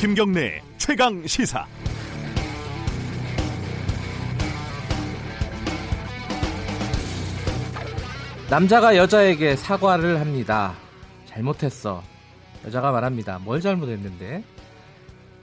[0.00, 1.66] 김경래 최강 시사.
[8.48, 10.74] 남자가 여자에게 사과를 합니다.
[11.26, 12.02] 잘못했어.
[12.66, 13.38] 여자가 말합니다.
[13.38, 14.42] 뭘 잘못했는데?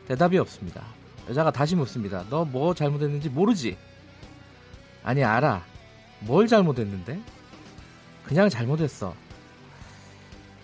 [0.07, 0.83] 대답이 없습니다.
[1.29, 2.23] 여자가 다시 묻습니다.
[2.29, 3.77] 너 뭐 잘못했는지 모르지?
[5.03, 5.63] 아니, 알아.
[6.19, 7.19] 뭘 잘못했는데?
[8.25, 9.13] 그냥 잘못했어.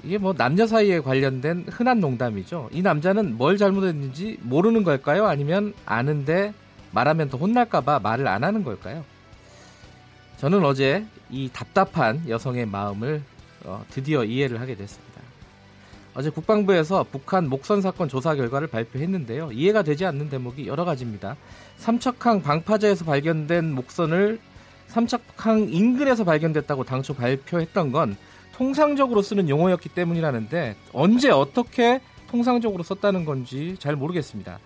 [0.03, 2.69] 이게 뭐 남녀 사이에 관련된 흔한 농담이죠.
[2.71, 5.25] 이 남자는 뭘 잘못했는지 모르는 걸까요?
[5.25, 6.53] 아니면 아는데
[6.91, 9.05] 말하면 더 혼날까봐 말을 안 하는 걸까요?
[10.37, 13.21] 저는 어제 이 답답한 여성의 마음을
[13.63, 15.13] 어, 드디어 이해를 하게 됐습니다.
[16.15, 19.51] 어제 국방부에서 북한 목선 사건 조사 결과를 발표했는데요.
[19.53, 21.37] 이해가 되지 않는 대목이 여러 가지입니다.
[21.77, 24.39] 삼척항 방파제에서 발견된 목선을
[24.87, 28.15] 삼척항 인근에서 발견됐다고 당초 발표했던 건
[28.53, 34.59] 통상적으로 쓰는 용어였기 때문이라는데 언제 어떻게 통상적으로 썼다는 건지 잘 모르겠습니다.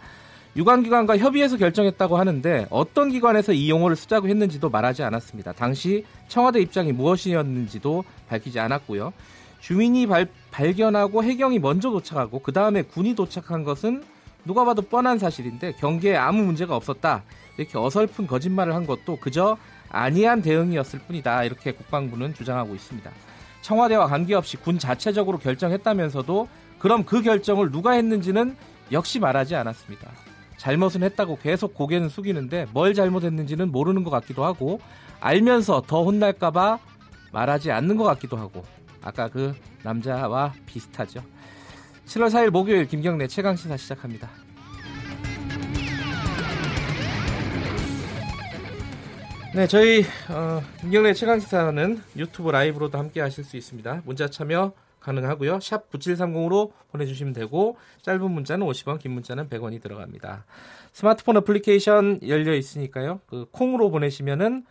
[0.55, 5.53] 유관기관과 협의해서 결정했다고 하는데 어떤 기관에서 이 용어를 쓰자고 했는지도 말하지 않았습니다.
[5.53, 9.13] 당시 청와대 입장이 무엇이었는지도 밝히지 않았고요.
[9.59, 14.03] 주민이 발, 발견하고 해경이 먼저 도착하고 그 다음에 군이 도착한 것은
[14.45, 17.23] 누가 봐도 뻔한 사실인데 경계에 아무 문제가 없었다.
[17.57, 19.57] 이렇게 어설픈 거짓말을 한 것도 그저
[19.89, 21.43] 안이한 대응이었을 뿐이다.
[21.43, 23.11] 이렇게 국방부는 주장하고 있습니다.
[23.67, 26.47] 청와대와 관계없이 군 자체적으로 결정했다면서도
[26.79, 28.55] 그럼 그 결정을 누가 했는지는
[28.93, 30.09] 역시 말하지 않았습니다.
[30.55, 34.79] 잘못은 했다고 계속 고개는 숙이는데 뭘 잘못했는지는 모르는 것 같기도 하고
[35.19, 36.79] 알면서 더 혼날까봐
[37.33, 38.63] 말하지 않는 것 같기도 하고
[39.03, 41.21] 아까 그 남자와 비슷하죠.
[42.05, 44.29] 7월 4일 목요일 김경래 최강시사 시작합니다.
[49.57, 54.03] 네, 저희 어, 김경래 최강 시사는 유튜브 라이브로도 함께 하실 수 있습니다.
[54.05, 55.59] 문자 참여 가능하고요.
[55.61, 60.45] 샵 9730으로 보내주시면 되고 짧은 문자는 50원, 긴 문자는 100원이 들어갑니다.
[60.93, 63.19] 스마트폰 어플리케이션 열려 있으니까요.
[63.25, 64.63] 그 콩으로 보내시면은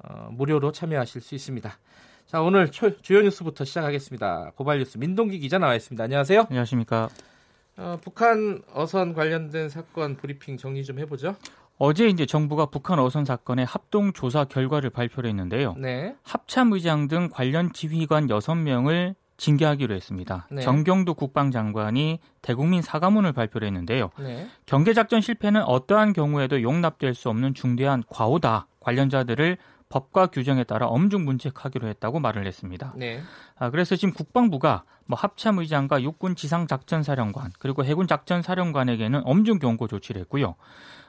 [0.00, 1.78] 어, 무료로 참여하실 수 있습니다.
[2.26, 4.52] 자, 오늘 주요 뉴스부터 시작하겠습니다.
[4.56, 6.04] 고발 뉴스 민동기 기자 나와 있습니다.
[6.04, 6.48] 안녕하세요.
[6.50, 7.08] 안녕하십니까.
[7.78, 11.34] 어, 북한 어선 관련된 사건 브리핑 정리 좀 해보죠.
[11.78, 15.74] 어제 이제 정부가 북한 어선 사건의 합동 조사 결과를 발표를 했는데요.
[15.78, 16.14] 네.
[16.22, 20.46] 합참 의장 등 관련 지휘관 6명을 징계하기로 했습니다.
[20.50, 20.62] 네.
[20.62, 24.10] 정경도 국방장관이 대국민 사과문을 발표를 했는데요.
[24.20, 24.46] 네.
[24.66, 28.68] 경계작전 실패는 어떠한 경우에도 용납될 수 없는 중대한 과오다.
[28.80, 29.58] 관련자들을
[29.94, 32.92] 법과 규정에 따라 엄중 문책하기로 했다고 말을 했습니다.
[32.96, 33.22] 네.
[33.56, 39.22] 아, 그래서 지금 국방부가 뭐 합참 의장과 육군 지상 작전 사령관 그리고 해군 작전 사령관에게는
[39.24, 40.56] 엄중 경고 조치를 했고요.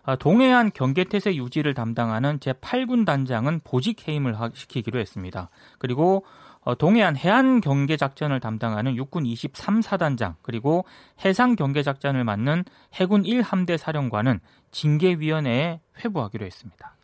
[0.03, 5.49] 아, 동해안 경계태세 유지를 담당하는 제 8군 단장은 보직 해임을 시키기로 했습니다.
[5.79, 6.23] 그리고
[6.61, 10.85] 어, 동해안 해안 경계 작전을 담당하는 육군 23사단장 그리고
[11.23, 16.94] 해상 경계 작전을 맡는 해군 1함대 사령관은 징계위원회에 회부하기로 했습니다.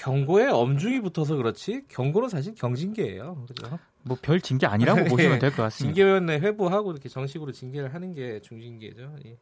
[0.00, 3.44] 경고에 엄중히 붙어서 그렇지 경고는 사실 경징계예요.
[3.46, 3.78] 그죠?
[4.02, 5.94] 뭐 별 징계 아니라고 보시면 될 것 같습니다.
[5.94, 9.16] 징계위원회 회부하고 이렇게 정식으로 징계를 하는 게 중징계죠.
[9.26, 9.36] 예.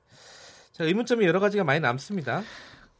[0.73, 2.43] 자, 의문점이 여러 가지가 많이 남습니다.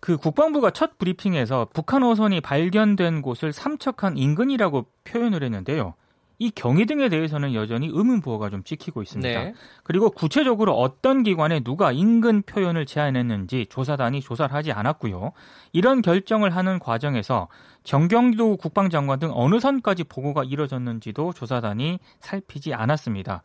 [0.01, 5.95] 그 국방부가 첫 브리핑에서 북한 어선이 발견된 곳을 삼척한 인근이라고 표현을 했는데요.
[6.41, 9.43] 이 경위 등에 대해서는 여전히 의문 부호가 좀 찍히고 있습니다.
[9.43, 9.55] 네.
[9.83, 15.33] 그리고 구체적으로 어떤 기관에 누가 인근 표현을 제안했는지 조사단이 조사를 하지 않았고요.
[15.73, 17.49] 이런 결정을 하는 과정에서
[17.83, 23.43] 정경도 국방장관 등 어느 선까지 보고가 이뤄졌는지도 조사단이 살피지 않았습니다.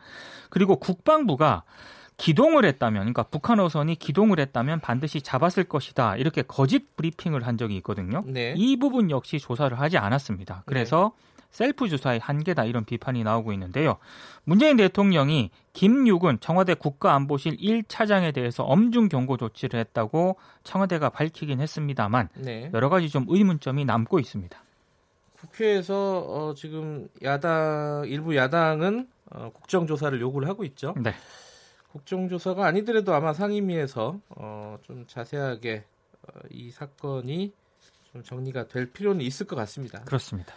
[0.49, 1.63] 그리고 국방부가
[2.17, 6.15] 기동을 했다면, 그러니까 북한 어선이 기동을 했다면 반드시 잡았을 것이다.
[6.17, 8.23] 이렇게 거짓 브리핑을 한 적이 있거든요.
[8.27, 8.53] 네.
[8.55, 10.61] 이 부분 역시 조사를 하지 않았습니다.
[10.67, 11.32] 그래서 네.
[11.53, 13.97] 셀프 조사의 한계다 이런 비판이 나오고 있는데요.
[14.43, 22.71] 문재인 대통령이 김육은 청와대 국가안보실 1차장에 대해서 엄중 경고 조치를 했다고 청와대가 밝히긴 했습니다만 네.
[22.73, 24.61] 여러 가지 좀 의문점이 남고 있습니다.
[25.39, 30.95] 국회에서 어, 지금 야당 일부 야당은 어, 국정조사를 요구를 하고 있죠.
[30.97, 31.13] 네.
[31.91, 35.83] 국정조사가 아니더라도 아마 상임위에서 어, 좀 자세하게
[36.23, 37.53] 어, 이 사건이
[38.11, 40.03] 좀 정리가 될 필요는 있을 것 같습니다.
[40.05, 40.55] 그렇습니다.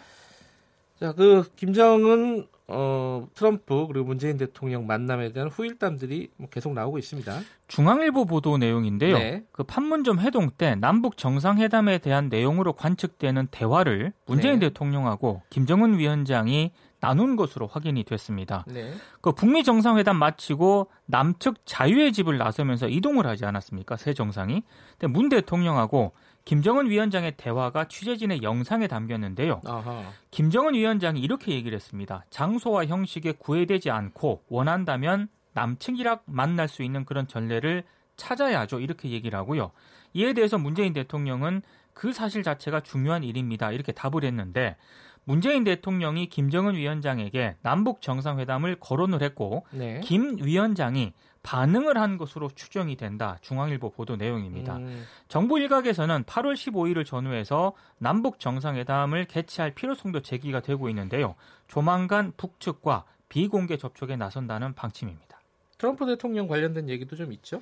[0.99, 7.39] 자, 그 김정은 어, 트럼프 그리고 문재인 대통령 만남에 대한 후일담들이 뭐 계속 나오고 있습니다.
[7.67, 9.17] 중앙일보 보도 내용인데요.
[9.17, 9.43] 네.
[9.53, 14.67] 그 판문점 회동 때 남북 정상회담에 대한 내용으로 관측되는 대화를 문재인 네.
[14.67, 18.65] 대통령하고 김정은 위원장이 나눈 것으로 확인이 됐습니다.
[18.67, 18.91] 네.
[19.21, 23.95] 그 북미 정상회담 마치고 남측 자유의 집을 나서면서 이동을 하지 않았습니까?
[23.97, 24.63] 새 정상이.
[24.97, 26.11] 근데 문 대통령하고
[26.47, 29.59] 김정은 위원장의 대화가 취재진의 영상에 담겼는데요.
[29.65, 30.13] 아하.
[30.31, 32.23] 김정은 위원장이 이렇게 얘기를 했습니다.
[32.29, 37.83] 장소와 형식에 구애되지 않고 원한다면 남측이랑 만날 수 있는 그런 전례를
[38.15, 38.79] 찾아야죠.
[38.79, 39.71] 이렇게 얘기를 하고요.
[40.13, 41.63] 이에 대해서 문재인 대통령은
[41.93, 43.73] 그 사실 자체가 중요한 일입니다.
[43.73, 44.77] 이렇게 답을 했는데
[45.25, 49.99] 문재인 대통령이 김정은 위원장에게 남북 정상회담을 거론을 했고 네.
[50.01, 51.11] 김 위원장이
[51.47, 53.37] 반응을 한 것으로 추정이 된다.
[53.39, 54.79] 중앙일보 보도 내용입니다.
[54.79, 55.05] 음.
[55.29, 61.35] 정부 일각에서는 8월 15일을 전후해서 남북 정상회담을 개최할 필요성도 제기가 되고 있는데요.
[61.69, 65.39] 조만간 북측과 비공개 접촉에 나선다는 방침입니다.
[65.77, 67.61] 트럼프 대통령 관련된 얘기도 좀 있죠?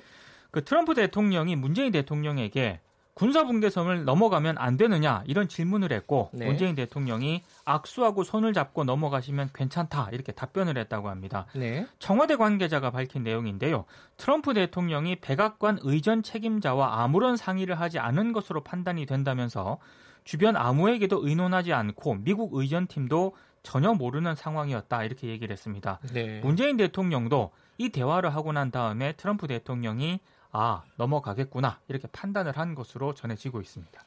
[0.50, 2.80] 그 트럼프 대통령이 문재인 대통령에게
[3.16, 6.44] 군사분계선을 넘어가면 안 되느냐 이런 질문을 했고 네.
[6.44, 11.46] 문재인 대통령이 악수하고 손을 잡고 넘어가시면 괜찮다 이렇게 답변을 했다고 합니다.
[11.54, 11.86] 네.
[11.98, 13.86] 청와대 관계자가 밝힌 내용인데요.
[14.18, 19.78] 트럼프 대통령이 백악관 의전 책임자와 아무런 상의를 하지 않은 것으로 판단이 된다면서
[20.24, 26.00] 주변 아무에게도 의논하지 않고 미국 의전팀도 전혀 모르는 상황이었다 이렇게 얘기를 했습니다.
[26.12, 26.40] 네.
[26.40, 30.20] 문재인 대통령도 이 대화를 하고 난 다음에 트럼프 대통령이
[30.58, 34.02] 아 넘어가겠구나 이렇게 판단을 한 것으로 전해지고 있습니다.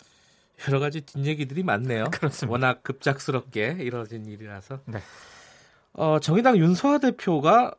[0.68, 2.06] 여러 가지 뒷얘기들이 많네요.
[2.12, 2.52] 그렇습니다.
[2.52, 4.80] 워낙 급작스럽게 이뤄진 일이라서.
[4.86, 5.00] 네.
[5.94, 7.76] 어, 정의당 윤소아 대표가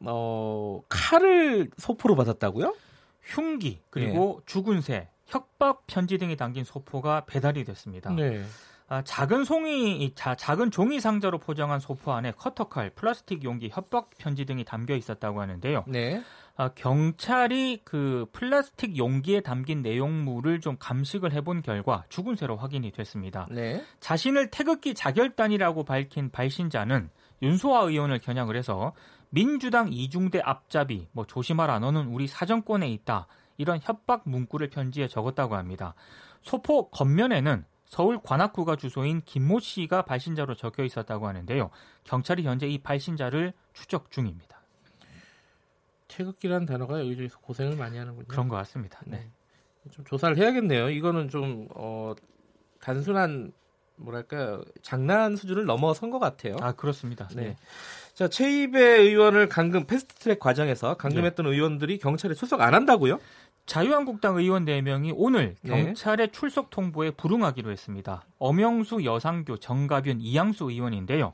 [0.00, 2.74] 어, 칼을 소포로 받았다고요?
[3.22, 4.46] 흉기 그리고 네.
[4.46, 8.10] 죽은 새, 협박 편지 등이 담긴 소포가 배달이 됐습니다.
[8.10, 8.42] 네.
[8.88, 14.44] 아, 작은 송이 자, 작은 종이 상자로 포장한 소포 안에 커터칼, 플라스틱 용기, 협박 편지
[14.44, 15.84] 등이 담겨 있었다고 하는데요.
[15.88, 16.22] 네.
[16.56, 23.48] 아, 경찰이 그 플라스틱 용기에 담긴 내용물을 좀 감식을 해본 결과 죽은 새로 확인이 됐습니다.
[23.50, 23.84] 네.
[23.98, 27.10] 자신을 태극기 자결단이라고 밝힌 발신자는
[27.42, 28.92] 윤소아 의원을 겨냥을 해서
[29.30, 35.94] 민주당 이중대 앞잡이, 뭐 조심하라 너는 우리 사정권에 있다 이런 협박 문구를 편지에 적었다고 합니다.
[36.42, 41.70] 소포 겉면에는 서울 관악구가 주소인 김모 씨가 발신자로 적혀 있었다고 하는데요.
[42.04, 44.63] 경찰이 현재 이 발신자를 추적 중입니다.
[46.08, 48.26] 태극기라는 단어가 여기저기서 고생을 많이 하는군요.
[48.28, 49.00] 그런 것 같습니다.
[49.06, 49.18] 네.
[49.18, 49.90] 네.
[49.90, 50.90] 좀 조사를 해야겠네요.
[50.90, 52.14] 이거는 좀 어,
[52.80, 53.52] 단순한
[53.96, 56.56] 뭐랄까 장난 수준을 넘어선 것 같아요.
[56.60, 57.28] 아 그렇습니다.
[57.34, 57.42] 네.
[57.42, 57.56] 네.
[58.12, 61.52] 자 최입의 의원을 감금 패스트트랙 과정에서 감금했던 네.
[61.52, 63.20] 의원들이 경찰에 출석 안 한다고요?
[63.66, 65.84] 자유한국당 의원 4명이 오늘 네.
[65.84, 66.32] 경찰의 네.
[66.32, 68.24] 출석 통보에 불응하기로 했습니다.
[68.38, 71.32] 엄영수, 여상규, 정가변, 이양수 의원인데요.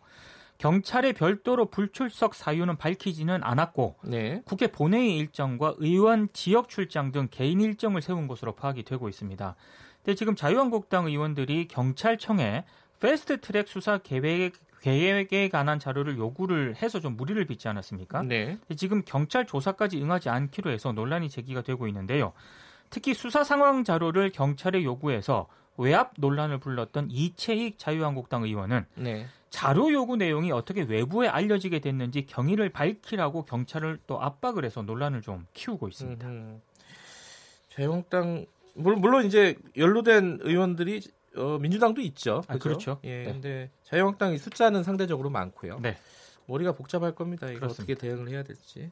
[0.60, 4.42] 경찰의 별도로 불출석 사유는 밝히지는 않았고 네.
[4.44, 9.56] 국회 본회의 일정과 의원 지역 출장 등 개인 일정을 세운 것으로 파악이 되고 있습니다.
[10.04, 12.64] 근데 지금 자유한국당 의원들이 경찰청에
[13.00, 14.52] 패스트트랙 수사 계획
[14.82, 18.22] 계획에 관한 자료를 요구를 해서 좀 무리를 빚지 않았습니까?
[18.22, 18.58] 네.
[18.76, 22.32] 지금 경찰 조사까지 응하지 않기로 해서 논란이 제기가 되고 있는데요.
[22.90, 25.48] 특히 수사 상황 자료를 경찰에 요구해서
[25.80, 29.26] 외압 논란을 불렀던 이채익 자유한국당 의원은 네.
[29.50, 35.46] 자료 요구 내용이 어떻게 외부에 알려지게 됐는지 경위를 밝히라고 경찰을 또 압박을 해서 논란을 좀
[35.54, 36.26] 키우고 있습니다.
[36.26, 36.60] 음,
[37.70, 41.00] 자유한국당 물론 이제 연루된 의원들이
[41.36, 42.42] 어, 민주당도 있죠.
[42.48, 43.00] 아, 그렇죠.
[43.04, 43.24] 예, 네.
[43.24, 45.78] 근데 자유한국당이 숫자는 상대적으로 많고요.
[45.80, 45.96] 네.
[46.46, 47.48] 머리가 복잡할 겁니다.
[47.48, 47.82] 이거 그렇습니다.
[47.92, 48.90] 어떻게 대응을 해야 될지.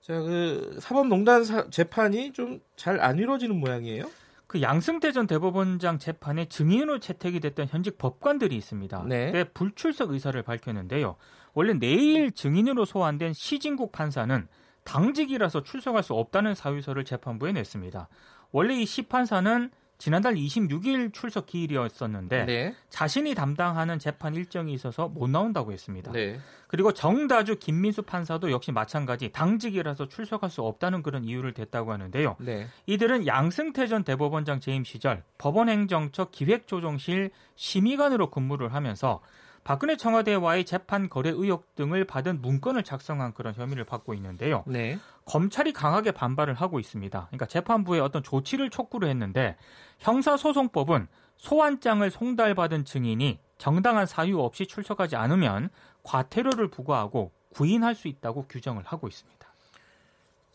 [0.00, 4.08] 자, 그 사법농단 사, 재판이 좀 잘 안 이루어지는 모양이에요.
[4.52, 9.04] 그 양승태 전 대법원장 재판에 증인으로 채택이 됐던 현직 법관들이 있습니다.
[9.08, 9.44] 네.
[9.44, 11.16] 불출석 의사를 밝혔는데요.
[11.54, 14.46] 원래 내일 증인으로 소환된 시진국 판사는
[14.84, 18.08] 당직이라서 출석할 수 없다는 사유서를 재판부에 냈습니다.
[18.50, 19.70] 원래 이 시 판사는
[20.02, 22.74] 지난달 26일 출석 기일이었었는데 네.
[22.90, 26.10] 자신이 담당하는 재판 일정이 있어서 못 나온다고 했습니다.
[26.10, 26.40] 네.
[26.66, 32.34] 그리고 정다주 김민수 판사도 역시 마찬가지 당직이라서 출석할 수 없다는 그런 이유를 댔다고 하는데요.
[32.40, 32.66] 네.
[32.86, 39.20] 이들은 양승태 전 대법원장 재임 시절 법원행정처 기획조정실 심의관으로 근무를 하면서
[39.64, 44.64] 박근혜 청와대와의 재판 거래 의혹 등을 받은 문건을 작성한 그런 혐의를 받고 있는데요.
[44.66, 44.98] 네.
[45.24, 47.26] 검찰이 강하게 반발을 하고 있습니다.
[47.28, 49.56] 그러니까 재판부에 어떤 조치를 촉구를 했는데
[50.00, 55.70] 형사소송법은 소환장을 송달받은 증인이 정당한 사유 없이 출석하지 않으면
[56.02, 59.42] 과태료를 부과하고 구인할 수 있다고 규정을 하고 있습니다.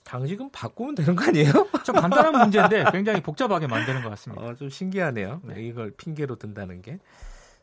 [0.03, 1.51] 당직은 바꾸면 되는 거 아니에요?
[1.85, 4.41] 좀 간단한 문제인데 굉장히 복잡하게 만드는 것 같습니다.
[4.41, 5.41] 어, 좀 신기하네요.
[5.43, 5.61] 네.
[5.63, 6.99] 이걸 핑계로 든다는 게.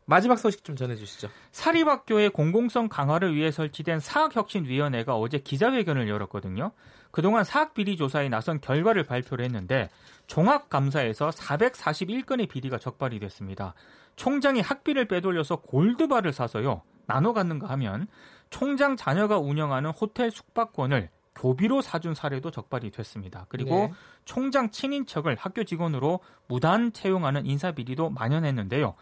[0.06, 1.28] 마지막 소식 좀 전해주시죠.
[1.52, 6.72] 사립학교의 공공성 강화를 위해 설치된 사학혁신위원회가 어제 기자회견을 열었거든요.
[7.10, 9.88] 그동안 사학비리 조사에 나선 결과를 발표를 했는데
[10.26, 13.74] 종합감사에서 441건의 비리가 적발이 됐습니다.
[14.16, 16.82] 총장이 학비를 빼돌려서 골드바를 사서요.
[17.06, 18.08] 나눠 갖는가 하면
[18.50, 23.46] 총장 자녀가 운영하는 호텔 숙박권을 교비로 사준 사례도 적발이 됐습니다.
[23.48, 23.92] 그리고 네.
[24.24, 28.94] 총장 친인척을 학교 직원으로 무단 채용하는 인사비리도 만연했는데요.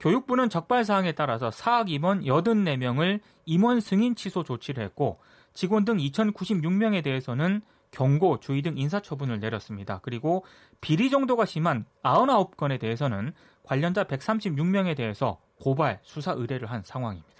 [0.00, 5.18] 교육부는 적발 사항에 따라서 사학 임원 84명을 임원 승인 취소 조치를 했고
[5.54, 10.00] 직원 등 2096명에 대해서는 경고, 주의 등 인사 처분을 내렸습니다.
[10.02, 10.44] 그리고
[10.82, 17.36] 비리 정도가 심한 99건에 대해서는 관련자 136명에 대해서 고발, 수사 의뢰를 한 상황입니다.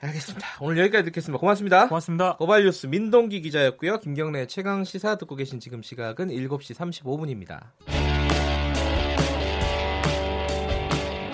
[0.00, 0.46] 알겠습니다.
[0.60, 1.38] 오늘 여기까지 듣겠습니다.
[1.38, 1.88] 고맙습니다.
[1.88, 2.36] 고맙습니다.
[2.36, 4.00] 고발 뉴스 민동기 기자였고요.
[4.00, 7.70] 김경래 최강 시사 듣고 계신 지금 시각은 7시 35분입니다.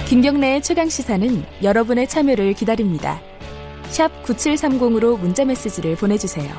[0.09, 1.29] 김경래의 최강 시사는
[1.63, 3.21] 여러분의 참여를 기다립니다.
[3.91, 6.51] 샵 9730으로 문자 메시지를 보내주세요.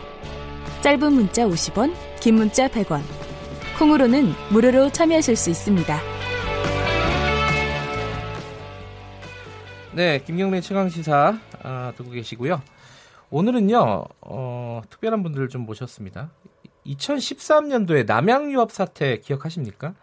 [0.82, 3.01] 짧은 문자 50원, 긴 문자 100원.
[3.79, 6.00] 콩으로는 무료로 참여하실 수 있습니다.
[9.96, 12.62] 네, 김경래 최강 시사 아, 듣고 계시고요.
[13.32, 16.29] 오늘은요, 어, 특별한 분들을 좀 모셨습니다.
[16.86, 19.96] 2013년도에 남양유업 사태 기억하십니까?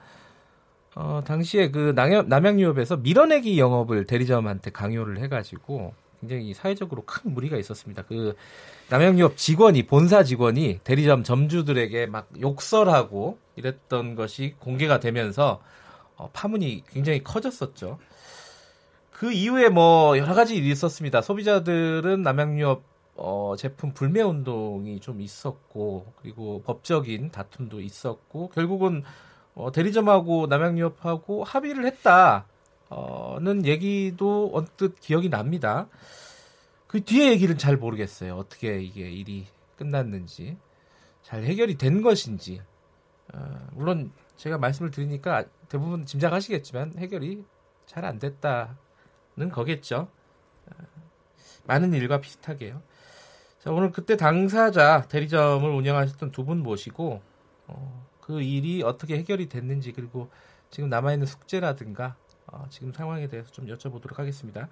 [0.97, 8.03] 어, 당시에 그 남양, 남양유업에서 밀어내기 영업을 대리점한테 강요를 해가지고 굉장히 사회적으로 큰 무리가 있었습니다.
[8.09, 8.35] 그
[8.89, 15.61] 남양유업 직원이 본사 직원이 대리점 점주들에게 막 욕설하고 이랬던 것이 공개가 되면서
[16.17, 17.99] 어, 파문이 굉장히 커졌었죠.
[19.11, 21.21] 그 이후에 뭐 여러 가지 일이 있었습니다.
[21.21, 22.83] 소비자들은 남양유업
[23.17, 29.05] 어, 제품 불매 운동이 좀 있었고 그리고 법적인 다툼도 있었고 결국은
[29.57, 35.89] 어, 대리점하고 남양유업하고 합의를 했다는 얘기도 언뜻 기억이 납니다.
[36.87, 38.37] 그 뒤에 얘기를 잘 모르겠어요.
[38.37, 39.47] 어떻게 이게 일이
[39.77, 40.57] 끝났는지
[41.23, 42.63] 잘 해결이 된 것인지
[43.35, 47.45] 어, 물론 제가 말씀을 드리니까 대부분 짐작하시겠지만 해결이
[47.87, 48.79] 잘 안 됐다.
[49.39, 50.09] 는 거겠죠.
[51.65, 52.81] 많은 일과 비슷하게요.
[53.59, 57.21] 자, 오늘 그때 당사자 대리점을 운영하셨던 두 분 모시고
[57.67, 60.29] 어, 그 일이 어떻게 해결이 됐는지 그리고
[60.71, 62.17] 지금 남아있는 숙제라든가
[62.47, 64.69] 어, 지금 상황에 대해서 좀 여쭤보도록 하겠습니다.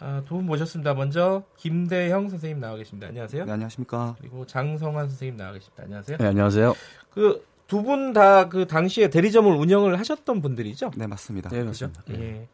[0.00, 0.94] 어, 두분 모셨습니다.
[0.94, 3.06] 먼저 김대형 선생님 나와 계십니다.
[3.08, 3.44] 안녕하세요.
[3.44, 4.16] 네, 안녕하십니까.
[4.18, 5.84] 그리고 장성환 선생님 나와 계십니다.
[5.84, 6.18] 안녕하세요.
[6.18, 6.74] 네, 안녕하세요.
[7.10, 10.90] 그 두 분 다 그 당시에 대리점을 운영을 하셨던 분들이죠?
[10.96, 11.50] 네, 맞습니다.
[11.50, 12.02] 네, 맞습니다.
[12.10, 12.48] 예.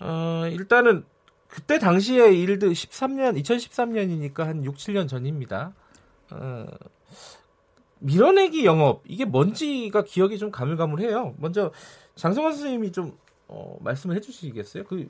[0.00, 1.06] 어, 일단은
[1.48, 5.72] 그때 당시의 일들 13년 2013년이니까 한 6, 7년 전입니다.
[6.30, 6.66] 어,
[8.04, 11.34] 밀어내기 영업 이게 뭔지가 기억이 좀 가물가물해요.
[11.38, 11.72] 먼저
[12.16, 13.16] 장성환 선생님이 좀
[13.48, 14.84] 어, 말씀을 해주시겠어요?
[14.84, 15.08] 그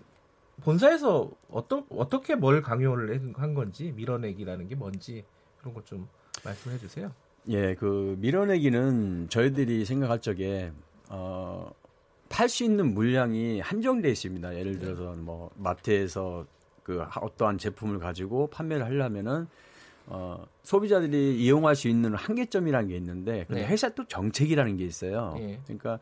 [0.63, 5.25] 본사에서 어떤 어떻게 뭘 강요를 한 건지 밀어내기라는 게 뭔지
[5.59, 6.09] 그런 것 좀
[6.45, 7.11] 말씀해 주세요.
[7.49, 10.73] 예, 그 밀어내기는 저희들이 생각할 적에
[11.09, 11.73] 어,
[12.29, 14.57] 팔 수 있는 물량이 한정돼 있습니다.
[14.57, 16.47] 예를 들어서 뭐 마트에서
[16.85, 19.47] 그 어떠한 제품을 가지고 판매를 하려면은
[20.07, 23.69] 어, 소비자들이 이용할 수 있는 한계점이라는 게 있는데 근데 네.
[23.69, 25.37] 회사 또 정책이라는 게 있어요.
[25.39, 25.61] 예.
[25.65, 25.99] 그러니까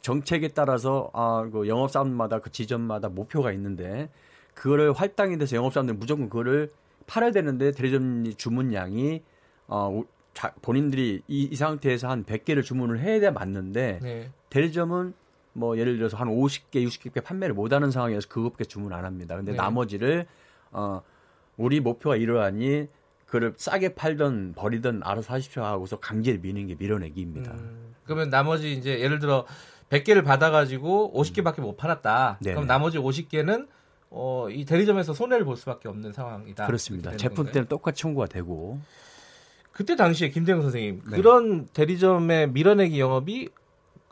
[0.00, 4.10] 정책에 따라서 아, 그 영업 사원마다 그 지점마다 목표가 있는데
[4.54, 6.70] 그거를 할당이 돼서 영업 사원들 무조건 그거를
[7.06, 9.22] 팔아야 되는데 대리점 주문량이
[9.68, 10.02] 어,
[10.34, 14.30] 자, 본인들이 이, 이 상태에서 한 100개를 주문을 해야 돼 맞는데 네.
[14.50, 15.14] 대리점은
[15.52, 19.36] 뭐 예를 들어서 한 50개, 60개 판매를 못 하는 상황이어서 그것밖에 주문 안 합니다.
[19.36, 19.56] 근데 네.
[19.56, 20.26] 나머지를
[20.70, 21.02] 어
[21.56, 22.88] 우리 목표가 이러하니
[23.28, 27.52] 그를 싸게 팔던 버리던 알아서 하십시오 하고서 강제로 미는 게 밀어내기입니다.
[27.52, 29.44] 음, 그러면 나머지 이제 예를 들어
[29.90, 32.38] 100개를 받아가지고 50개밖에 못 팔았다.
[32.42, 32.54] 네네.
[32.54, 33.68] 그럼 나머지 50개는
[34.10, 36.66] 어, 이 대리점에서 손해를 볼 수밖에 없는 상황이다.
[36.66, 37.16] 그렇습니다.
[37.16, 37.52] 제품?
[37.52, 38.80] 때는 똑같이 청구가 되고
[39.72, 41.16] 그때 당시에 김대영 선생님 네.
[41.16, 43.50] 그런 대리점의 밀어내기 영업이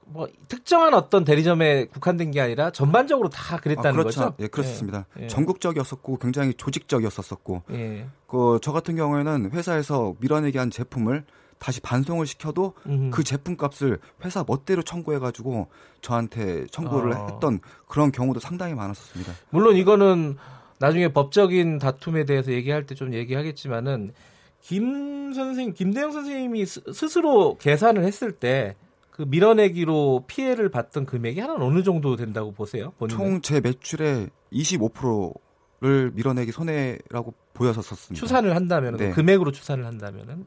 [0.08, 4.20] 뭐 특정한 어떤 대리점에 국한된 게 아니라 전반적으로 다 그랬다는 아, 그렇죠.
[4.20, 4.34] 거죠?
[4.38, 5.06] 예, 그렇습니다.
[5.18, 5.26] 예, 예.
[5.28, 8.06] 전국적이었었고 굉장히 조직적이었었고 예.
[8.26, 11.24] 그저 같은 경우에는 회사에서 밀어내기 한 제품을
[11.58, 13.10] 다시 반송을 시켜도 음.
[13.10, 15.68] 그 제품 값을 회사 멋대로 청구해 가지고
[16.02, 17.26] 저한테 청구를 어.
[17.32, 19.32] 했던 그런 경우도 상당히 많았었습니다.
[19.50, 20.36] 물론 이거는
[20.78, 24.12] 나중에 법적인 다툼에 대해서 얘기할 때 좀 얘기하겠지만은
[24.60, 28.74] 김 선생 김대영 선생님이 스, 스스로 계산을 했을 때
[29.16, 32.92] 그 밀어내기로 피해를 봤던 금액이 한 어느 정도 된다고 보세요?
[33.08, 38.20] 총 제 매출의 25%를 밀어내기 손해라고 보였었습니다.
[38.20, 39.10] 추산을 한다면 네.
[39.12, 40.46] 금액으로 추산을 한다면은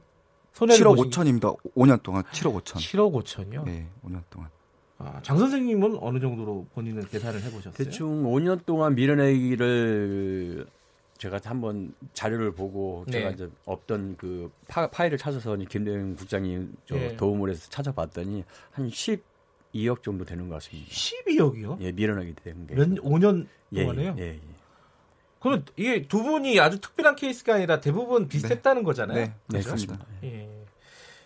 [0.54, 1.58] 손해를 7억 보신 5천입니다.
[1.76, 2.76] 5년 동안 7억 5천.
[2.76, 3.68] 7억 5천요.
[3.68, 4.50] 예, 5년 동안.
[5.00, 7.74] 아, 장 선생님은 어느 정도로 본인은 계산을 해보셨어요?
[7.74, 10.68] 대충 5년 동안 밀어내기를
[11.20, 13.20] 제가 한번 자료를 보고 네.
[13.20, 17.16] 제가 이제 없던 그 파, 파일을 찾아서 김대영 국장님 저 예.
[17.18, 20.90] 도움을 해서 찾아봤더니 한 12억 정도 되는 것 같습니다.
[20.90, 21.82] 12억이요?
[21.82, 22.74] 예, 밀어내기 된 게.
[22.74, 24.16] 몇 5년 예, 동안에요?
[24.18, 24.40] 예, 예.
[25.42, 29.18] 그러면 이게 두 분이 아주 특별한 케이스가 아니라 대부분 비슷했다는 거잖아요.
[29.18, 29.68] 네, 네, 그죠?
[29.68, 30.06] 그렇습니다.
[30.24, 30.28] 예.
[30.28, 30.50] 예.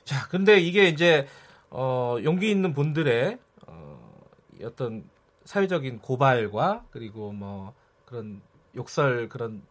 [0.06, 1.28] 자, 근데 이게 이제
[1.70, 4.26] 어, 용기 있는 분들의 어,
[4.64, 5.04] 어떤
[5.46, 8.42] 사회적인 고발과 그리고 뭐 그런
[8.76, 9.62] 욕설 그런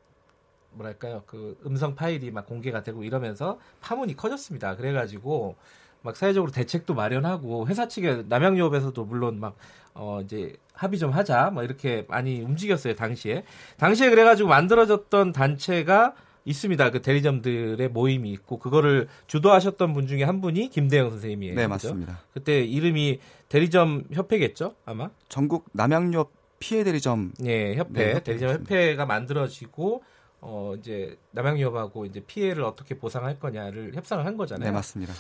[0.75, 4.77] 뭐랄까요 그 음성 파일이 막 공개가 되고 이러면서 파문이 커졌습니다.
[4.77, 5.57] 그래가지고
[6.03, 9.57] 막 사회적으로 대책도 마련하고 회사 측에 남양유업에서도 물론 막
[9.95, 13.45] 어 이제 합의 좀 하자 뭐 이렇게 많이 움직였어요 당시에
[13.77, 16.15] 당시에 그래가지고 만들어졌던 단체가
[16.45, 16.91] 있습니다.
[16.91, 21.55] 그 대리점들의 모임이 있고 그거를 주도하셨던 분 중에 한 분이 김대영 선생님이에요.
[21.55, 21.69] 네, 그죠?
[21.69, 22.21] 맞습니다.
[22.35, 25.11] 그때 이름이 대리점 협회겠죠, 아마.
[25.29, 28.51] 전국 남양유업 피해 대리점 예, 협회 네, 대리점.
[28.51, 30.03] 협회가 만들어지고
[30.43, 34.69] 어 이제 남양유업하고 이제 피해를 어떻게 보상할 거냐를 협상을 한 거잖아요.
[34.69, 35.15] 네, 맞습니다.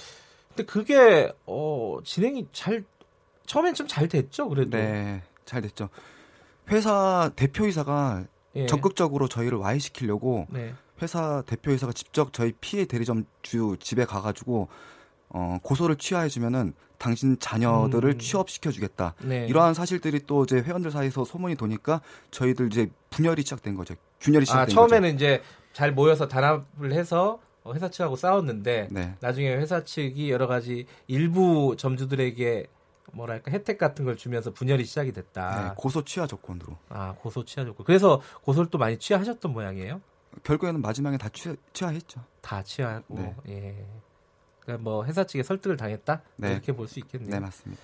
[0.49, 2.85] 근데 그게 어 진행이 잘
[3.47, 4.76] 처음엔 좀 잘 됐죠, 그래도.
[4.76, 5.88] 네, 잘 됐죠.
[6.71, 8.25] 회사 대표이사가
[8.57, 8.67] 예.
[8.67, 10.75] 적극적으로 저희를 와해시키려고 네.
[11.00, 14.69] 회사 대표이사가 직접 저희 피해 대리점 주 집에 가가지고
[15.31, 18.19] 어, 고소를 취하해주면은 당신 자녀들을 음.
[18.19, 19.14] 취업시켜주겠다.
[19.23, 19.47] 네.
[19.49, 22.00] 이러한 사실들이 또 이제 회원들 사이에서 소문이 도니까
[22.31, 23.95] 저희들 이제 분열이 시작된 거죠.
[24.23, 28.95] 균열이 아, 시작된 처음에는 이제 잘 모여서 단합을 해서 어, 회사 측하고 싸웠는데 거죠.
[28.95, 29.14] 네.
[29.21, 32.67] 나중에 회사 측이 여러 가지 일부 점주들에게
[33.12, 35.75] 뭐랄까 혜택 같은 걸 주면서 분열이 시작이 네, 됐다.
[35.76, 40.00] 고소 취하 조건으로 아 고소 취하셨고 그래서 고소를 또 많이 취하셨던 모양이에요.
[40.45, 42.23] 결국에는 마지막에 다 취하, 취하했죠.
[42.41, 43.35] 다 취하고 네.
[43.49, 43.87] 예.
[44.61, 46.52] 그러니까 뭐 회사 측에 설득을 당했다 네.
[46.52, 47.31] 이렇게 볼 수 있겠네요.
[47.31, 47.83] 네, 맞습니다.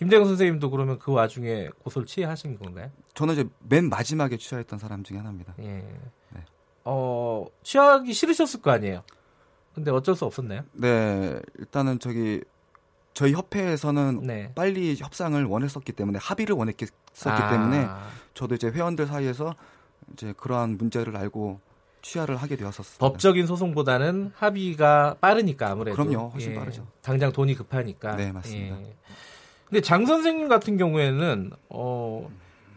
[0.00, 2.90] 김대영 선생님도 그러면 그 와중에 고소를 취하신 건가요?
[3.12, 5.52] 저는 이제 맨 마지막에 취하했던 사람 중에 하나입니다.
[5.58, 5.84] 예.
[6.30, 6.44] 네.
[6.84, 9.02] 어 취하기 싫으셨을 거 아니에요.
[9.74, 10.62] 근데 어쩔 수 없었나요?
[10.72, 12.42] 네, 일단은 저기
[13.12, 14.52] 저희 협회에서는 네.
[14.54, 16.90] 빨리 협상을 원했었기 때문에 합의를 원했었기
[17.26, 17.86] 아, 때문에
[18.32, 19.54] 저도 이제 회원들 사이에서
[20.14, 21.60] 이제 그러한 문제를 알고
[22.00, 23.06] 취하를 하게 되었었습니다.
[23.06, 26.02] 법적인 소송보다는 합의가 빠르니까 아무래도.
[26.02, 26.86] 그럼요, 훨씬 빠르죠.
[27.02, 28.16] 당장 돈이 급하니까.
[28.16, 28.80] 네, 맞습니다.
[28.80, 28.96] 예.
[29.70, 32.28] 근데 장 선생님 같은 경우에는 어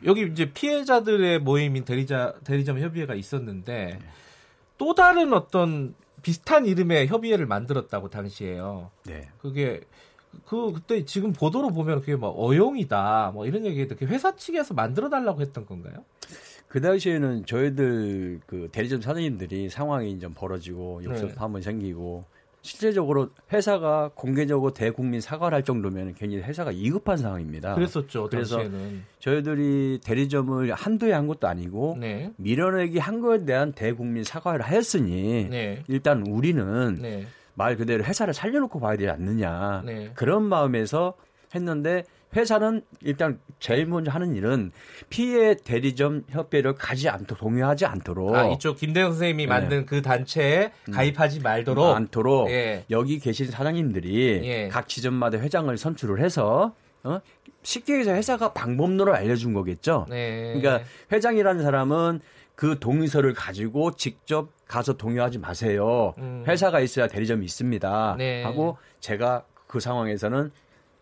[0.06, 4.00] 여기 이제 피해자들의 모임인 대리자 대리점 협의회가 있었는데
[4.78, 8.92] 또 다른 어떤 비슷한 이름의 협의회를 만들었다고 당시에요.
[9.06, 9.30] 네.
[9.42, 9.82] 그게
[10.46, 15.10] 그 그때 지금 보도로 보면 그게 뭐 어용이다 뭐 이런 얘기도 그 회사 측에서 만들어
[15.10, 16.06] 달라고 했던 건가요?
[16.68, 21.10] 그 당시에는 저희들 그 대리점 사장님들이 상황이 좀 벌어지고 네.
[21.10, 22.26] 욕설 파문 생기고
[22.64, 27.76] 실제적으로 회사가 공개적으로 대국민 사과를 할 정도면 굉장히 회사가 이급한 상황입니다.
[27.76, 29.04] 그랬었죠 그래서 당시에는.
[29.20, 32.32] 저희들이 대리점을 한두에 한 것도 아니고 네.
[32.38, 35.84] 밀어내기 한 거에 대한 대국민 사과를 하였으니 네.
[35.90, 37.28] 일단 우리는 네.
[37.54, 40.12] 말 그대로 회사를 살려놓고 봐야 되지 않느냐 네.
[40.16, 41.16] 그런 마음에서
[41.54, 44.72] 했는데 회사는 일단 제일 먼저 하는 일은
[45.10, 49.48] 피해 대리점 협회를 가지 않도록 동의하지 않도록 아, 이쪽 김대영 선생님이 네.
[49.48, 52.86] 만든 그 단체에 가입하지 말도록 않도록 예.
[52.90, 54.68] 여기 계신 사장님들이 예.
[54.70, 57.20] 각 지점마다 회장을 선출을 해서 어?
[57.64, 60.06] 쉽게 해서 회사가 방법론을 알려준 거겠죠.
[60.10, 60.54] 네.
[60.54, 62.22] 그러니까 회장이라는 사람은
[62.56, 66.14] 그 동의서를 가지고 직접 가서 동의하지 마세요.
[66.18, 66.44] 음.
[66.48, 68.16] 회사가 있어야 대리점이 있습니다.
[68.18, 68.44] 네.
[68.44, 70.52] 하고 제가 그 상황에서는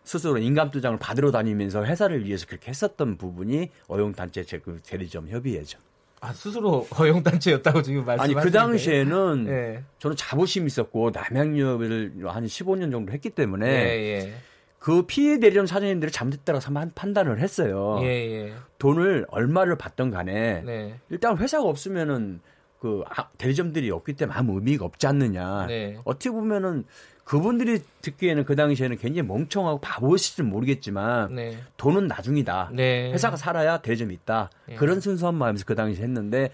[0.04, 5.78] 스스로 인감투장을 받으러 다니면서 회사를 위해서 그렇게 했었던 부분이 어용단체 제그 대리점 협의회죠.
[6.20, 8.42] 아, 스스로 허용 단체였다고 지금 아니 말씀하시는데.
[8.44, 9.82] 그 당시에는 예.
[9.98, 14.34] 저는 자부심이 있었고 남양유업을 한 15년 정도 했기 때문에 예,
[14.78, 17.98] 그 피해 대리점 사장님들이 잘못했다고 한 판단을 했어요.
[18.02, 18.06] 예.
[18.06, 18.52] 예, 예.
[18.78, 20.94] 돈을 얼마를 받던 간에 네.
[21.10, 22.40] 일단 회사가 없으면은
[22.78, 25.66] 그 아- 대리점들이 없기 때문에 아무 의미가 없지 않느냐.
[25.66, 25.98] 네.
[26.04, 26.84] 어떻게 보면은
[27.24, 31.56] 그분들이 듣기에는 그 당시에는 굉장히 멍청하고 바보실지 모르겠지만 네.
[31.76, 32.70] 돈은 나중이다.
[32.74, 33.12] 네.
[33.12, 34.50] 회사가 살아야 대리점이 있다.
[34.70, 34.74] 예.
[34.74, 36.50] 그런 순수한 마음에서 그 당시 했는데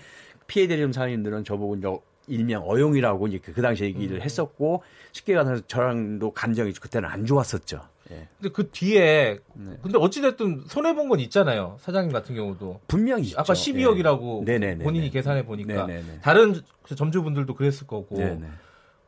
[0.47, 1.89] 피해 대리점 사장님들은 저보고 이제
[2.27, 4.23] 일명 어용이라고 이제 그 당시 얘기를 음.
[4.23, 7.81] 했었고 쉽게 가서 저랑도 감정이 그때는 안 좋았었죠.
[8.11, 8.29] 예.
[8.39, 9.73] 근데 그 뒤에 네.
[9.83, 11.77] 근데 어찌 됐든 손해 본 건 있잖아요.
[11.81, 12.81] 사장님 같은 경우도.
[12.87, 13.41] 분명히 있죠.
[13.41, 14.53] 아까 12억이라고 예.
[14.53, 14.85] 네네네.
[14.85, 15.87] 본인이 계산해 보니까.
[16.23, 18.17] 다른 그 점주분들도 그랬을 거고.
[18.17, 18.47] 네네.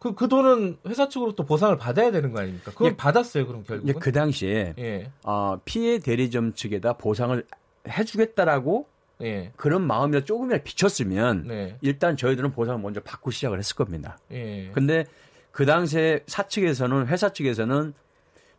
[0.01, 2.71] 그, 그 돈은 회사 측으로 또 보상을 받아야 되는 거 아닙니까?
[2.73, 2.97] 그걸 예.
[2.97, 4.01] 받았어요, 그럼 이제 결국은?
[4.01, 7.45] 그 당시에 예, 어, 피해 대리점 측에다 보상을
[7.87, 8.87] 해주겠다라고
[9.23, 14.19] 예, 그런 마음이 조금이라도 비쳤으면 네, 일단 저희들은 보상을 먼저 받고 시작을 했을 겁니다.
[14.33, 14.71] 예.
[14.73, 15.05] 근데
[15.53, 17.93] 그 당시에 사측에서는 회사 측에서는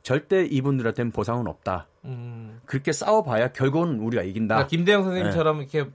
[0.04, 1.88] 절대 이분들한테는 보상은 없다.
[2.06, 2.60] 음.
[2.66, 4.56] 그렇게 싸워봐야 결국은 우리가 이긴다.
[4.56, 5.92] 그러니까 김대영 선생님처럼 이렇게 삐-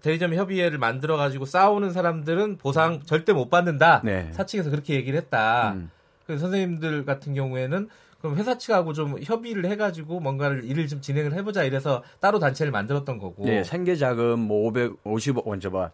[0.00, 4.00] 대리점 협의회를 만들어 가지고 싸우는 사람들은 보상 절대 못 받는다.
[4.04, 4.30] 네.
[4.32, 5.72] 사측에서 그렇게 얘기를 했다.
[5.72, 5.90] 음.
[6.26, 7.88] 그래서 선생님들 같은 경우에는
[8.20, 13.18] 그럼 회사 측하고 좀 협의를 해가지고 뭔가를 일을 좀 진행을 해보자 이래서 따로 단체를 만들었던
[13.18, 13.44] 거고.
[13.44, 15.90] 네, 생계 자금 뭐 550억 원저 봐.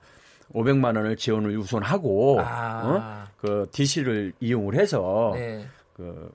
[0.55, 3.33] 500만 원을 지원을 우선하고 아, 어?
[3.39, 5.67] 그 DC를 이용을 해서 네.
[5.95, 6.31] 그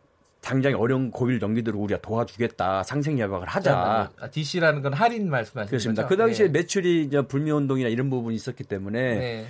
[0.48, 4.10] 당장에 어려운 고비를 넘기도록 우리가 도와주겠다 상생 예약을 하자.
[4.18, 6.04] 아, DC라는 건 할인 말씀하시는 그렇습니다.
[6.04, 6.16] 거죠?
[6.16, 6.52] 그 당시에 네.
[6.54, 9.46] 매출이 이제 불매 운동이나 이런 부분이 있었기 때문에 네.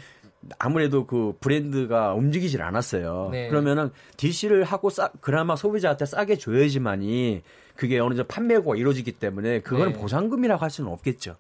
[0.58, 3.30] 아무래도 그 브랜드가 움직이질 않았어요.
[3.32, 3.48] 네.
[3.48, 7.44] 그러면은 DC를 하고 싸, 그나마 소비자한테 싸게 줘야지만이
[7.76, 10.00] 그게 어느 정도 판매가 이루어지기 때문에 그거는 네.
[10.00, 11.36] 보상금이라고 할 수는 없겠죠.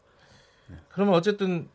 [0.89, 1.67] 그러면 어쨌든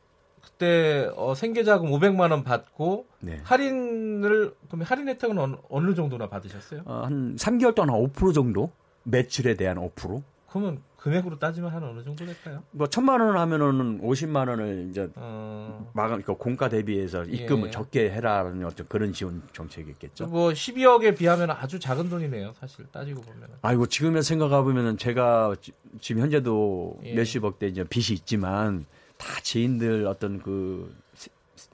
[0.42, 3.40] 그때 어, 생계자금 500만 원 받고 네.
[3.44, 6.82] 할인을 그럼 할인 혜택은 어느, 어느 정도나 받으셨어요?
[6.84, 8.70] 어, 한 3개월 동안 5% 정도
[9.04, 10.22] 매출에 대한 5%.
[10.48, 12.62] 그러면 금액으로 따지면 한 어느 정도 될까요?
[12.70, 15.90] 뭐 천만 원 하면은 50만 원을 이제 어...
[15.94, 17.70] 마감 그러니까 공가 대비해서 입금을 예.
[17.72, 20.26] 적게 해라는 어떤 그런 지원 정책이겠죠.
[20.26, 23.48] 뭐 12억에 비하면 아주 작은 돈이네요, 사실 따지고 보면.
[23.62, 25.56] 아이고 지금에 생각해 보면은 제가
[26.00, 27.14] 지금 현재도 예.
[27.14, 28.84] 몇십억 대 이제 빚이 있지만
[29.22, 30.92] 다 지인들 어떤 그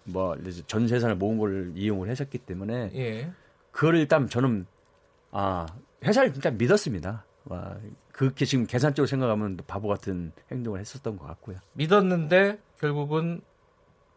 [0.05, 3.31] 뭐 전 재산을 모은 걸 이용을 했었기 때문에 예.
[3.71, 4.67] 그걸 일단 저는
[5.31, 5.67] 아
[6.05, 7.25] 회사를 진짜 믿었습니다.
[7.45, 7.77] 와,
[8.13, 11.59] 그렇게 지금 계산적으로 생각하면 바보 같은 행동을 했었던 것 같고요.
[11.75, 13.41] 믿었는데 결국은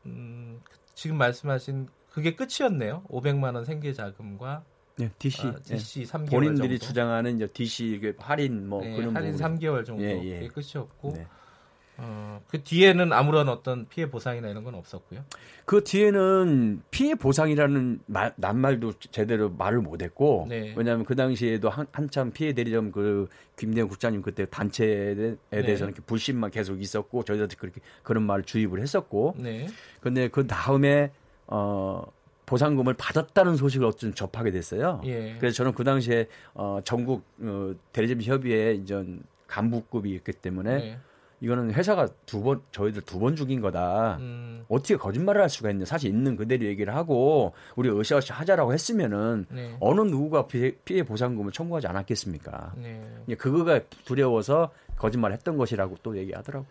[0.05, 0.59] 음,
[0.95, 3.03] 지금 말씀하신 그게 끝이었네요.
[3.09, 4.63] 500만 원 생계 자금과
[4.97, 6.05] 네, DC, 아, DC 네.
[6.05, 6.85] 3개월 본인들이 정도.
[6.85, 9.57] 주장하는 이제 DC 할인 뭐 네, 그런 할인 부분.
[9.57, 10.47] 3개월 정도 예, 예.
[10.47, 11.27] 끝이었고 네.
[12.03, 15.23] 어, 그 뒤에는 아무런 어떤 피해 보상이나 이런 건 없었고요.
[15.65, 20.73] 그 뒤에는 피해 보상이라는 말, 낱말도 제대로 말을 못했고 네.
[20.75, 25.35] 왜냐하면 그 당시에도 한, 한참 피해 대리점 그 김대영 국장님 그때 단체에 네.
[25.49, 26.01] 대해서는 네.
[26.05, 29.35] 불신만 계속 있었고 저희한테 그렇게 그런 말을 주입을 했었고.
[29.37, 29.67] 네.
[30.01, 31.11] 근데 그 다음에
[31.47, 32.03] 어.
[32.47, 34.99] 보상금을 받았다는 소식을 어쨌든 접하게 됐어요.
[35.05, 35.37] 예.
[35.39, 40.99] 그래서 저는 그 당시에 어, 전국 어, 대리점 협의회 이전 간부급이었기 때문에 네.
[41.41, 44.17] 이거는 회사가 두 번 저희들 두 번 죽인 거다.
[44.19, 44.63] 음.
[44.69, 45.85] 어떻게 거짓말을 할 수가 있냐.
[45.85, 49.75] 사실 있는 그대로 얘기를 하고 우리 으쌰으쌰 하자라고 했으면은 네.
[49.79, 52.73] 어느 누구가 피해, 피해, 보상금을 청구하지 않았겠습니까?
[52.77, 53.03] 네.
[53.37, 56.65] 그거가 두려워서 거짓말을 했던 것이라고 또 얘기하더라고.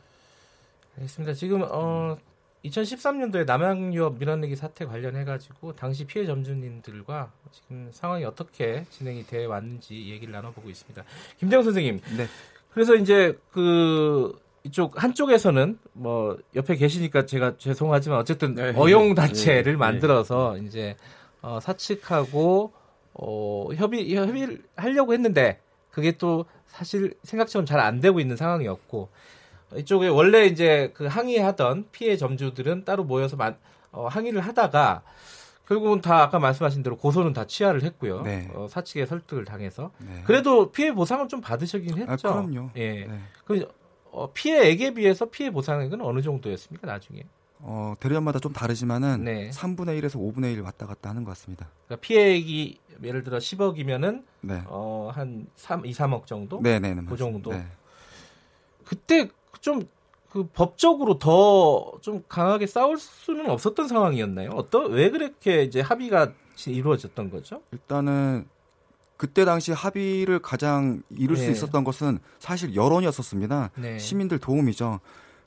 [0.97, 1.35] 알겠습니다.
[1.35, 2.17] 지금 어
[2.65, 10.11] 2013년도에 남양유업 밀어내기 사태 관련해 가지고 당시 피해 점주님들과 지금 상황이 어떻게 진행이 돼 왔는지
[10.11, 11.03] 얘기를 나눠보고 있습니다.
[11.39, 12.01] 김대영 선생님.
[12.17, 12.27] 네.
[12.73, 19.79] 그래서 이제 그 이쪽 한쪽에서는 뭐 옆에 계시니까 제가 죄송하지만 어쨌든 네, 어용 단체를 네,
[19.79, 20.67] 만들어서 네.
[20.67, 20.97] 이제
[21.41, 22.73] 어, 사측하고
[23.15, 29.09] 어, 협의 협의를 하려고 했는데 그게 또 사실 생각처럼 잘 안 되고 있는 상황이었고
[29.77, 33.57] 이쪽에 원래 이제 그 항의하던 피해 점주들은 따로 모여서 만,
[33.93, 35.03] 어, 항의를 하다가
[35.67, 38.23] 결국은 다 아까 말씀하신 대로 고소는 다 취하를 했고요.
[38.23, 38.51] 네.
[38.55, 40.23] 어, 사측의 설득을 당해서 네.
[40.25, 42.29] 그래도 피해 보상은 좀 받으시긴 했죠.
[42.29, 42.71] 아, 그럼요.
[42.77, 43.07] 예.
[43.07, 43.21] 네.
[43.45, 43.67] 그
[44.13, 47.23] 어, 피해액에 비해서 피해 보상액은 어느 정도였습니까 나중에?
[47.61, 49.51] 어, 대리점마다 좀 다르지만은 네.
[49.51, 51.69] 3분의 1에서 5분의 1 왔다 갔다 하는 것 같습니다.
[51.87, 54.63] 그러니까 피해액이 예를 들어 10억이면은 네.
[54.67, 56.61] 어, 한 3, 2, 3억 정도?
[56.63, 57.03] 네, 네, 네.
[57.07, 57.51] 그 정도.
[57.51, 57.67] 네.
[58.85, 59.29] 그때
[59.61, 59.83] 좀
[60.31, 64.51] 그 법적으로 더 좀 강하게 싸울 수는 없었던 상황이었나요?
[64.55, 66.33] 어떤 왜 그렇게 이제 합의가
[66.67, 67.63] 이루어졌던 거죠?
[67.73, 68.47] 일단은
[69.21, 71.45] 그때 당시 합의를 가장 이룰 네.
[71.45, 73.71] 수 있었던 것은 사실 여론이었었습니다.
[73.75, 73.99] 네.
[73.99, 74.99] 시민들 도움이죠.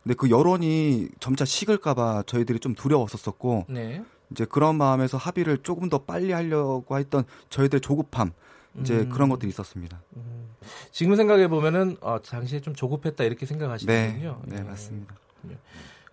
[0.03, 4.03] 근데 그 여론이 점차 식을까봐 저희들이 좀 두려웠었었고 네.
[4.29, 8.33] 이제 그런 마음에서 합의를 조금 더 빨리 하려고 했던 저희들의 조급함
[8.79, 9.09] 이제 음.
[9.09, 9.99] 그런 것들이 있었습니다.
[10.17, 10.49] 음.
[10.91, 14.41] 지금 생각해 보면은 어, 당시에 좀 조급했다 이렇게 생각하시거든요.
[14.45, 14.69] 네, 네 예.
[14.69, 15.15] 맞습니다.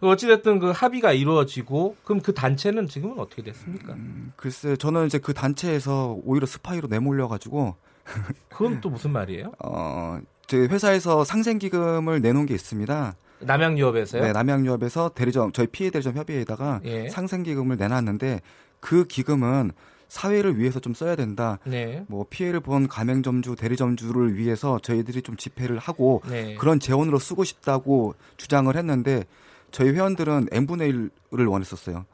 [0.00, 3.92] 그 어찌됐든 그 합의가 이루어지고 그럼 그 단체는 지금은 어떻게 됐습니까?
[3.92, 7.76] 음, 글쎄 저는 이제 그 단체에서 오히려 스파이로 내몰려 가지고
[8.48, 9.52] 그건 또 무슨 말이에요?
[9.62, 13.14] 어, 저희 회사에서 상생기금을 내놓은 게 있습니다.
[13.40, 14.22] 남양유업에서요?
[14.22, 17.08] 네, 남양유업에서 대리점 저희 피해 대리점 협의회에다가 예.
[17.08, 18.40] 상생기금을 내놨는데
[18.80, 19.72] 그 기금은
[20.08, 21.58] 사회를 위해서 좀 써야 된다.
[21.64, 22.04] 네.
[22.08, 26.56] 뭐 피해를 본 가맹점주, 대리점주를 위해서 저희들이 좀 집회를 하고 네.
[26.56, 29.24] 그런 재원으로 쓰고 싶다고 주장을 했는데
[29.70, 30.92] 저희 회원들은 n분의
[31.32, 32.04] 1을 원했었어요.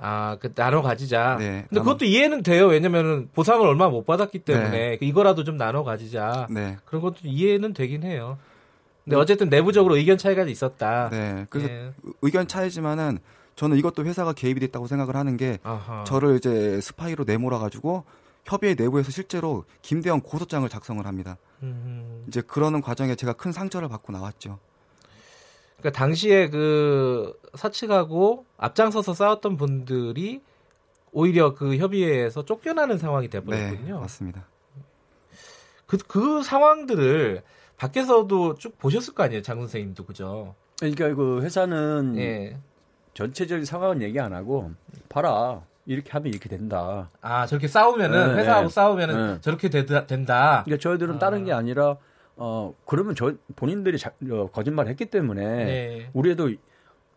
[0.00, 1.36] 아, 그 나눠 가지자.
[1.38, 1.84] 네, 근데 나눠...
[1.84, 2.66] 그것도 이해는 돼요.
[2.66, 4.98] 왜냐면은 보상을 얼마 못 받았기 때문에 네.
[5.00, 6.46] 이거라도 좀 나눠 가지자.
[6.50, 6.76] 네.
[6.84, 8.38] 그런 것도 이해는 되긴 해요.
[9.04, 9.22] 근데 네.
[9.22, 11.08] 어쨌든 내부적으로 의견 차이가 있었다.
[11.10, 11.46] 네.
[11.50, 11.92] 그래서 네.
[12.22, 13.18] 의견 차이지만은
[13.56, 16.04] 저는 이것도 회사가 개입이 됐다고 생각을 하는 게 아하.
[16.04, 18.04] 저를 이제 스파이로 내몰아 가지고
[18.44, 21.38] 협의회 내부에서 실제로 김대영 고소장을 작성을 합니다.
[21.62, 22.26] 음흠.
[22.28, 24.60] 이제 그러는 과정에 제가 큰 상처를 받고 나왔죠.
[25.78, 30.42] 그러니까 당시에 그 사측하고 앞장서서 싸웠던 분들이
[31.12, 33.84] 오히려 그 협의회에서 쫓겨나는 상황이 돼버렸군요.
[33.84, 34.44] 네, 맞습니다.
[35.86, 37.42] 그, 그 상황들을
[37.76, 40.54] 밖에서도 쭉 보셨을 거 아니에요, 장 선생님도 그죠?
[40.78, 42.58] 그러니까 그 회사는 네.
[43.14, 44.70] 전체적인 상황은 얘기 안 하고
[45.08, 47.10] 봐라 이렇게 하면 이렇게 된다.
[47.20, 48.74] 아 저렇게 싸우면은 네, 회사하고 네.
[48.74, 49.40] 싸우면은 네.
[49.40, 50.62] 저렇게 되, 된다.
[50.64, 51.18] 그러니까 저희들은 아.
[51.18, 51.96] 다른 게 아니라
[52.38, 56.10] 어 그러면 저 본인들이 자, 어, 거짓말을 했기 때문에 네.
[56.12, 56.50] 우리도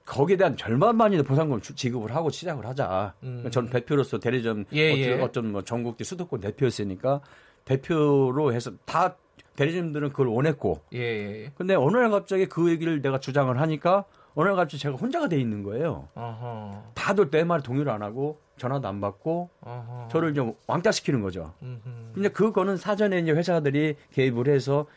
[0.05, 3.13] 거기에 대한 절반만이라도 보상금을 지급을 하고 시작을 하자.
[3.23, 3.47] 음.
[3.49, 5.21] 저는 대표로서 대리점 예, 예.
[5.21, 7.21] 어떤 뭐 전국대 수도권 대표였으니까
[7.65, 9.15] 대표로 해서 다
[9.55, 10.81] 대리점들은 그걸 원했고.
[10.93, 11.51] 예, 예.
[11.55, 15.39] 근데 어느 날 갑자기 그 얘기를 내가 주장을 하니까 어느 날 갑자기 제가 혼자가 돼
[15.39, 16.07] 있는 거예요.
[16.15, 16.91] 어허.
[16.95, 20.07] 다들 내말 동의를 안 하고 전화도 안 받고 어허.
[20.09, 21.53] 저를 좀 왕따시키는 거죠.
[21.61, 21.79] 음흠.
[22.13, 24.87] 근데 그거는 사전에 이제 회사들이 개입을 해서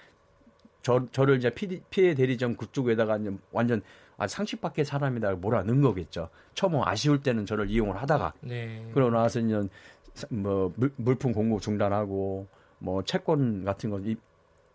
[0.85, 3.81] 저, 저를 이제 피해, 피해 대리점 그쪽에다가 이제 완전
[4.18, 6.29] 아, 상식 밖의 사람이다 몰아넣은 거겠죠.
[6.55, 8.87] 처음 아쉬울 때는 저를 이용을 하다가 네.
[8.92, 9.61] 그러고 나서 이제
[10.29, 12.47] 뭐 물, 물품 공급 중단하고
[12.79, 14.14] 뭐 채권 같은 거 이,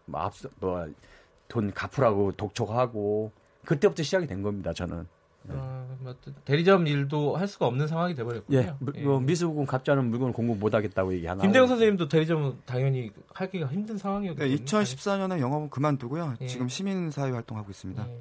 [0.05, 3.31] 뭐 앞서 뭐돈 갚으라고 독촉하고
[3.65, 4.73] 그때부터 시작이 된 겁니다.
[4.73, 5.07] 저는.
[5.49, 5.55] 네.
[5.57, 8.57] 어, 뭐 대리점 일도 할 수가 없는 상황이 돼버렸군요.
[8.57, 9.01] 예, 예.
[9.01, 11.41] 뭐 미수금 값지 않은 물건을 공급 못하겠다고 얘기하나.
[11.41, 14.55] 김대영 선생님도 대리점은 당연히 하기가 힘든 상황이었거든요.
[14.55, 16.35] 네, 2014년에 영업은 그만두고요.
[16.41, 16.47] 예.
[16.47, 18.07] 지금 시민사회 활동하고 있습니다.
[18.07, 18.17] 예.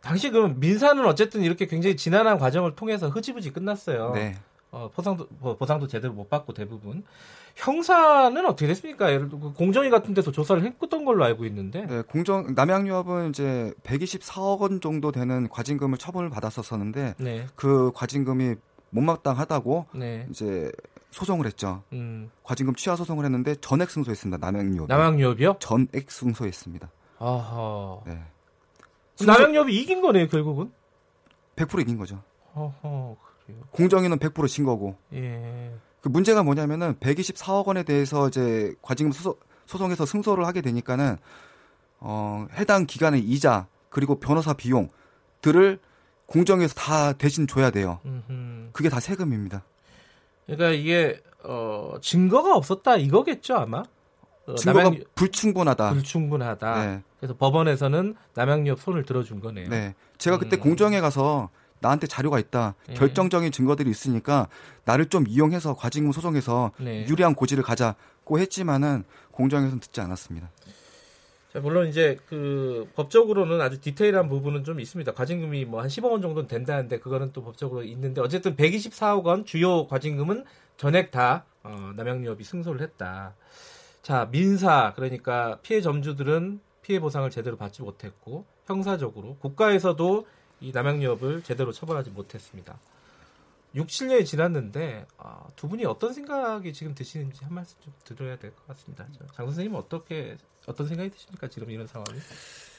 [0.00, 4.12] 당시 그 민사는 어쨌든 이렇게 굉장히 지난한 과정을 통해서 흐지부지 끝났어요.
[4.14, 4.36] 네.
[4.72, 7.04] 어, 보상도 보상도 제대로 못 받고 대부분
[7.56, 9.12] 형사는 어떻게 됐습니까?
[9.12, 11.84] 예를 들어 그 공정위 같은 데서 조사를 했던 걸로 알고 있는데.
[11.86, 17.46] 네, 공정 남양유업은 이제 124억 원 정도 되는 과징금을 처분을 받았었었는데 네.
[17.54, 18.54] 그 과징금이
[18.88, 20.26] 못마땅하다고 네.
[20.30, 20.72] 이제
[21.10, 21.82] 소송을 했죠.
[21.92, 22.30] 음.
[22.42, 24.38] 과징금 취하 소송을 했는데 전액 승소했습니다.
[24.38, 24.88] 남양유업.
[24.88, 25.56] 남양유업이요?
[25.60, 26.90] 전액 승소했습니다.
[27.18, 28.00] 아하.
[28.06, 28.18] 네.
[29.26, 30.72] 남양유업이 이긴 거네요, 결국은.
[31.56, 32.22] 100% 이긴 거죠.
[32.54, 33.16] 어허.
[33.70, 34.96] 공정위는 100%진 거고.
[35.12, 35.72] 예.
[36.00, 39.34] 그 문제가 뭐냐면은 124억 원에 대해서 이제 과징금 소송,
[39.66, 41.16] 소송에서 승소를 하게 되니까는
[42.00, 45.78] 어, 해당 기간의 이자 그리고 변호사 비용들을
[46.26, 48.00] 공정에서 다 대신 줘야 돼요.
[48.72, 49.62] 그게 다 세금입니다.
[50.46, 53.84] 그러니까 이게 어, 증거가 없었다 이거겠죠 아마.
[54.46, 55.04] 어, 증거가 남양...
[55.14, 55.90] 불충분하다.
[55.92, 56.86] 불충분하다.
[56.86, 57.02] 네.
[57.20, 59.68] 그래서 법원에서는 남양유업 손을 들어준 거네요.
[59.68, 59.94] 네.
[60.18, 60.60] 제가 그때 음.
[60.60, 61.50] 공정에 가서
[61.82, 62.74] 나한테 자료가 있다.
[62.88, 62.94] 네.
[62.94, 64.48] 결정적인 증거들이 있으니까
[64.84, 67.06] 나를 좀 이용해서 과징금 소송에서 네.
[67.08, 70.48] 유리한 고지를 가자고 했지만은 공정에서는 듣지 않았습니다.
[71.52, 75.12] 자, 물론 이제 그 법적으로는 아주 디테일한 부분은 좀 있습니다.
[75.12, 79.86] 과징금이 뭐 한 10억 원 정도는 된다는데 그거는 또 법적으로 있는데 어쨌든 124억 원 주요
[79.86, 80.44] 과징금은
[80.78, 83.34] 전액 다 어, 남양유업이 승소를 했다.
[84.00, 90.26] 자, 민사 그러니까 피해 점주들은 피해 보상을 제대로 받지 못했고 형사적으로 국가에서도
[90.62, 92.78] 이 남양유업을 제대로 처벌하지 못했습니다.
[93.74, 98.52] 6, 7년이 지났는데 아, 두 분이 어떤 생각이 지금 드시는지 한 말씀 좀 들어야 될
[98.52, 99.06] 것 같습니다.
[99.34, 102.18] 장 선생님은 어떻게 어떤 생각이 드십니까 지금 이런 상황이?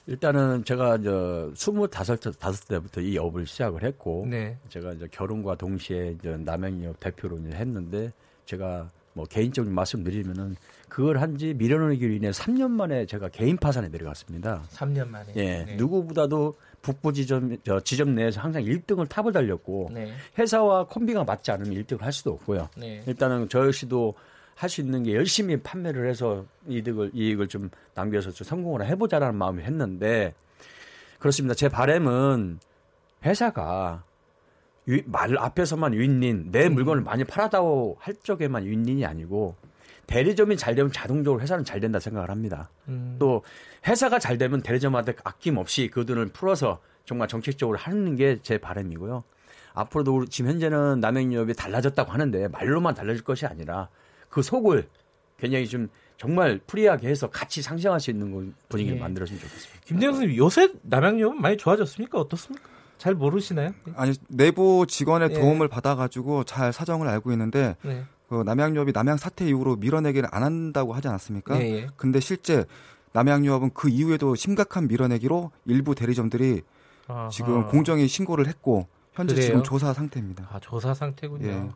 [0.05, 4.57] 일단은 제가 저 스물다섯 다섯 때부터 이 업을 시작을 했고 네.
[4.69, 8.13] 제가 이제 결혼과 동시에 이제 남양유업 대표로 이제 했는데
[8.45, 10.55] 제가 뭐 개인적인 말씀드리면은
[10.89, 14.63] 그걸 한지 미련하기로 인해 3년 만에 제가 개인 파산에 내려갔습니다.
[14.69, 15.33] 3년 만에.
[15.35, 15.63] 예.
[15.65, 15.75] 네.
[15.75, 20.11] 누구보다도 북부 지점 저 지점 내에서 항상 1등을 탑을 달렸고 네.
[20.37, 22.69] 회사와 콤비가 맞지 않으면 1등을 할 수도 없고요.
[22.77, 23.01] 네.
[23.07, 24.15] 일단은 저 역시도
[24.55, 29.63] 할 수 있는 게 열심히 판매를 해서 이득을 이익을 좀 남겨서 좀 성공을 해보자라는 마음이
[29.63, 30.33] 했는데
[31.19, 31.55] 그렇습니다.
[31.55, 32.59] 제 바램은
[33.25, 34.12] 회사가 위,
[35.05, 36.73] 말 앞에서만 윈윈 내 음.
[36.73, 39.55] 물건을 많이 팔았다고 할 적에만 win-win이 아니고
[40.07, 42.69] 대리점이 잘 되면 자동적으로 회사는 잘 된다 생각을 합니다.
[42.89, 43.15] 음.
[43.19, 43.43] 또
[43.87, 49.23] 회사가 잘 되면 대리점한테 아낌없이 그 돈을 풀어서 정말 정책적으로 하는 게 제 바람이고요.
[49.73, 53.89] 앞으로도 지금 현재는 남양유업이 달라졌다고 하는데 말로만 달라질 것이 아니라
[54.29, 54.87] 그 속을
[55.37, 59.01] 굉장히 좀 정말 free하게 해서 같이 상생할 수 있는 분위기를 예.
[59.01, 59.81] 만들었으면 좋겠습니다.
[59.85, 62.19] 김대영 선생님 요새 남양유업은 많이 좋아졌습니까?
[62.19, 62.69] 어떻습니까?
[63.03, 63.71] 잘 모르시나요?
[63.97, 65.33] 아니 내부 직원의 예.
[65.33, 68.05] 도움을 받아가지고 잘 사정을 알고 있는데 네.
[68.29, 71.59] 그 남양유업이 남양 사태 이후로 밀어내기를 안 한다고 하지 않았습니까?
[71.59, 71.87] 예, 예.
[71.97, 72.63] 근데 실제
[73.11, 76.61] 남양유업은 그 이후에도 심각한 밀어내기로 일부 대리점들이
[77.09, 77.27] 아하.
[77.27, 79.47] 지금 공정위 신고를 했고 현재 그래요?
[79.47, 80.47] 지금 조사 상태입니다.
[80.49, 81.45] 아 조사 상태군요.
[81.45, 81.69] 예.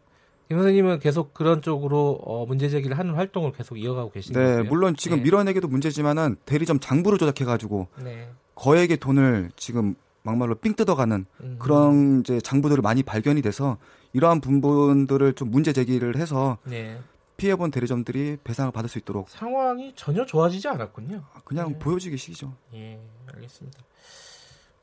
[0.48, 4.63] 김 선생님은 계속 그런 쪽으로 어, 문제 제기를 하는 활동을 계속 이어가고 계시는 네, 거예요?
[4.63, 5.24] 물론 지금 네.
[5.24, 8.30] 밀어내기도 문제지만은 대리점 장부를 조작해가지고 네.
[8.56, 9.96] 거액의 돈을 지금
[10.28, 11.56] 막말로 삥 뜯어가는 음.
[11.58, 13.78] 그런 이제 장부들을 많이 발견이 돼서
[14.12, 17.00] 이러한 부분들을 좀 문제 제기를 해서 네.
[17.38, 21.24] 피해본 대리점들이 배상을 받을 수 있도록 상황이 전혀 좋아지지 않았군요.
[21.46, 21.80] 그냥 네.
[21.80, 22.54] 보여지기 식이죠.
[22.74, 23.00] 예,
[23.34, 23.80] 알겠습니다.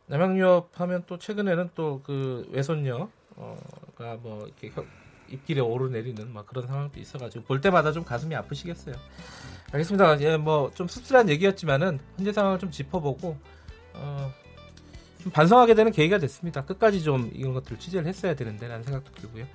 [0.07, 3.09] 남양유업 하면 또 최근에는 또 그 외손녀가
[4.23, 4.73] 뭐 이렇게
[5.29, 8.95] 입길에 오르내리는 막 그런 상황도 있어가지고 볼 때마다 좀 가슴이 아프시겠어요.
[9.73, 10.21] 알겠습니다.
[10.21, 13.37] 예, 뭐 좀 씁쓸한 얘기였지만은 현재 상황을 좀 짚어보고
[13.95, 14.33] 어,
[15.25, 16.67] 좀 반성하게 되는 계기가 됐습니다.
[16.67, 19.47] 끝까지 좀 이런 것들을 취재를 했어야 되는데라는 생각도 들고요.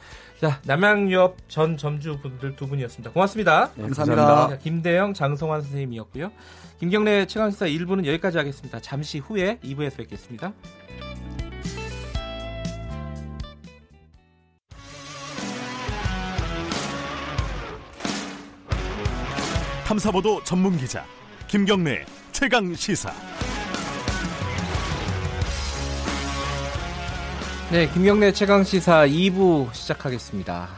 [0.41, 3.11] 자, 남양엽 전 점주 분들 두 분이었습니다.
[3.11, 3.71] 고맙습니다.
[3.75, 4.25] 네, 감사합니다.
[4.25, 4.63] 감사합니다.
[4.63, 6.31] 김대영, 장성환 선생님이었고요.
[6.79, 8.79] 김경래 최강시사 1부는 여기까지 하겠습니다.
[8.79, 10.53] 잠시 후에 2부에서 뵙겠습니다.
[19.85, 21.05] 탐사보도 전문 기자
[21.47, 23.11] 김경래 최강 시사.
[27.71, 30.69] 네, 김경래 최강 시사 2부 시작하겠습니다.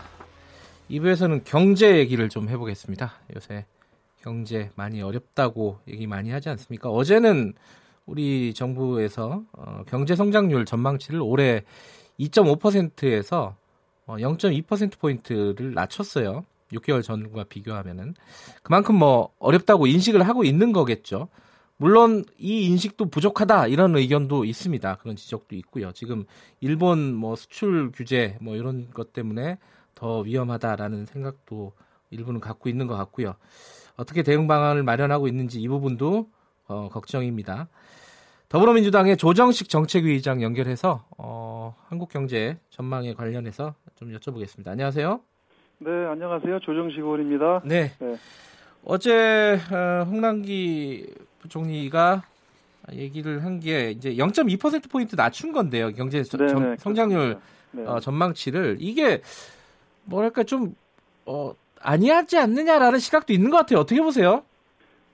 [0.89, 3.13] 2부에서는 경제 얘기를 좀 해보겠습니다.
[3.34, 3.65] 요새
[4.21, 6.89] 경제 많이 어렵다고 얘기 많이 하지 않습니까?
[6.89, 7.54] 어제는
[8.06, 11.63] 우리 정부에서 어, 경제 성장률 전망치를 올해
[12.19, 13.56] 2.5%에서
[14.06, 16.43] 어, 0.2% 포인트를 낮췄어요.
[16.73, 18.15] 6개월 전과 비교하면은
[18.63, 21.30] 그만큼 뭐 어렵다고 인식을 하고 있는 거겠죠.
[21.82, 24.98] 물론 이 인식도 부족하다 이런 의견도 있습니다.
[24.98, 25.91] 그런 지적도 있고요.
[25.94, 26.26] 지금
[26.60, 29.58] 일본 뭐 수출 규제 뭐 이런 것 때문에
[29.96, 31.72] 더 위험하다라는 생각도
[32.12, 33.34] 일부는 갖고 있는 것 같고요.
[33.98, 36.30] 어떻게 대응 방안을 마련하고 있는지 이 부분도
[36.67, 37.67] 어, 걱정입니다.
[38.50, 44.67] 더불어민주당의 조정식 정책위의장 연결해서 어, 한국 경제 전망에 관련해서 좀 여쭤보겠습니다.
[44.67, 45.20] 안녕하세요.
[45.80, 46.60] 네, 안녕하세요.
[46.60, 47.63] 조정식 의원입니다.
[47.65, 47.91] 네.
[48.00, 48.17] 네.
[48.84, 51.08] 어제 어, 홍남기
[51.39, 52.24] 부총리가
[52.94, 55.91] 얘기를 한 게 이제 0.2% 포인트 낮춘 건데요.
[55.94, 57.38] 경제 저, 점, 네, 성장률
[57.72, 57.84] 네.
[57.86, 59.22] 어, 전망치를 이게
[60.06, 60.76] 뭐랄까 좀
[61.26, 63.80] 어, 아니하지 않느냐라는 시각도 있는 것 같아요.
[63.80, 64.44] 어떻게 보세요?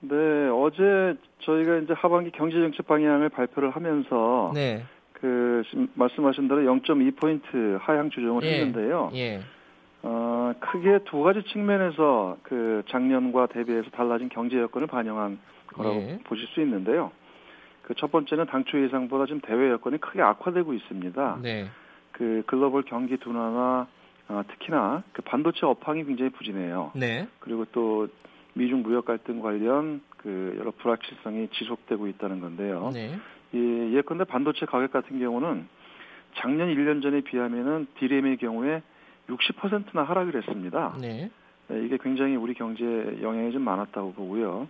[0.00, 0.14] 네,
[0.48, 4.84] 어제 저희가 이제 하반기 경제 정책 방향을 발표를 하면서 네.
[5.12, 5.62] 그
[5.94, 8.60] 말씀하신 대로 0.2포인트 하향 조정을 예.
[8.60, 9.10] 했는데요.
[9.14, 9.40] 예.
[10.02, 16.18] 어, 크게 두 가지 측면에서 그 작년과 대비해서 달라진 경제 여건을 반영한 거라고 예.
[16.24, 17.10] 보실 수 있는데요.
[17.88, 21.38] 그 첫 번째는 당초 예상보다 지금 대외 여건이 크게 악화되고 있습니다.
[21.42, 21.68] 네.
[22.12, 23.86] 그 글로벌 경기 둔화나
[24.28, 26.92] 어, 특히나 그 반도체 업황이 굉장히 부진해요.
[26.94, 27.26] 네.
[27.40, 28.08] 그리고 또
[28.52, 32.90] 미중 무역 갈등 관련 그 여러 불확실성이 지속되고 있다는 건데요.
[32.92, 33.18] 네.
[33.54, 35.66] 예, 예컨대 반도체 가격 같은 경우는
[36.36, 38.82] 작년 1년 전에 비하면은 디램의 경우에
[39.28, 40.96] 60%나 하락을 했습니다.
[41.00, 41.30] 네.
[41.68, 44.68] 네, 이게 굉장히 우리 경제에 영향이 좀 많았다고 보고요.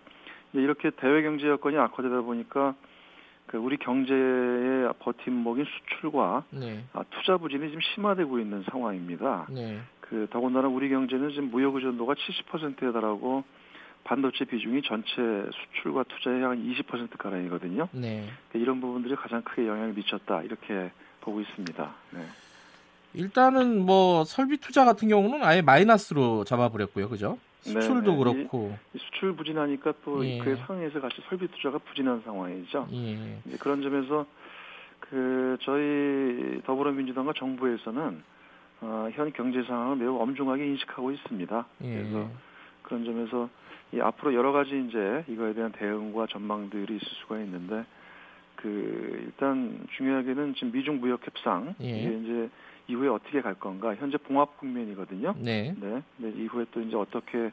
[0.52, 2.74] 이렇게 대외 경제 여건이 악화되다 보니까
[3.46, 6.84] 그 우리 경제의 버팀목인 수출과 네.
[6.92, 9.46] 아, 투자 부진이 지금 심화되고 있는 상황입니다.
[9.50, 9.80] 네.
[10.00, 13.44] 그 더군다나 우리 경제는 지금 무역 의존도가 70%에 달하고
[14.04, 17.88] 반도체 비중이 전체 수출과 투자의 한 20% 가량이거든요.
[17.92, 18.28] 네.
[18.48, 20.90] 그러니까 이런 부분들이 가장 크게 영향을 미쳤다 이렇게
[21.20, 21.94] 보고 있습니다.
[22.12, 22.20] 네.
[23.14, 27.38] 일단은 뭐 설비 투자 같은 경우는 아예 마이너스로 잡아버렸고요, 그죠?
[27.60, 28.16] 수출도 네네.
[28.18, 30.38] 그렇고 이, 이 수출 부진하니까 또 예.
[30.38, 32.88] 그에 상응해서 같이 설비 투자가 부진한 상황이죠.
[32.92, 33.40] 예.
[33.46, 34.26] 이제 그런 점에서
[35.00, 38.22] 그 저희 더불어민주당과 정부에서는
[38.80, 41.66] 어, 현 경제 상황을 매우 엄중하게 인식하고 있습니다.
[41.82, 41.94] 예.
[41.94, 42.30] 그래서
[42.82, 43.48] 그런 점에서
[43.92, 47.84] 이 앞으로 여러 가지 이제 이거에 대한 대응과 전망들이 있을 수가 있는데
[48.56, 51.88] 그 일단 중요하게는 지금 미중 무역 협상 예.
[51.88, 52.50] 이게 이제
[52.88, 55.34] 이후에 어떻게 갈 건가 현재 봉합 국면이거든요.
[55.38, 55.74] 네.
[55.78, 56.02] 네.
[56.16, 56.32] 네.
[56.36, 57.52] 이후에 또 이제 어떻게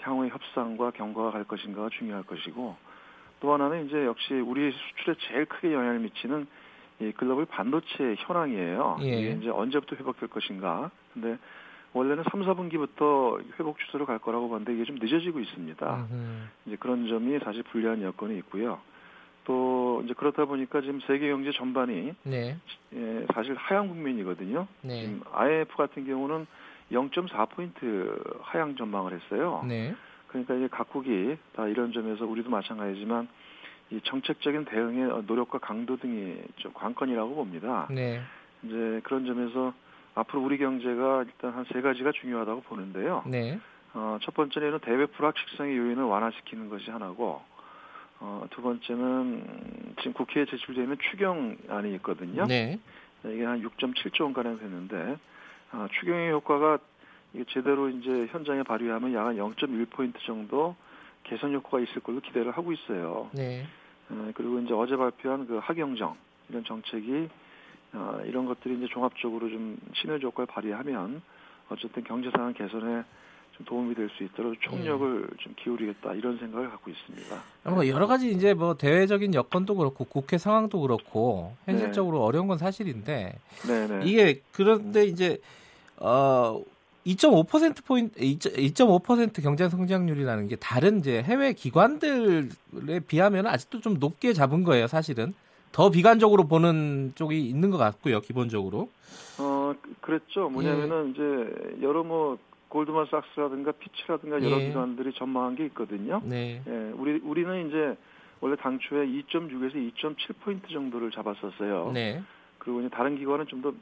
[0.00, 2.76] 향후의 협상과 경과가 갈 것인가가 중요할 것이고
[3.40, 6.46] 또 하나는 이제 역시 우리 수출에 제일 크게 영향을 미치는
[7.00, 8.98] 이 글로벌 반도체 현황이에요.
[9.02, 9.06] 예.
[9.06, 10.90] 이게 이제 언제부터 회복될 것인가.
[11.12, 11.38] 근데
[11.92, 16.06] 원래는 3, 4분기부터 회복 추세로 갈 거라고 봤는데 이게 좀 늦어지고 있습니다.
[16.10, 16.48] 음흠.
[16.66, 18.80] 이제 그런 점이 사실 불리한 여건이 있고요.
[19.46, 22.56] 또 이제 그렇다 보니까 지금 세계 경제 전반이 네.
[22.94, 24.66] 예, 사실 하향 국면이거든요.
[24.82, 25.02] 네.
[25.02, 26.46] 지금 IMF 같은 경우는
[26.92, 29.64] 0.4포인트 하향 전망을 했어요.
[29.66, 29.94] 네.
[30.28, 33.28] 그러니까 이제 각국이 다 이런 점에서 우리도 마찬가지지만
[33.90, 37.86] 이 정책적인 대응의 노력과 강도 등이 좀 관건이라고 봅니다.
[37.90, 38.20] 네.
[38.64, 39.72] 이제 그런 점에서
[40.14, 43.22] 앞으로 우리 경제가 일단 한 세 가지가 중요하다고 보는데요.
[43.26, 43.60] 네.
[43.94, 47.42] 어, 첫 번째는 대외 불확실성의 요인을 완화시키는 것이 하나고
[48.20, 52.46] 어, 두 번째는 지금 국회에 제출되는 추경안이 있거든요.
[52.46, 52.78] 네.
[53.22, 55.16] 네 이게 한 6.7조 원 가량 되는데
[55.72, 56.78] 아, 추경의 효과가
[57.34, 60.76] 이게 제대로 이제 현장에 발휘하면 약 0.1포인트 정도
[61.24, 63.30] 개선 효과가 있을 걸로 기대를 하고 있어요.
[63.32, 63.66] 네.
[64.08, 66.16] 어, 그리고 이제 어제 발표한 그 하경정
[66.48, 67.28] 이런 정책이
[67.92, 71.22] 어, 이런 것들이 이제 종합적으로 좀 시너지 효과를 발휘하면
[71.68, 73.02] 어쨌든 경제 상황 개선에
[73.56, 75.36] 좀 도움이 될 수 있도록 총력을 네.
[75.38, 77.36] 좀 기울이겠다 이런 생각을 갖고 있습니다.
[77.64, 82.24] 뭐 여러 가지 이제 뭐 대외적인 여건도 그렇고 국회 상황도 그렇고 현실적으로 네.
[82.24, 84.06] 어려운 건 사실인데 네네.
[84.06, 85.38] 이게 그런데 이제
[85.98, 86.62] 어
[87.06, 94.64] 2.5% 포인트 2.5% 경제 성장률이라는 게 다른 이제 해외 기관들에 비하면 아직도 좀 높게 잡은
[94.64, 95.32] 거예요, 사실은.
[95.72, 98.88] 더 비관적으로 보는 쪽이 있는 것 같고요, 기본적으로.
[99.38, 100.48] 어, 그랬죠.
[100.48, 101.10] 뭐냐면은 예.
[101.10, 102.38] 이제 여러 뭐
[102.76, 104.68] 골드만삭스라든가 피치라든가 여러 예.
[104.68, 106.20] 기관들이 전망한 게 있거든요.
[106.24, 106.62] 네.
[106.66, 107.96] 예, 우리 우리는 이제
[108.40, 111.92] 원래 당초에 2.6에서 2.7포인트 정도를 잡았었어요.
[111.92, 112.22] 네.
[112.58, 113.72] 그리고 이제 다른 기관은 좀 더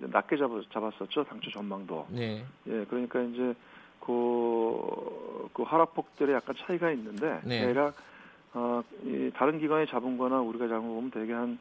[0.00, 1.24] 낮게 잡았, 잡았었죠.
[1.24, 2.06] 당초 전망도.
[2.10, 2.44] 네.
[2.66, 3.54] 예, 그러니까 이제
[4.00, 7.66] 그, 그 하락폭들에 약간 차이가 있는데 네.
[7.66, 7.94] 대략
[8.54, 11.58] 어, 이 다른 기관이 잡은 거나 우리가 잡은 거 보면 대개 한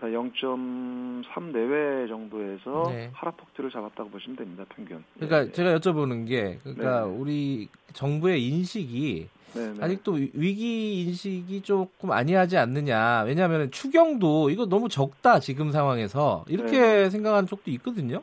[0.00, 3.10] 0.3 내외 정도에서 네.
[3.12, 5.04] 하락폭들을 잡았다고 보시면 됩니다, 평균.
[5.14, 5.52] 그러니까 예.
[5.52, 7.16] 제가 여쭤보는 게, 그러니까 네.
[7.16, 9.72] 우리 정부의 인식이 네네.
[9.74, 9.84] 네.
[9.84, 13.22] 아직도 위기 인식이 조금 아니하지 않느냐.
[13.22, 18.22] 왜냐하면 추경도 이거 너무 적다 지금 상황에서 이렇게 네 생각하는 쪽도 있거든요.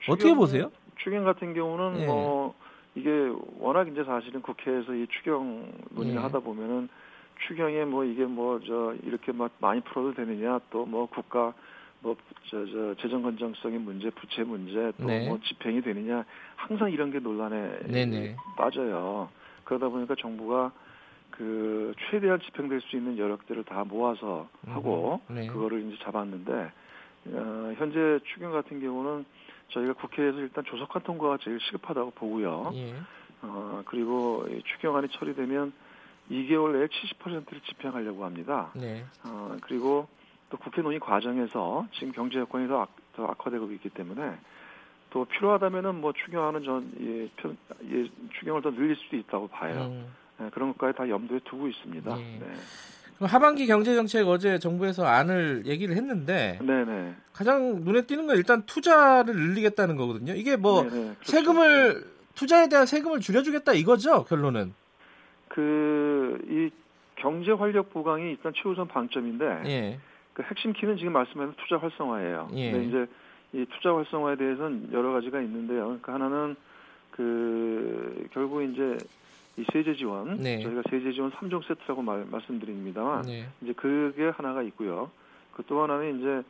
[0.00, 0.70] 추경, 어떻게 보세요?
[1.02, 2.06] 추경 같은 경우는 네.
[2.06, 2.54] 뭐
[2.94, 3.10] 이게
[3.58, 6.22] 워낙 이제 사실은 국회에서 이 추경 논의를 네.
[6.22, 6.88] 하다 보면은
[7.46, 11.54] 추경에 뭐 이게 뭐 저 이렇게 막 많이 풀어도 되느냐 또 뭐 국가
[12.00, 15.38] 뭐저저 재정 건전성의 문제, 부채 문제 또뭐 네.
[15.44, 16.24] 집행이 되느냐
[16.56, 18.36] 항상 이런 게 논란에 네네.
[18.56, 19.28] 빠져요.
[19.64, 20.72] 그러다 보니까 정부가
[21.30, 25.46] 그 최대한 집행될 수 있는 여력들을 다 모아서 하고 네.
[25.46, 26.72] 그거를 이제 잡았는데
[27.32, 29.24] 어, 현재 추경 같은 경우는
[29.70, 32.70] 저희가 국회에서 일단 조속한 통과가 제일 시급하다고 보고요.
[32.74, 32.94] 예.
[33.42, 35.72] 어, 그리고 추경안이 처리되면
[36.30, 38.70] 2개월 내에 70%를 집행하려고 합니다.
[38.74, 39.04] 네.
[39.24, 40.08] 어, 그리고
[40.50, 44.36] 또 국회 논의 과정에서 지금 경제 여건이 더, 악, 더 악화되고 있기 때문에
[45.10, 47.56] 또 필요하다면은 뭐 추경하는 전 예, 편,
[47.90, 48.08] 예,
[48.38, 49.88] 추경을 더 늘릴 수도 있다고 봐요.
[49.90, 50.06] 음.
[50.38, 52.14] 네, 그런 것까지 다 염두에 두고 있습니다.
[52.14, 52.38] 네.
[52.40, 52.46] 네.
[53.16, 57.14] 그럼 하반기 경제 정책 어제 정부에서 안을 얘기를 했는데 네네.
[57.32, 60.34] 가장 눈에 띄는 건 일단 투자를 늘리겠다는 거거든요.
[60.34, 61.16] 이게 뭐 그렇죠.
[61.22, 62.04] 세금을
[62.36, 64.72] 투자에 대한 세금을 줄여주겠다 이거죠 결론은.
[65.48, 66.70] 그 이
[67.16, 69.98] 경제 활력 보강이 일단 최우선 방점인데 예.
[70.34, 72.48] 그 핵심 키는 지금 말씀하신 투자 활성화예요.
[72.54, 72.70] 예.
[72.72, 73.06] 근데 이제
[73.52, 75.84] 이 투자 활성화에 대해서는 여러 가지가 있는데요.
[75.86, 76.56] 그러니까 하나는
[77.10, 78.96] 그 결국 이제
[79.56, 80.62] 이 세제 지원 네.
[80.62, 83.48] 저희가 세제 지원 3종 세트라고 말, 말씀드립니다만 네.
[83.62, 85.10] 이제 그게 하나가 있고요.
[85.52, 86.42] 그 또 하나는 이제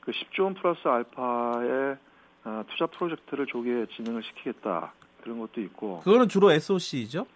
[0.00, 1.96] 그 10조 원 플러스 알파의
[2.44, 4.92] 아, 투자 프로젝트를 조기에 진행을 시키겠다
[5.22, 7.26] 그런 것도 있고 그거는 주로 SOC죠?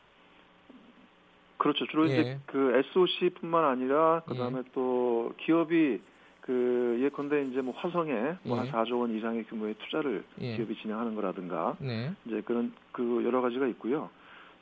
[1.58, 1.86] 그렇죠.
[1.86, 2.12] 주로 예.
[2.12, 4.62] 이제 그 SOC뿐만 아니라 그다음에 예.
[4.72, 6.00] 또 기업이
[6.40, 8.70] 그 예컨대 이제 뭐 화성에 뭐한 예.
[8.70, 10.56] 4조 원 이상의 규모의 투자를 예.
[10.56, 12.12] 기업이 진행하는 거라든가 네.
[12.24, 14.10] 이제 그런 그 여러 가지가 있고요.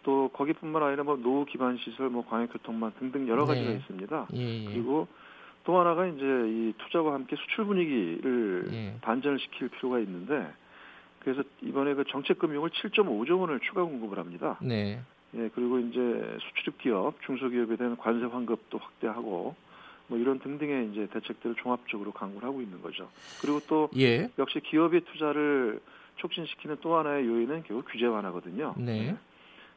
[0.03, 3.77] 또 거기뿐만 아니라 뭐 노후 기반 시설, 뭐 광역교통망 등등 여러 가지가 네.
[3.77, 4.29] 있습니다.
[4.35, 4.65] 예, 예.
[4.67, 5.09] 그리고
[5.65, 8.95] 또 하나가 이제 이 투자와 함께 수출 분위기를 예.
[9.01, 10.47] 반전을 시킬 필요가 있는데
[11.21, 14.59] 그래서 이번에 그 정책 금융을 7.5조 원을 추가 공급을 합니다.
[14.63, 15.01] 네.
[15.37, 19.55] 예, 그리고 이제 수출입 기업, 중소기업에 대한 관세 환급도 확대하고
[20.07, 23.09] 뭐 이런 등등의 이제 대책들을 종합적으로 강구를 하고 있는 거죠.
[23.41, 24.31] 그리고 또 예.
[24.39, 25.81] 역시 기업의 투자를
[26.17, 28.75] 촉진시키는 또 하나의 요인은 결국 규제 완화거든요.
[28.77, 29.13] 네.
[29.13, 29.17] 네.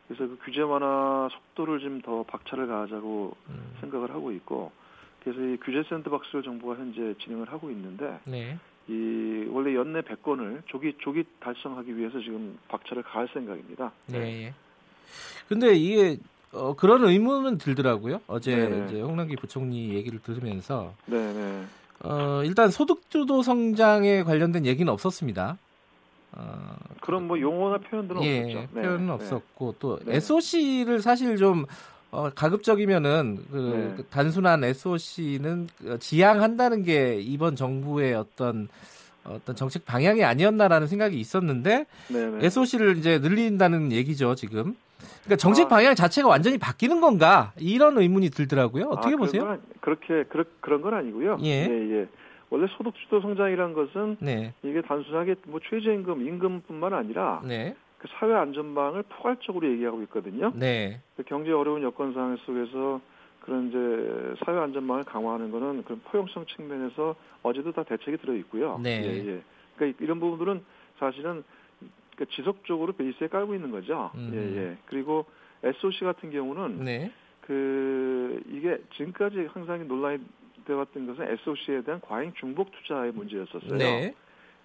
[0.07, 3.77] 그래서 그 규제 완화 속도를 좀 더 박차를 가하자고 음.
[3.81, 4.71] 생각을 하고 있고
[5.23, 8.57] 그래서 이 규제 샌드박스를 정부가 현재 진행을 하고 있는데 네.
[8.87, 13.91] 이 원래 연내 100건을 조기 조기 달성하기 위해서 지금 박차를 가할 생각입니다.
[14.07, 14.53] 네.
[15.07, 15.45] 예.
[15.47, 16.17] 근데 이게
[16.51, 18.21] 어, 그런 의문은 들더라고요.
[18.27, 18.85] 어제 네네.
[18.85, 21.65] 이제 홍남기 부총리 얘기를 들으면서 네네.
[22.03, 25.57] 어, 일단 소득주도 성장에 관련된 얘기는 없었습니다.
[26.33, 28.67] 어, 그런 뭐 용어나 표현들은 예, 없었죠.
[28.73, 29.11] 네, 표현은 네.
[29.11, 30.15] 없었고 또 네.
[30.15, 31.65] SOC를 사실 좀
[32.11, 33.93] 어, 가급적이면은 그, 네.
[33.97, 38.69] 그 단순한 SOC는 그 지향한다는 게 이번 정부의 어떤
[39.29, 42.45] 어떤 정책 방향이 아니었나라는 생각이 있었는데 네네.
[42.45, 44.75] SOC를 이제 늘린다는 얘기죠 지금.
[45.23, 48.85] 그러니까 정책 아, 방향 자체가 완전히 바뀌는 건가 이런 의문이 들더라고요.
[48.85, 49.43] 어떻게 아, 보세요?
[49.43, 51.37] 건, 그렇게 그런 그런 건 아니고요.
[51.43, 51.67] 예.
[51.69, 52.07] 예, 예.
[52.49, 54.53] 원래 소득 주도 성장이라는 것은 네.
[54.63, 57.75] 이게 단순하게 뭐 최저임금, 임금뿐만 아니라 네.
[57.97, 60.53] 그 사회 안전망을 포괄적으로 얘기하고 있거든요.
[60.55, 61.01] 네.
[61.17, 63.01] 그 경제 어려운 여건 상황 속에서
[63.47, 68.77] 그런 이제 사회 안전망을 강화하는 거는 그런 포용성 측면에서 어제도 다 대책이 들어 있고요.
[68.83, 69.01] 네.
[69.01, 69.41] 예, 예.
[69.77, 70.61] 그러니까 이런 부분들은
[70.99, 71.45] 사실은
[72.13, 74.11] 그러니까 지속적으로 베이스에 깔고 있는 거죠.
[74.15, 74.31] 음.
[74.33, 74.77] 예, 예.
[74.87, 75.25] 그리고
[75.63, 77.09] SOC 같은 경우는 네.
[77.39, 80.19] 그 이게 지금까지 항상 논란이
[80.65, 83.77] 되었던 것은 SOC에 대한 과잉 중복 투자의 문제였었어요.
[83.77, 84.13] 네.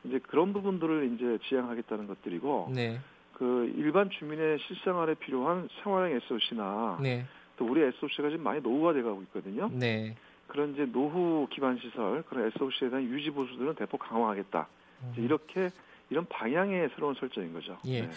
[0.03, 2.99] 이제 그런 부분들을 이제 지향하겠다는 것들이고 네.
[3.35, 7.25] 그 일반 주민의 실생활에 필요한 생활형 SOC나 네.
[7.63, 9.71] 또 우리 SOC가 지금 많이 노후가 돼가고 있거든요.
[9.73, 10.17] 네.
[10.49, 14.67] 그런 이제 노후 기반 시설 그런 SOC에 대한 유지 보수들은 대폭 강화하겠다.
[15.03, 15.15] 음.
[15.17, 15.71] 이렇게
[16.11, 17.79] 이런 방향의 새로운 설정인 거죠.
[17.87, 18.03] 예.
[18.03, 18.11] 네.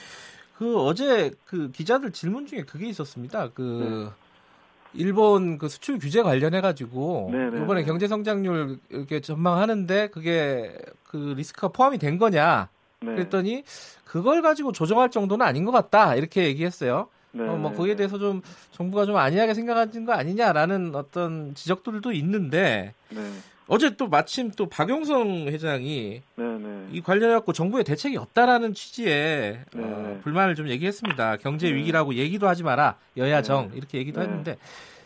[0.57, 3.49] 그 어제 그 기자들 질문 중에 그게 있었습니다.
[3.53, 4.99] 그 네.
[4.99, 7.85] 일본 그 수출 규제 관련해 가지고 네, 네, 이번에 네.
[7.85, 12.69] 경제 성장률 이렇게 전망하는데 그게 그 리스크가 포함이 된 거냐?
[13.01, 13.13] 네.
[13.13, 13.63] 그랬더니
[14.05, 17.09] 그걸 가지고 조정할 정도는 아닌 것 같다 이렇게 얘기했어요.
[17.35, 17.47] 네.
[17.47, 23.19] 어, 뭐 거기에 대해서 좀 정부가 좀 안이하게 생각하는 거 아니냐라는 어떤 지적들도 있는데 네.
[23.67, 26.87] 어제 또 마침 또 박용성 회장이 네네.
[26.91, 29.83] 이 관련해 갖고 정부의 대책이 없다라는 취지의 어, 네.
[29.83, 31.37] 어, 불만을 좀 얘기했습니다.
[31.37, 31.75] 경제 네.
[31.75, 32.17] 위기라고 네.
[32.19, 33.77] 얘기도 하지 마라 여야 정 네.
[33.77, 34.27] 이렇게 얘기도 네.
[34.27, 34.57] 했는데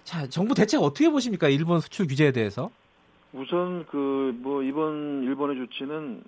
[0.03, 1.49] 자 정부 대책 어떻게 보십니까?
[1.49, 2.69] 일본 수출 규제에 대해서?
[3.33, 6.21] 우선 그 뭐 이번 일본의 조치는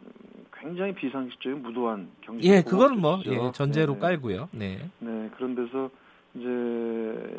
[0.62, 4.00] 굉장히 비상식적인 무도한 경제 예, 그건 뭐 예, 전제로 네.
[4.00, 4.50] 깔고요.
[4.52, 4.90] 네.
[5.00, 5.90] 네, 그런 데서
[6.36, 6.48] 이제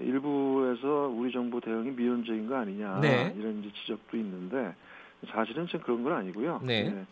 [0.02, 3.32] 일부에서 우리 정부 대응이 미온적인 거 아니냐 네.
[3.38, 4.74] 이런 이제 지적도 있는데
[5.28, 6.60] 사실은 지금 그런 건 아니고요.
[6.64, 6.90] 네.
[6.90, 7.06] 네.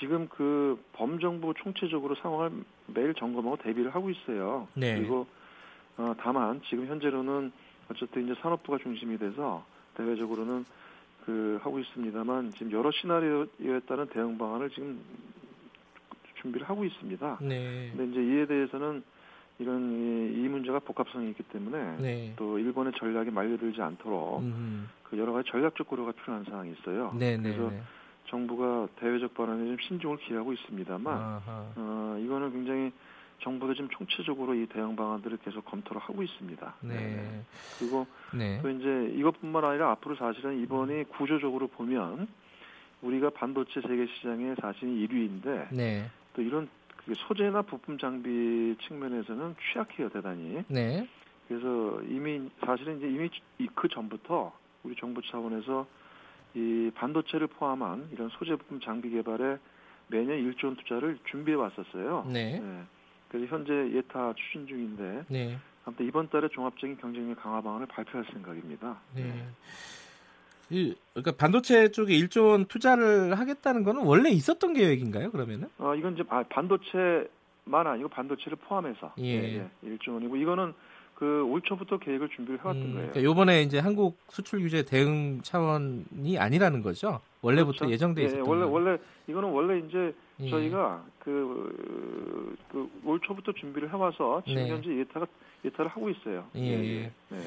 [0.00, 2.50] 지금 그 범정부 총체적으로 상황을
[2.88, 4.66] 매일 점검하고 대비를 하고 있어요.
[4.74, 4.96] 네.
[4.96, 5.26] 그리고
[5.96, 7.52] 어, 다만 지금 현재로는
[7.90, 10.66] 어쨌든 이제 산업부가 중심이 돼서 대외적으로는
[11.26, 15.00] 그 하고 있습니다만 지금 여러 시나리오에 따른 대응 방안을 지금
[16.40, 17.38] 준비를 하고 있습니다.
[17.42, 17.92] 네.
[17.96, 19.02] 근데 이제 이에 대해서는
[19.58, 22.32] 이런 이, 이 문제가 복합성이 있기 때문에 네.
[22.36, 24.86] 또 일본의 전략이 말려들지 않도록 음흠.
[25.02, 27.12] 그 여러 가지 전략적 고려가 필요한 상황이 있어요.
[27.18, 27.82] 네, 네 그래서 네.
[28.28, 31.40] 정부가 대외적 발언에 좀 신중을 기하고 있습니다만
[31.76, 32.92] 어, 이거는 굉장히
[33.40, 36.74] 정부도 지금 총체적으로 이 대응 방안들을 계속 검토를 하고 있습니다.
[36.80, 36.94] 네.
[36.94, 37.42] 네.
[37.78, 38.60] 그리고 네.
[38.62, 42.28] 또 이제 이것뿐만 아니라 앞으로 사실은 이번이 구조적으로 보면
[43.02, 46.10] 우리가 반도체 세계 시장의 사실은 1위인데 네.
[46.34, 46.68] 또 이런
[47.04, 50.64] 그 소재나 부품 장비 측면에서는 취약해요 대단히.
[50.68, 51.06] 네.
[51.46, 53.30] 그래서 이미 사실은 이제 이미
[53.74, 55.86] 그 전부터 우리 정부 차원에서
[56.54, 59.58] 이 반도체를 포함한 이런 소재 부품 장비 개발에
[60.08, 62.26] 매년 1조 원 투자를 준비해 왔었어요.
[62.28, 62.58] 네.
[62.58, 62.82] 네.
[63.28, 65.58] 그래서 현재 예타 추진 중인데 네.
[65.84, 69.00] 아무튼 이번 달에 종합적인 경쟁력 강화 방안을 발표할 생각입니다.
[69.14, 69.22] 네.
[69.22, 69.46] 네.
[70.68, 75.30] 이, 그러니까 반도체 쪽에 1조 원 투자를 하겠다는 거는 원래 있었던 계획인가요?
[75.30, 75.68] 그러면은?
[75.78, 79.40] 어, 이건 이제 아, 반도체만 아니고 반도체를 포함해서 예.
[79.40, 80.74] 네, 네, 1조 원이고 이거는
[81.14, 83.10] 그올 초부터 계획을 준비를 해왔던 음, 거예요.
[83.10, 87.20] 그러니까 요번에 이제 한국 수출 규제 대응 차원이 아니라는 거죠.
[87.46, 87.92] 원래부터 그렇죠.
[87.92, 88.44] 예정돼 네, 있었던.
[88.44, 90.50] 네, 원래 원래 이거는 원래 이제 예.
[90.50, 94.68] 저희가 그, 그 올 초부터 준비를 해와서 지금 네.
[94.70, 95.26] 현재 예타가
[95.64, 96.44] 예타를 하고 있어요.
[96.56, 96.60] 예.
[96.60, 96.84] 예.
[97.02, 97.12] 예.
[97.30, 97.38] 네.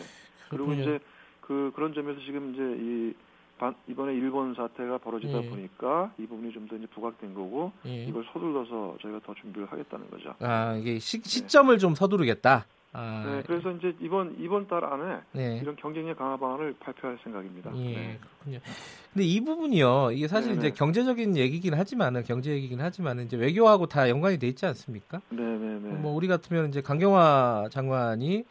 [0.50, 1.00] 그리고 이제
[1.42, 3.14] 그 그런 점에서 지금 이제 이
[3.60, 5.50] 반, 이번에 일본 사태가 벌어지다 예.
[5.50, 8.06] 보니까 이 부분이 좀 더 이제 부각된 거고 예.
[8.06, 10.34] 이걸 서둘러서 저희가 더 준비를 하겠다는 거죠.
[10.40, 11.78] 아 이게 시, 네.
[11.78, 12.66] 좀 서두르겠다.
[12.92, 15.60] 아, 네, 그래서 이제 이번 이번 달 안에 네.
[15.62, 17.72] 이런 경쟁력 강화 방안을 발표할 생각입니다.
[17.76, 18.20] 예, 네.
[18.20, 18.60] 그렇군요.
[19.14, 20.60] 근데 이 부분이요, 이게 사실 네네.
[20.60, 25.22] 이제 경제적인 얘기긴 하지만은 경제 얘기긴 하지만은 이제 외교하고 다 연관이 돼 있지 않습니까?
[25.30, 25.90] 네, 네, 네.
[25.98, 28.44] 뭐 우리 같으면 이제 강경화 장관이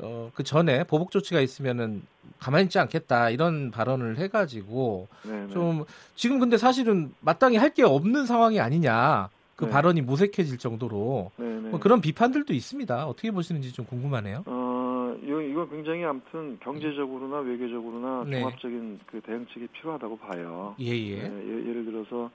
[0.00, 2.02] 어, 그 전에 보복 조치가 있으면은
[2.40, 5.52] 가만히 있지 않겠다 이런 발언을 해가지고 네네.
[5.52, 5.84] 좀
[6.16, 9.70] 지금 근데 사실은 마땅히 할 게 없는 상황이 아니냐 그 네.
[9.70, 13.06] 발언이 모색해질 정도로 뭐 그런 비판들도 있습니다.
[13.06, 14.44] 어떻게 보시는지 좀 궁금하네요.
[14.46, 18.40] 어, 이거, 이거 굉장히 아무튼 경제적으로나 외교적으로나 네.
[18.40, 20.74] 종합적인 그 대응책이 필요하다고 봐요.
[20.80, 21.28] 예, 예.
[21.28, 22.30] 네, 예를 들어서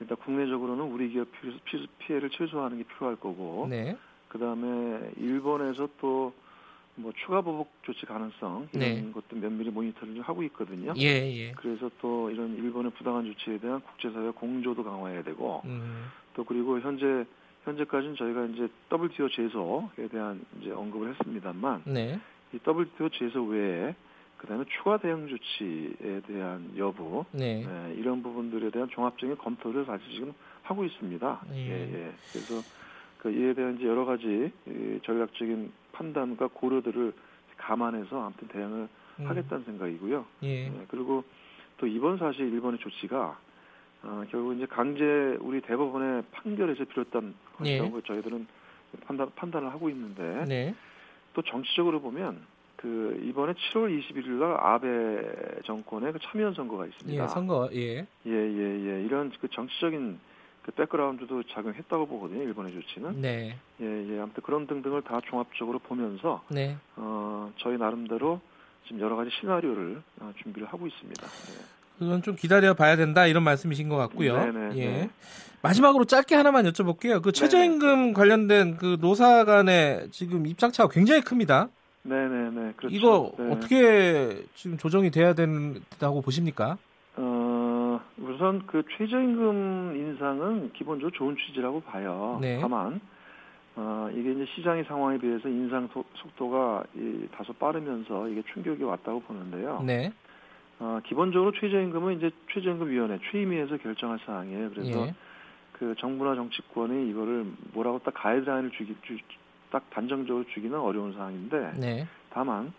[0.00, 1.28] 일단 국내적으로는 우리 기업
[1.98, 3.96] 피해를 최소화하는 게 필요할 거고, 네.
[4.28, 6.32] 그 다음에 일본에서 또
[6.96, 9.12] 뭐 추가 보복 조치 가능성 이런 네.
[9.12, 10.94] 것도 면밀히 모니터를 하고 있거든요.
[10.96, 11.52] 예, 예.
[11.52, 16.06] 그래서 또 이런 일본의 부당한 조치에 대한 국제사회 공조도 강화해야 되고 음.
[16.34, 17.24] 또 그리고 현재
[17.64, 22.18] 현재까지는 저희가 이제 WTO 제소에 대한 이제 언급을 했습니다만 네.
[22.52, 23.94] 이 WTO 제소 외에
[24.38, 27.64] 그다음에 추가 대응 조치에 대한 여부 네.
[27.66, 30.32] 네, 이런 부분들에 대한 종합적인 검토를 사실 지금
[30.62, 31.40] 하고 있습니다.
[31.54, 31.92] 예, 예.
[31.92, 32.12] 예.
[32.32, 32.62] 그래서
[33.26, 34.52] 그 이에 대한 이제 여러 가지
[35.04, 37.12] 전략적인 판단과 고려들을
[37.56, 39.26] 감안해서 아무튼 대응을 음.
[39.26, 40.24] 하겠다는 생각이고요.
[40.44, 40.68] 예.
[40.68, 41.24] 네, 그리고
[41.78, 43.36] 또 이번 사실 일본의 조치가
[44.04, 45.04] 어, 결국 이제 강제
[45.40, 47.78] 우리 대법원의 판결에서 비롯한 예.
[47.78, 48.46] 것이라고 저희들은
[49.06, 50.74] 판단 판단을 하고 있는데 네.
[51.34, 52.46] 또 정치적으로 보면
[52.76, 57.24] 그 이번에 7월 21일 날 아베 정권의 그 참여연 선거가 있습니다.
[57.24, 58.06] 예, 선거 예.
[58.26, 59.02] 예, 예, 예.
[59.02, 60.20] 이런 그 정치적인
[60.66, 62.42] 그 백그라운드도 작용했다고 보거든요.
[62.42, 63.20] 일본의 조치는.
[63.20, 63.56] 네.
[63.80, 64.20] 예, 예.
[64.20, 66.76] 아무튼 그런 등등을 다 종합적으로 보면서 네.
[66.96, 68.40] 어, 저희 나름대로
[68.84, 71.24] 지금 여러 가지 시나리오를 어, 준비를 하고 있습니다.
[71.24, 71.64] 네.
[72.00, 74.36] 그건 좀 기다려 봐야 된다 이런 말씀이신 것 같고요.
[74.36, 74.86] 네네, 네, 예.
[74.86, 75.10] 네.
[75.62, 77.22] 마지막으로 짧게 하나만 여쭤볼게요.
[77.22, 78.12] 그 최저임금 네네.
[78.12, 81.68] 관련된 그 노사 간의 지금 입장차가 굉장히 큽니다.
[82.02, 82.72] 네네네.
[82.76, 82.94] 그렇죠.
[82.94, 83.52] 이거 네.
[83.52, 86.76] 어떻게 지금 조정이 돼야 된다고 보십니까?
[88.28, 92.38] 우선 그 최저임금 인상은 기본적으로 좋은 취지라고 봐요.
[92.40, 92.58] 네.
[92.60, 93.00] 다만
[93.76, 99.20] 어, 이게 이제 시장의 상황에 비해서 인상 소, 속도가 이, 다소 빠르면서 이게 충격이 왔다고
[99.20, 99.82] 보는데요.
[99.84, 100.12] 네.
[100.78, 104.70] 어, 기본적으로 최저임금은 이제 최저임금위원회 최임위에서 결정할 사항이에요.
[104.70, 105.14] 그래서 예.
[105.72, 109.18] 그 정부나 정치권이 이거를 뭐라고 딱 가이드라인을 주기 주,
[109.70, 112.06] 딱 단정적으로 주기는 어려운 사항인데 네.
[112.30, 112.72] 다만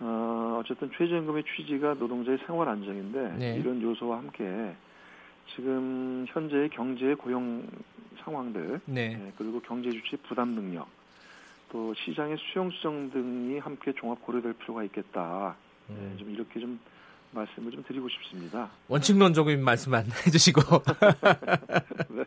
[0.00, 3.56] 어, 어쨌든 최저임금의 취지가 노동자의 생활 안정인데 네.
[3.58, 4.74] 이런 요소와 함께
[5.54, 7.66] 지금 현재의 경제 고용
[8.22, 9.16] 상황들 네.
[9.16, 10.86] 네, 그리고 경제 주체 부담 능력
[11.70, 15.56] 또 시장의 수용 수정 등이 함께 종합 고려될 필요가 있겠다.
[15.88, 16.16] 네, 음.
[16.18, 16.78] 좀 이렇게 좀
[17.30, 18.70] 말씀을 좀 드리고 싶습니다.
[18.88, 20.60] 원칙론적인 말씀만 해주시고.
[22.10, 22.24] 네.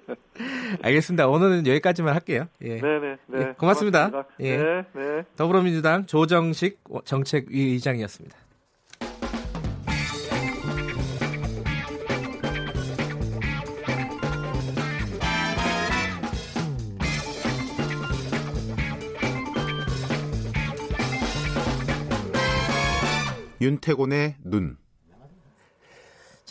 [0.82, 1.28] 알겠습니다.
[1.28, 2.48] 오늘은 여기까지만 할게요.
[2.62, 2.80] 예.
[2.80, 3.00] 네네.
[3.00, 3.40] 네, 네.
[3.50, 4.10] 예, 고맙습니다.
[4.10, 4.36] 고맙습니다.
[4.40, 4.58] 예.
[4.58, 5.24] 네, 네.
[5.36, 8.38] 더불어민주당 조정식 정책위 의장이었습니다.
[23.62, 24.76] 윤태곤의 눈.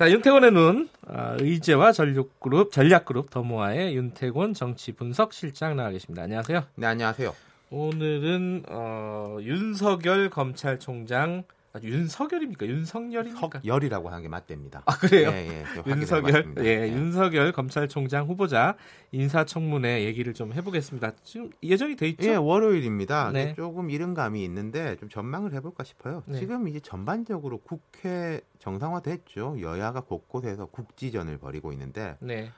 [0.01, 6.23] 자, 윤태곤의 눈, 아, 의제와 전략그룹, 전략그룹 더모아의 윤태곤 정치 분석 실장 나와 계십니다.
[6.23, 6.65] 안녕하세요.
[6.77, 7.35] 네, 안녕하세요.
[7.69, 12.67] 오늘은 어, 윤석열 검찰총장 아, 윤석열입니까?
[12.67, 13.61] 윤석열입니까?
[13.61, 14.83] 석열이라고 하는 게 맞답니다.
[14.87, 15.31] 아 그래요?
[15.31, 18.77] 예, 예, 윤석열, 예, 예, 윤석열 검찰총장 후보자
[19.13, 21.13] 인사청문회 얘기를 좀 해보겠습니다.
[21.23, 22.29] 지금 예정이 돼 있죠?
[22.29, 23.31] 예, 월요일입니다.
[23.31, 23.55] 네.
[23.55, 26.25] 조금 이른 감이 있는데 좀 전망을 해볼까 싶어요.
[26.27, 26.39] 네.
[26.39, 29.59] 지금 이제 전반적으로 국회 정상화됐죠.
[29.61, 32.51] 여야가 곳곳에서 국지전을 벌이고 있는데 네.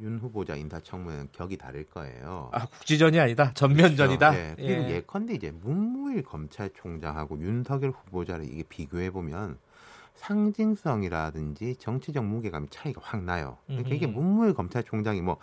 [0.00, 2.50] 윤 후보자 인사청문회는 격이 다를 거예요.
[2.52, 4.30] 아 국지전이 아니다 전면전이다.
[4.30, 4.46] 그렇죠.
[4.46, 4.54] 네.
[4.56, 5.02] 그리고 예.
[5.06, 9.58] 컨대 이제 문무일 검찰총장하고 윤석열 후보자를 이게 비교해 보면
[10.16, 13.58] 상징성이라든지 정치적 무게감이 차이가 확 나요.
[13.66, 15.38] 그러니까 이게 문무일 검찰총장이 뭐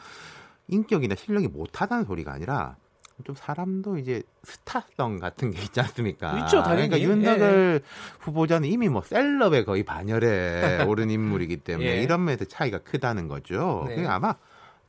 [0.67, 2.77] 인격이나 실력이 못하다는 소리가 아니라
[3.23, 6.37] 좀 사람도 이제 스타성 같은 게 있지 않습니까?
[6.39, 6.89] 있죠, 당연히.
[6.89, 7.87] 그러니까 윤석열 예.
[8.19, 12.03] 후보자는 이미 뭐 셀럽의 거의 반열에 오른 인물이기 때문에 예.
[12.03, 13.83] 이런 면에서 차이가 크다는 거죠.
[13.87, 13.95] 네.
[13.95, 14.35] 그러니까 아마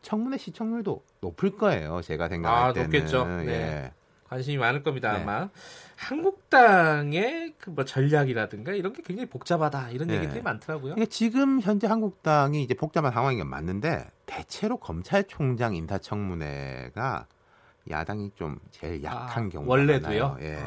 [0.02, 2.00] 청문회 시청률도 높을 거예요.
[2.02, 2.90] 제가 생각할 아, 때는.
[2.90, 3.24] 높겠죠.
[3.26, 3.46] 네.
[3.48, 3.92] 예.
[4.24, 5.12] 관심이 많을 겁니다.
[5.12, 5.22] 네.
[5.22, 5.48] 아마
[5.96, 10.16] 한국당의 그 뭐 전략이라든가 이런 게 굉장히 복잡하다 이런 네.
[10.16, 10.94] 얘기들이 많더라고요.
[10.94, 17.26] 그러니까 지금 현재 한국당이 이제 복잡한 상황인 건 맞는데 대체로 검찰총장 인사청문회가
[17.90, 20.28] 야당이 좀 제일 약한 아, 경우가 원래도요?
[20.28, 20.38] 많아요.
[20.40, 20.58] 예.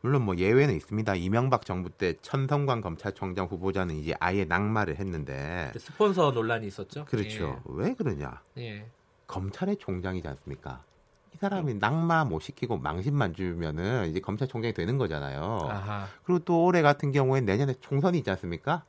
[0.00, 1.14] 물론 뭐 예외는 있습니다.
[1.16, 7.04] 이명박 정부 때 천성관 검찰총장 후보자는 이제 아예 낙마를 했는데 스폰서 논란이 있었죠.
[7.06, 7.60] 그렇죠.
[7.68, 7.72] 예.
[7.74, 8.40] 왜 그러냐?
[8.58, 8.86] 예.
[9.26, 10.82] 검찰의 총장이지 않습니까?
[11.34, 15.68] 이 사람이 낙마 못 시키고 망신만 주면은 이제 검찰총장이 되는 거잖아요.
[15.70, 16.06] 아하.
[16.24, 18.84] 그리고 또 올해 같은 경우에 내년에 총선이 있지 않습니까?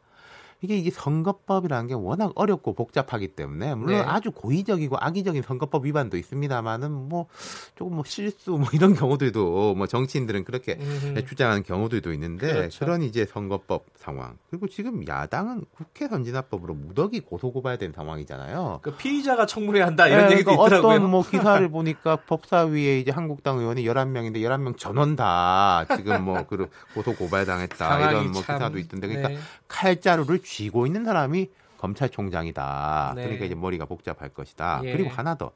[0.62, 4.03] 이게 이게 선거법이라는 게 워낙 어렵고 복잡하기 때문에 물론 네.
[4.05, 7.28] 아주 고의적이고 악의적인 선거법 위반도 있습니다만은 뭐
[7.76, 11.26] 조금 뭐 실수 뭐 이런 경우들도 뭐 정치인들은 그렇게 음흠.
[11.26, 12.86] 주장하는 경우들도 있는데 그렇죠.
[12.86, 18.80] 그런 이제 선거법 상황 그리고 지금 야당은 국회 선진화법으로 무더기 고소 고발된 상황이잖아요.
[18.84, 20.95] 그 피의자가 청문회 한다 이런 네, 얘기도 그러니까 있더라고요.
[20.97, 26.70] 어떤 뭐 기사를 보니까 법사위에 이제 한국당 의원이 11명인데 11명 전원 다 지금 뭐 그
[26.93, 29.38] 고소 고발 당했다 이런 뭐 기사도 있던데 그러니까 네.
[29.70, 33.13] 칼자루를 쥐고 있는 사람이 검찰총장이다.
[33.15, 33.23] 네.
[33.23, 34.81] 그러니까 이제 머리가 복잡할 것이다.
[34.83, 34.91] 예.
[34.91, 35.51] 그리고 하나 더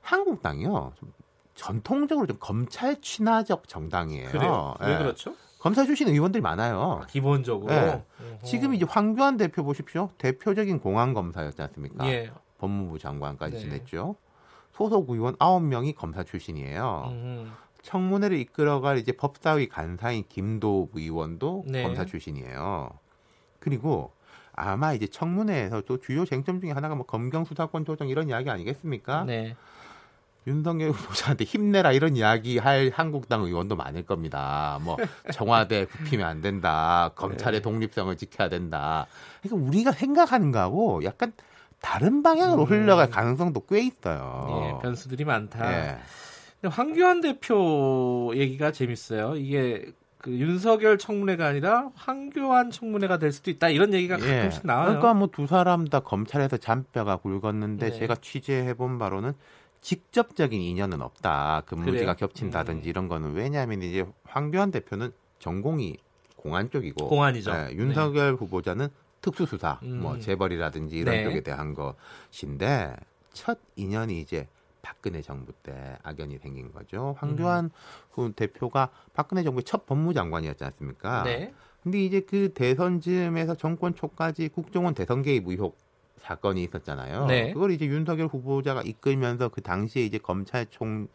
[0.00, 0.92] 한국당이요.
[0.96, 1.12] 좀
[1.54, 4.30] 전통적으로 좀 검찰 친화적 정당이에요.
[4.30, 4.74] 그래요?
[4.80, 4.98] 왜 예.
[4.98, 5.34] 그렇죠?
[5.58, 7.00] 검사 출신 의원들이 많아요.
[7.02, 7.72] 아, 기본적으로.
[7.72, 8.04] 네.
[8.42, 10.10] 지금 이제 황교안 대표 보십시오.
[10.18, 12.08] 대표적인 공안 검사였지 않습니까?
[12.08, 12.32] 예.
[12.58, 13.60] 법무부 장관까지 네.
[13.60, 14.16] 지냈죠.
[14.72, 17.04] 소속 의원 9명이 검사 출신이에요.
[17.10, 17.52] 음.
[17.82, 21.82] 청문회를 이끌어갈 이제 법사위 간사인 김도 의원도 네.
[21.82, 22.90] 검사 출신이에요.
[23.60, 24.12] 그리고
[24.54, 29.24] 아마 이제 청문회에서 또 주요 쟁점 중에 하나가 뭐 검경 수사권 조정 이런 이야기 아니겠습니까?
[29.24, 29.56] 네.
[30.46, 34.78] 윤석열 후보자한테 힘내라 이런 이야기 할 한국당 의원도 많을 겁니다.
[34.82, 34.96] 뭐
[35.32, 37.10] 청와대 굽히면 안 된다.
[37.14, 37.62] 검찰의 네.
[37.62, 39.06] 독립성을 지켜야 된다.
[39.42, 41.32] 그러니까 우리가 생각하는 거하고 약간
[41.80, 42.68] 다른 방향으로 음.
[42.68, 44.78] 흘러갈 가능성도 꽤 있어요.
[44.78, 45.72] 예, 변수들이 많다.
[45.72, 45.98] 예.
[46.68, 49.36] 황교안 대표 얘기가 재밌어요.
[49.36, 49.92] 이게
[50.22, 54.36] 그 윤석열 청문회가 아니라 황교안 청문회가 될 수도 있다 이런 얘기가 예.
[54.36, 54.86] 가끔씩 나와요.
[54.86, 57.98] 그러니까 뭐 두 사람 다 검찰에서 잔뼈가 굵었는데 네.
[57.98, 59.32] 제가 취재해 본 바로는
[59.80, 61.64] 직접적인 인연은 없다.
[61.66, 62.14] 근무지가 그래요?
[62.14, 62.90] 겹친다든지 음.
[62.90, 65.10] 이런 거는 왜냐하면 이제 황교안 대표는
[65.40, 65.96] 전공이
[66.36, 67.52] 공안 쪽이고 공안이죠.
[67.52, 68.36] 네, 윤석열 네.
[68.38, 68.88] 후보자는
[69.22, 70.00] 특수수사, 뭐 음.
[70.02, 71.24] 뭐 재벌이라든지 이런 네.
[71.24, 72.94] 쪽에 대한 것인데
[73.32, 74.46] 첫 인연이 이제
[74.82, 77.14] 박근혜 정부 때 악연이 생긴 거죠.
[77.18, 77.70] 황교안
[78.18, 78.32] 음.
[78.34, 81.22] 대표가 박근혜 정부의 첫 법무장관이었지 않습니까?
[81.22, 81.54] 네.
[81.82, 85.78] 근데 이제 그 대선 즈음에서 정권 초까지 국정원 대선 개입 의혹
[86.20, 87.26] 사건이 있었잖아요.
[87.26, 87.52] 네.
[87.52, 91.08] 그걸 이제 윤석열 후보자가 이끌면서 그 당시에 이제 검찰총장은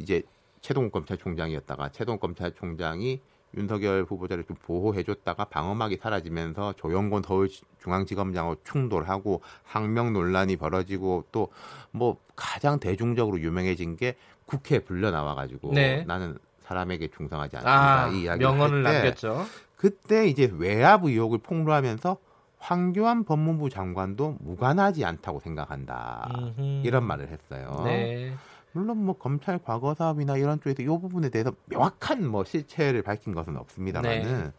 [0.00, 0.22] 이제
[0.60, 3.20] 최동욱 검찰총장이었다가 최동욱 검찰총장이
[3.56, 11.48] 윤석열 후보자를 좀 보호해줬다가 방어막이 사라지면서 조영곤 서울중앙지검장하고 충돌하고 항명 논란이 벌어지고 또
[11.94, 16.04] 뭐 가장 대중적으로 유명해진 게 국회에 불려 나와가지고 네.
[16.06, 18.04] 나는 사람에게 충성하지 않습니다.
[18.04, 19.44] 아, 이 이야기 명언을 남겼죠.
[19.76, 22.16] 그때 이제 외압 의혹을 폭로하면서
[22.58, 26.28] 황교안 법무부 장관도 무관하지 않다고 생각한다.
[26.36, 26.82] 음흠.
[26.84, 27.82] 이런 말을 했어요.
[27.84, 28.34] 네.
[28.74, 33.56] 물론 뭐 검찰 과거 사업이나 이런 쪽에서 이 부분에 대해서 명확한 뭐 실체를 밝힌 것은
[33.56, 34.52] 없습니다만은 네.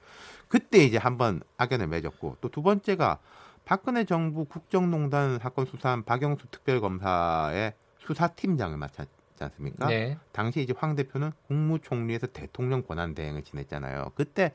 [0.47, 3.20] 그때 이제 한번 악연을 맺었고 또 두 번째가
[3.66, 9.09] 박근혜 정부 국정농단 사건 수사한 박영수 특별검사의 수사팀장을 맡았지
[9.39, 9.88] 않습니까?
[9.88, 10.18] 네.
[10.32, 14.11] 당시 이제 황 대표는 국무총리에서 대통령 권한 대행을 지냈잖아요.
[14.16, 14.53] 그때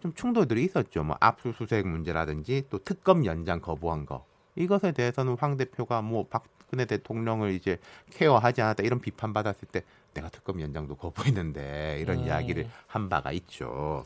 [0.00, 1.02] 좀 충돌들이 있었죠.
[1.02, 4.24] 뭐 압수수색 문제라든지 또 특검 연장 거부한 거.
[4.56, 7.78] 이것에 대해서는 황 대표가 뭐 박근혜 대통령을 이제
[8.10, 9.84] 케어하지 않았다 이런 비판 받았을 때
[10.14, 12.24] 내가 특검 연장도 거부했는데 이런 음.
[12.26, 14.04] 이야기를 한 바가 있죠.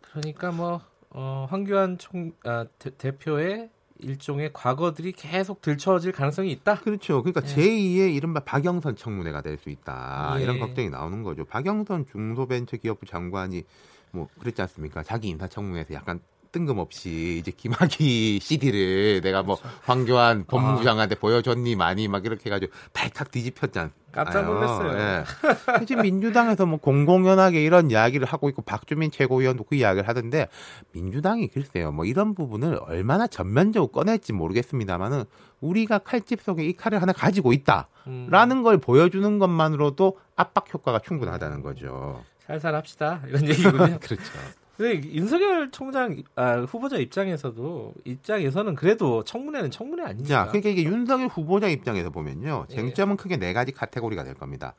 [0.00, 0.80] 그러니까 뭐
[1.10, 3.70] 어, 황교안 총 아, 대, 표의
[4.00, 6.80] 일종의 과거들이 계속 들춰질 가능성이 있다.
[6.80, 7.22] 그렇죠.
[7.22, 7.54] 그러니까 예.
[7.54, 10.34] 제2의 이른바 박영선 청문회가 될 수 있다.
[10.38, 10.42] 예.
[10.42, 11.44] 이런 걱정이 나오는 거죠.
[11.44, 13.62] 박영선 중소벤처기업부 장관이
[14.10, 15.02] 뭐 그랬지 않습니까?
[15.04, 16.20] 자기 인사청문회에서 약간
[16.54, 19.76] 뜬금없이 이제 김학의 CD를 내가 뭐 그렇죠.
[19.82, 20.84] 황교안 법무부 아.
[20.84, 23.90] 장관한테 보여줬니 많이 막 이렇게 해가지고 발칵 뒤집혔잖아.
[24.12, 24.96] 깜짝 놀랐어요.
[24.96, 25.24] 예.
[25.86, 30.46] 지금 민주당에서 뭐 공공연하게 이런 이야기를 하고 있고 박주민 최고위원도 그 이야기를 하던데
[30.92, 35.24] 민주당이 글쎄요 뭐 이런 부분을 얼마나 전면적으로 꺼낼지 모르겠습니다만은
[35.60, 38.62] 우리가 칼집 속에 이 칼을 하나 가지고 있다라는 음.
[38.62, 42.22] 걸 보여주는 것만으로도 압박 효과가 충분하다는 거죠.
[42.46, 43.98] 살살 합시다 이런 얘기군요.
[43.98, 44.22] 그렇죠.
[44.76, 50.26] 근데 윤석열 총장 아, 후보자 입장에서도 입장에서는 그래도 청문회는 청문회 아니냐.
[50.26, 52.66] 자, 그러니까 이게 윤석열 후보자 입장에서 보면요.
[52.70, 52.74] 예.
[52.74, 53.16] 쟁점은 예.
[53.16, 54.74] 크게 네 가지 카테고리가 될 겁니다.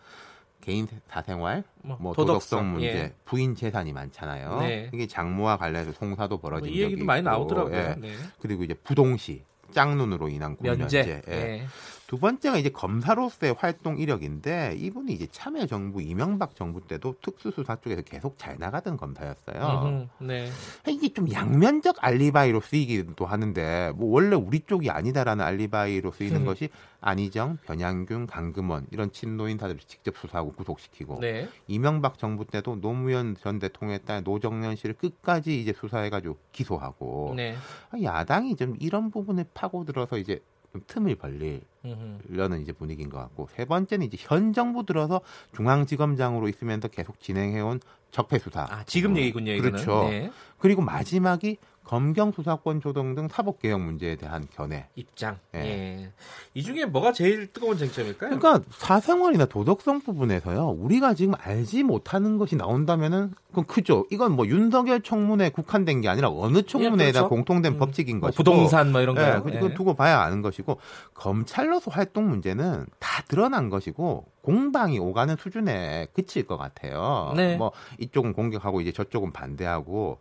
[0.60, 3.14] 개인 사생활, 뭐, 뭐 도덕성, 도덕성, 문제, 예.
[3.24, 4.60] 부인 재산이 많잖아요.
[4.62, 4.90] 네.
[4.94, 7.76] 이게 장모와 관련해서 송사도 벌어진 뭐이 얘기도 많이 나오더라고요.
[7.76, 7.96] 예.
[8.00, 8.14] 네.
[8.42, 10.80] 그리고 이제 부동시, 짝눈으로 인한 면제.
[10.80, 11.22] 면제.
[11.28, 11.32] 예.
[11.32, 11.68] 네.
[12.08, 18.04] 두 번째가 이제 검사로서의 활동 이력인데 이분이 이제 참여 정부 이명박 정부 때도 특수수사 쪽에서
[18.04, 19.82] 계속 잘 나가던 검사였어요.
[19.86, 20.48] 음, 네.
[20.88, 26.46] 이게 좀 양면적 알리바이로 쓰이기도 하는데 뭐 원래 우리 쪽이 아니다라는 알리바이로 쓰이는 음.
[26.46, 26.70] 것이
[27.02, 31.50] 안희정, 변양균, 강금원 이런 친노 인 사들을 직접 수사하고 구속시키고 네.
[31.68, 37.56] 이명박 정부 때도 노무현 전 대통령에 따른 노정년 씨를 끝까지 이제 수사해가지고 기소하고 네.
[38.02, 40.55] 야당이 좀 이런 부분에 파고들어서 이제 좀
[40.88, 45.22] 틈을 벌리려는 이제 분위기인 것 같고 세 번째는 이제 현 정부 들어서
[45.56, 47.80] 중앙지검장으로 있으면서 계속 진행해온
[48.12, 48.66] 적폐 수사.
[48.70, 49.52] 아, 지금 얘기군요.
[49.52, 49.72] 이거는.
[49.72, 50.10] 그렇죠.
[50.10, 50.32] 네.
[50.58, 55.38] 그리고 마지막이 검경 수사권 조정 등 사법 개혁 문제에 대한 견해 입장.
[55.54, 55.60] 예.
[55.60, 56.12] 예.
[56.54, 58.38] 이 중에 뭐가 제일 뜨거운 쟁점일까요?
[58.38, 60.68] 그러니까 사생활이나 도덕성 부분에서요.
[60.80, 64.06] 우리가 지금 알지 못하는 것이 나온다면은 그건 크죠.
[64.10, 67.30] 이건 뭐 윤석열 청문회 국한된 게 아니라 어느 청문회에다 예, 그렇죠.
[67.30, 67.78] 공통된 음.
[67.78, 69.22] 법칙인 뭐 것이고 부동산 뭐 이런 거.
[69.22, 69.74] 예, 그건 예.
[69.76, 70.80] 두고 봐야 아는 것이고
[71.14, 77.34] 검찰로서 활동 문제는 다 드러난 것이고 공방이 오가는 수준에 그칠 것 같아요.
[77.36, 77.58] 네.
[77.58, 80.20] 뭐 이쪽은 공격하고 이제 저쪽은 반대하고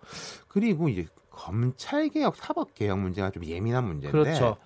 [0.49, 4.57] 그리고 이제 검찰 개혁, 사법 개혁 문제가 좀 예민한 문제인데 그렇죠.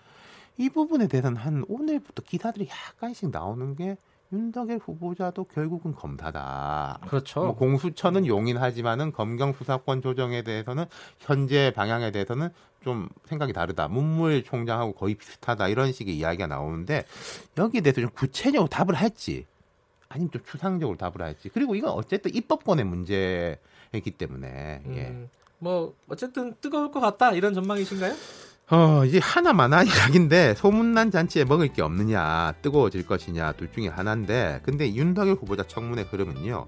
[0.57, 3.97] 이 부분에 대해서는 한 오늘부터 기사들이 약간씩 나오는 게
[4.33, 6.99] 윤석열 후보자도 결국은 검사다.
[7.09, 7.41] 그렇죠.
[7.41, 10.85] 뭐 공수처는 용인하지만은 검경 수사권 조정에 대해서는
[11.19, 12.51] 현재 방향에 대해서는
[12.83, 13.89] 좀 생각이 다르다.
[13.89, 15.69] 문물 총장하고 거의 비슷하다.
[15.69, 17.07] 이런 식의 이야기가 나오는데
[17.57, 19.47] 여기에 대해서 좀 구체적으로 답을 할지
[20.09, 21.49] 아니면 좀 추상적으로 답을 할지.
[21.49, 25.29] 그리고 이건 어쨌든 입법권의 문제이기 때문에 예.
[25.61, 25.65] 음.
[25.65, 28.15] 뭐 어쨌든 뜨거울 것 같다 이런 전망이신가요?
[28.71, 34.61] 어, 이제 하나만 한 이야기인데 소문난 잔치에 먹을 게 없느냐 뜨거워질 것이냐 둘 중에 하나인데
[34.63, 36.67] 근데 윤석열 후보자 청문회 흐름은요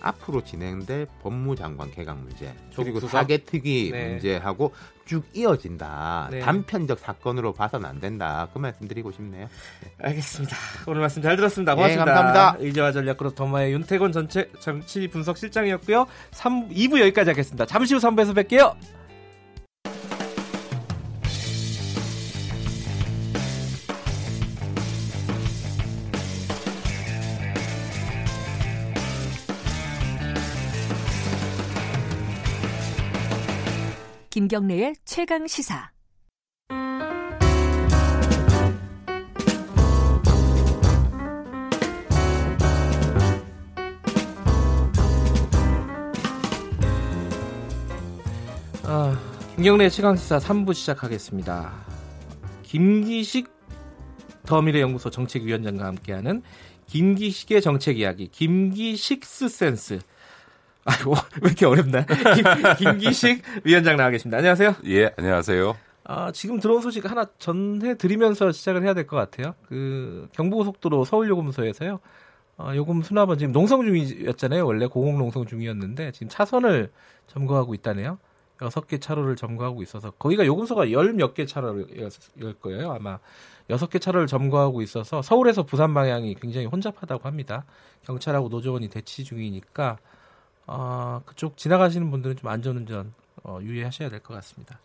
[0.00, 4.08] 앞으로 진행될 법무장관 개각 문제 그리고 사개특위 네.
[4.08, 4.72] 문제하고
[5.04, 6.28] 쭉 이어진다.
[6.30, 6.40] 네.
[6.40, 8.48] 단편적 사건으로 봐서는 안 된다.
[8.52, 9.48] 그 말씀드리고 싶네요.
[9.82, 9.92] 네.
[10.00, 10.56] 알겠습니다.
[10.86, 11.74] 오늘 말씀 잘 들었습니다.
[11.74, 12.04] 고맙습니다.
[12.04, 12.64] 네, 감사합니다.
[12.64, 16.06] 의제와 전략그룹 더마의 윤태곤 전체 정치 분석 실장이었고요.
[16.32, 17.66] 3, 2부 여기까지 하겠습니다.
[17.66, 18.74] 잠시 후 3부에서 뵐게요.
[34.52, 35.90] 김경래의 최강 시사.
[48.82, 49.18] 아,
[49.54, 51.72] 김경래 최강시사 3부 시작하겠습니다.
[52.62, 53.50] 김기식
[54.44, 56.42] 더미래연구소 정책위원장과 함께하는
[56.88, 60.00] 김기식의 정책 이야기, 김기식스 센스.
[60.84, 61.12] 아이고,
[61.42, 62.04] 왜 이렇게 어렵나?
[62.04, 62.44] 김,
[62.92, 64.38] 김기식 위원장 나와 계십니다.
[64.38, 64.76] 안녕하세요.
[64.86, 65.76] 예, 안녕하세요.
[66.04, 69.54] 아, 지금 들어온 소식 하나 전해드리면서 시작을 해야 될 것 같아요.
[69.68, 72.00] 그, 경부고속도로 서울요금소에서요,
[72.58, 74.66] 어, 요금 수납은 지금 농성 중이었잖아요.
[74.66, 76.90] 원래 공공 농성 중이었는데 지금 차선을
[77.28, 78.18] 점거하고 있다네요.
[78.60, 81.98] 여섯 개 차로를 점거하고 있어서 거기가 요금소가 열 몇 개 차로일
[82.60, 82.92] 거예요.
[82.92, 83.18] 아마
[83.70, 87.64] 여섯 개 차로를 점거하고 있어서 서울에서 부산 방향이 굉장히 혼잡하다고 합니다.
[88.04, 89.98] 경찰하고 노조원이 대치 중이니까
[90.66, 93.12] 어, 그쪽 지나가시는 분들은 좀 안전운전
[93.44, 94.80] 어, 유의하셔야 될 것 같습니다.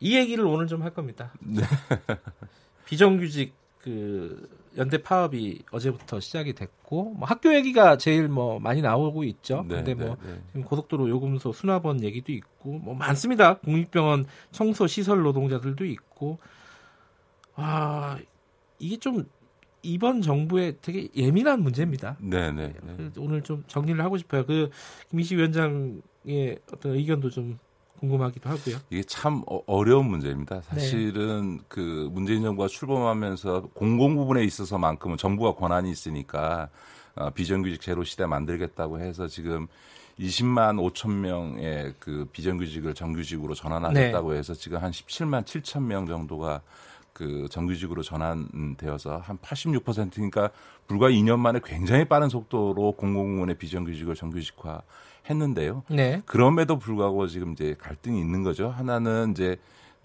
[0.00, 1.32] 이 얘기를 오늘 좀 할 겁니다.
[1.40, 1.62] 네.
[2.86, 9.64] 비정규직 그 연대 파업이 어제부터 시작이 됐고 뭐 학교 얘기가 제일 뭐 많이 나오고 있죠.
[9.68, 10.40] 네, 근데 뭐 네, 네.
[10.48, 13.54] 지금 고속도로 요금소 수납원 얘기도 있고 뭐 많습니다.
[13.58, 16.38] 국립병원 청소 시설 노동자들도 있고
[17.54, 18.18] 아
[18.78, 19.28] 이게 좀
[19.82, 22.16] 이번 정부의 되게 예민한 문제입니다.
[22.20, 22.72] 네, 네.
[22.82, 23.10] 네.
[23.18, 24.46] 오늘 좀 정리를 하고 싶어요.
[24.46, 24.70] 그
[25.10, 27.58] 김희식 위원장의 어떤 의견도 좀
[27.98, 28.76] 궁금하기도 하고요.
[28.90, 30.56] 이게 참 어, 어려운 문제입니다.
[30.56, 30.62] 네.
[30.62, 31.64] 사실은 네.
[31.68, 36.68] 그 문재인 정부가 출범하면서 공공 부분에 있어서만큼은 정부가 권한이 있으니까
[37.14, 39.66] 어, 비정규직 제로 시대 만들겠다고 해서 지금
[40.18, 44.38] 20만 5천 명의 그 비정규직을 정규직으로 전환하겠다고 네.
[44.38, 46.60] 해서 지금 한 17만 7천 명 정도가
[47.12, 50.50] 그 정규직으로 전환되어서 한 86%니까
[50.86, 54.82] 불과 2년 만에 굉장히 빠른 속도로 공공부문의 비정규직을 정규직화
[55.28, 55.84] 했는데요.
[55.90, 56.22] 네.
[56.26, 58.68] 그럼에도 불구하고 지금 이제 갈등이 있는 거죠.
[58.68, 59.56] 하나는 이제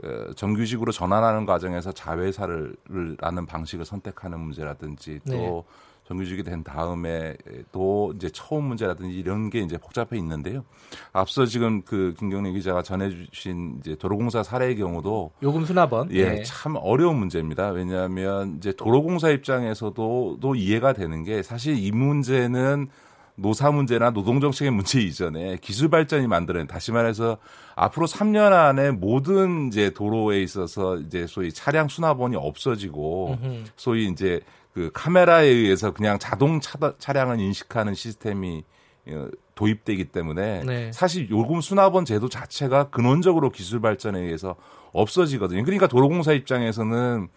[0.03, 2.75] 어, 정규직으로 전환하는 과정에서 자회사를
[3.19, 5.63] 라는 방식을 선택하는 문제라든지 또 네.
[6.07, 7.35] 정규직이 된 다음에
[7.71, 10.63] 또 이제 처음 문제라든지 이런 게 이제 복잡해 있는데요.
[11.11, 16.43] 앞서 지금 그 김경래 기자가 전해주신 이제 도로공사 사례의 경우도 요금 수납원 예, 네.
[16.43, 17.71] 참 어려운 문제입니다.
[17.71, 22.87] 왜냐하면 이제 도로공사 입장에서도 또 이해가 되는 게 사실 이 문제는
[23.35, 27.37] 노사 문제나 노동 정책의 문제 이전에 기술 발전이 만들어낸 다시 말해서
[27.75, 33.37] 앞으로 3년 안에 모든 이제 도로에 있어서 이제 소위 차량 수납원이 없어지고
[33.75, 34.39] 소위 이제
[34.78, 38.63] 그 카메라에 의해서 그냥 자동 차, 차량을 인식하는 시스템이
[39.07, 40.91] 어, 도입되기 때문에 네.
[40.91, 44.55] 사실 요금 수납원 제도 자체가 근원적으로 기술 발전에 의해서
[44.93, 45.63] 없어지거든요.
[45.63, 47.28] 그러니까 도로공사 입장에서는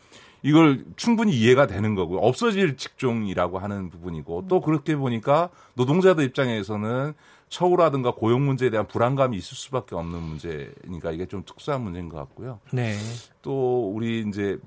[0.42, 7.14] 이걸 충분히 이해가 되는 거고 없어질 직종이라고 하는 부분이고 또 그렇게 보니까 노동자들 입장에서는
[7.48, 12.60] 처우라든가 고용 문제에 대한 불안감이 있을 수밖에 없는 문제니까 이게 좀 특수한 문제인 것 같고요.
[12.70, 12.96] 네.
[13.40, 14.58] 또 우리 이제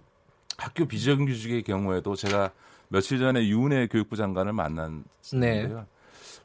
[0.58, 2.52] 학교 비정규직의 경우에도 제가
[2.90, 5.04] 며칠 전에 유은혜 교육부 장관을 만났는데요.
[5.34, 5.70] 네.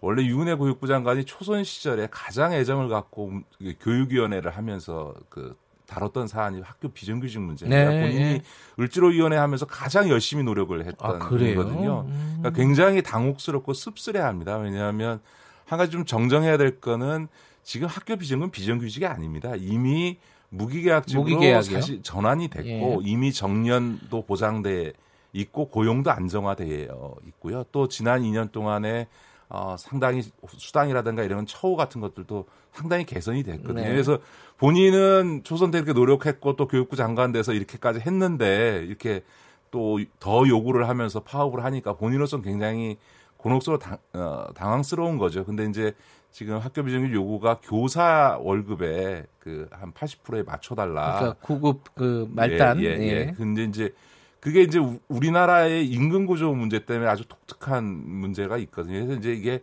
[0.00, 3.32] 원래 유은혜 교육부 장관이 초선 시절에 가장 애정을 갖고
[3.80, 5.56] 교육위원회를 하면서 그
[5.86, 7.90] 다뤘던 사안이 학교 비정규직 문제입니다.
[7.90, 8.00] 네.
[8.00, 8.42] 본인이
[8.78, 12.04] 을지로위원회 하면서 가장 열심히 노력을 했던 아, 거거든요.
[12.06, 12.36] 음.
[12.38, 14.59] 그러니까 굉장히 당혹스럽고 씁쓸해합니다.
[14.59, 15.20] 왜냐하면
[15.64, 17.28] 한 가지 좀 정정해야 될 거는
[17.62, 19.54] 지금 학교 비정은 비정규직이 아닙니다.
[19.56, 20.18] 이미
[20.51, 21.80] 무기계약직으로 무기계약이요?
[21.80, 23.09] 사실 전환이 됐고 예.
[23.09, 24.92] 이미 정년도 보장돼
[25.32, 27.64] 있고 고용도 안정화되어 있고요.
[27.70, 29.09] 또 지난 2년 동안에
[29.51, 33.82] 어, 상당히 수당이라든가 이런 처우 같은 것들도 상당히 개선이 됐거든요.
[33.82, 33.88] 네.
[33.88, 34.18] 그래서
[34.59, 39.22] 본인은 초선 때 이렇게 노력했고 또 교육부 장관 돼서 이렇게까지 했는데 이렇게
[39.70, 42.96] 또 더 요구를 하면서 파업을 하니까 본인으로서는 굉장히
[43.36, 45.44] 곤혹스러워 당, 어, 당황스러운 거죠.
[45.44, 45.94] 근데 이제
[46.31, 51.18] 지금 학교 비정규 요구가 교사 월급에 그 한 80%에 맞춰달라.
[51.18, 52.81] 그러니까 구급 그 말단.
[52.81, 53.09] 예, 예, 예.
[53.09, 53.35] 예.
[53.37, 53.95] 근데 이제
[54.41, 59.05] 그게 이제 우리나라의 임금 구조 문제 때문에 아주 독특한 문제가 있거든요.
[59.07, 59.62] 그래서 이제 이게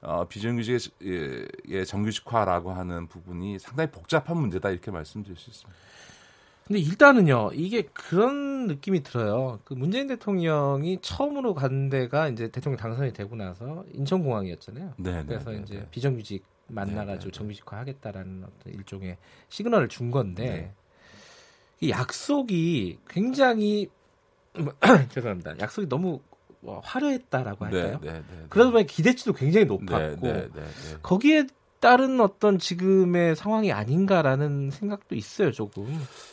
[0.00, 5.78] 어, 비정규직의 예, 예, 정규직화라고 하는 부분이 상당히 복잡한 문제다 이렇게 말씀드릴 수 있습니다.
[6.66, 9.60] 근데 일단은요, 이게 그런 느낌이 들어요.
[9.64, 14.94] 그 문재인 대통령이 처음으로 간 데가 이제 대통령 당선이 되고 나서 인천공항이었잖아요.
[14.96, 15.88] 네, 네 그래서 네, 이제 네.
[15.90, 19.18] 비정규직 만나가지고 네, 네, 정규직화 하겠다라는 어떤 일종의
[19.50, 20.72] 시그널을 준 건데,
[21.80, 23.90] 이 약속이 굉장히
[25.10, 25.58] 죄송합니다.
[25.58, 26.20] 약속이 너무
[26.60, 28.00] 뭐 화려했다라고 네, 할까요?
[28.02, 30.48] 네, 네, 네, 그러다 보니 기대치도 굉장히 높았고 네,
[31.02, 31.46] 거기에
[31.84, 35.84] 따른 어떤 지금의 상황이 아닌가라는 생각도 있어요, 조금.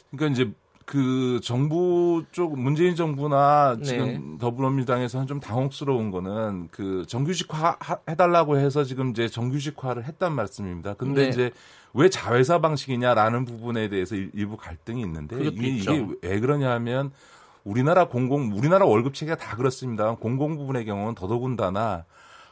[0.10, 0.54] 그러니까 이제
[0.86, 7.80] 그 정부 쪽 문재인 정부나 지금 더불어민주당에서는 좀 당혹스러운 거는 그 정규직화
[8.10, 10.93] 해달라고 해서 지금 이제 정규직화를 했단 말씀입니다.
[10.93, 11.52] 근데 이제
[11.93, 17.12] 왜 자회사 방식이냐라는 부분에 대해서 일부 갈등이 있는데 이게, 이게 왜 그러냐면
[17.66, 20.16] 우리나라 공공 우리나라 월급 체계가 다 그렇습니다.
[20.16, 22.06] 공공 부분의 경우는 더더군다나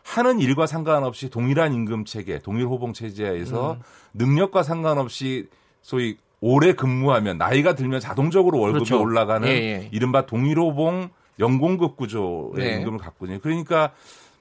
[0.03, 3.79] 하는 일과 상관없이 동일한 임금 체계, 동일 호봉 체제에서 음.
[4.13, 5.47] 능력과 상관없이
[5.81, 9.01] 소위 오래 근무하면 나이가 들면 자동적으로 월급이 그렇죠.
[9.01, 9.89] 올라가는 예, 예.
[9.91, 12.75] 이른바 동일 호봉 연공급 구조의 네.
[12.77, 13.39] 임금을 갖거든요.
[13.39, 13.91] 그러니까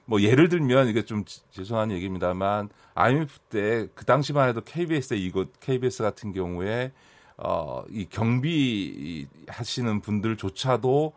[0.05, 6.03] 뭐 예를 들면 이게 좀 죄송한 얘기입니다만 IMF 때 그 당시만 해도 KBS에 이곳 KBS
[6.03, 6.91] 같은 경우에
[7.37, 11.13] 어, 이 경비 하시는 분들조차도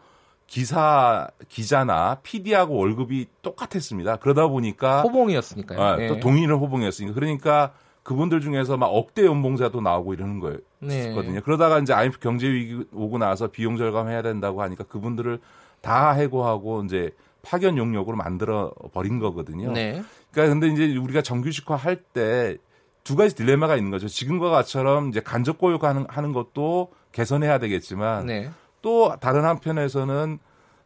[0.53, 4.17] 기사 기자나 PD하고 월급이 똑같았습니다.
[4.17, 5.81] 그러다 보니까 호봉이었으니까요.
[5.81, 6.09] 아, 네.
[6.09, 7.73] 또 동의를 호봉이었으니까 그러니까
[8.03, 11.33] 그분들 중에서 막 억대 연봉자도 나오고 이러는 거였거든요.
[11.37, 11.41] 네.
[11.43, 15.41] 그러다가 이제 IMF 경제 위기 오고 나서 비용 절감해야 된다고 하니까 그분들을
[15.81, 19.73] 다 해고하고 이제 파견 용역으로 만들어 버린 거거든요.
[19.73, 20.03] 네.
[20.33, 22.59] 그러니까 근데 이제 우리가 정규직화 할 때
[23.05, 24.07] 두 가지 딜레마가 있는 거죠.
[24.07, 28.51] 지금과 같처럼 이제 간접 고용 하는 하는 것도 개선해야 되겠지만 네.
[28.83, 30.39] 또 다른 한편에서는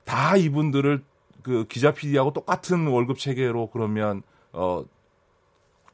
[0.04, 1.02] 다 이분들을
[1.42, 4.22] 그 기자 PD하고 똑같은 월급 체계로 그러면
[4.52, 4.84] 어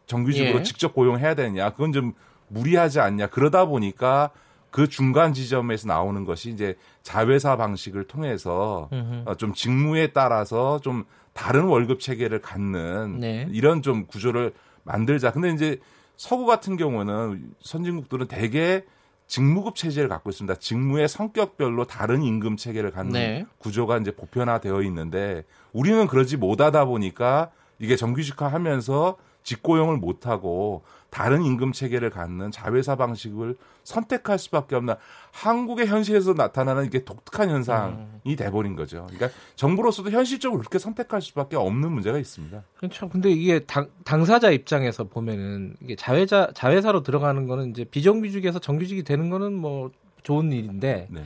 [0.07, 0.63] 정규직으로 예.
[0.63, 2.13] 직접 고용해야 되느냐 그건 좀
[2.49, 4.31] 무리하지 않냐 그러다 보니까
[4.71, 8.89] 그 중간 지점에서 나오는 것이 이제 자회사 방식을 통해서
[9.27, 13.47] 어, 좀 직무에 따라서 좀 다른 월급 체계를 갖는 네.
[13.53, 14.53] 이런 좀 구조를
[14.85, 15.31] 만들자.
[15.33, 15.79] 근데 이제
[16.17, 18.85] 서구 같은 경우는 선진국들은 대개
[19.33, 20.57] 직무급 체제를 갖고 있습니다.
[20.57, 23.47] 직무의 성격별로 다른 임금 체계를 갖는 네.
[23.57, 32.11] 구조가 이제 보편화되어 있는데 우리는 그러지 못하다 보니까 이게 정규직화하면서 직고용을 못하고 다른 임금 체계를
[32.11, 34.95] 갖는 자회사 방식을 선택할 수밖에 없는
[35.31, 37.95] 한국의 현실에서 나타나는 이게 독특한 현상이
[38.27, 38.37] 음.
[38.37, 39.07] 돼버린 거죠.
[39.11, 42.63] 그러니까 정부로서도 현실적으로 그렇게 선택할 수밖에 없는 문제가 있습니다.
[42.77, 43.09] 그렇죠.
[43.09, 49.29] 근데 이게 당, 당사자 입장에서 보면은 이게 자회자 자회사로 들어가는 거는 이제 비정규직에서 정규직이 되는
[49.29, 49.91] 거는 뭐
[50.23, 51.25] 좋은 일인데 네.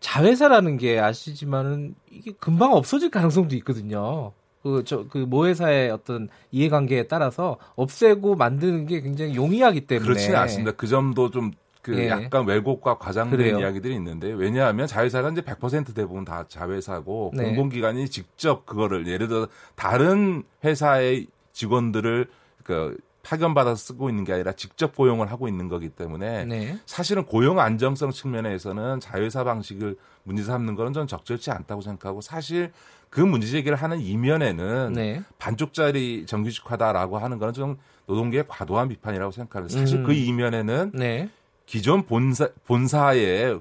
[0.00, 4.32] 자회사라는 게 아시지만은 이게 금방 없어질 가능성도 있거든요.
[4.62, 10.06] 그, 저, 그, 모회사의 어떤 이해관계에 따라서 없애고 만드는 게 굉장히 용이하기 때문에.
[10.06, 10.72] 그렇지는 않습니다.
[10.72, 11.52] 그 점도 좀,
[11.82, 12.08] 그, 예.
[12.08, 13.58] 약간 왜곡과 과장된 그래요.
[13.58, 17.44] 이야기들이 있는데, 왜냐하면 자회사가 이제 100% 대부분 다 자회사고, 네.
[17.44, 22.28] 공공기관이 직접 그거를, 예를 들어, 다른 회사의 직원들을,
[22.64, 26.78] 그, 파견받아서 쓰고 있는 게 아니라 직접 고용을 하고 있는 거기 때문에 네.
[26.86, 32.72] 사실은 고용 안정성 측면에서는 자회사 방식을 문제 삼는 거는 저는 적절치 않다고 생각하고 사실
[33.10, 35.22] 그 문제 제기를 하는 이면에는 네.
[35.38, 40.04] 반쪽짜리 정규직화다라고 하는 거는 좀 노동계의 과도한 비판이라고 생각하는데 사실 음.
[40.04, 41.28] 그 이면에는 네.
[41.66, 43.60] 기존 본사 본사의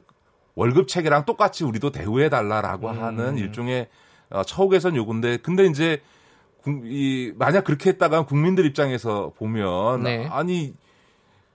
[0.55, 3.01] 월급 체계랑 똑같이 우리도 대우해 달라라고 음.
[3.01, 3.87] 하는 일종의
[4.29, 6.01] 어, 처우 개선 요구인데 근데 이제
[6.67, 10.27] 이 만약 그렇게 했다가 국민들 입장에서 보면 네.
[10.29, 10.75] 아니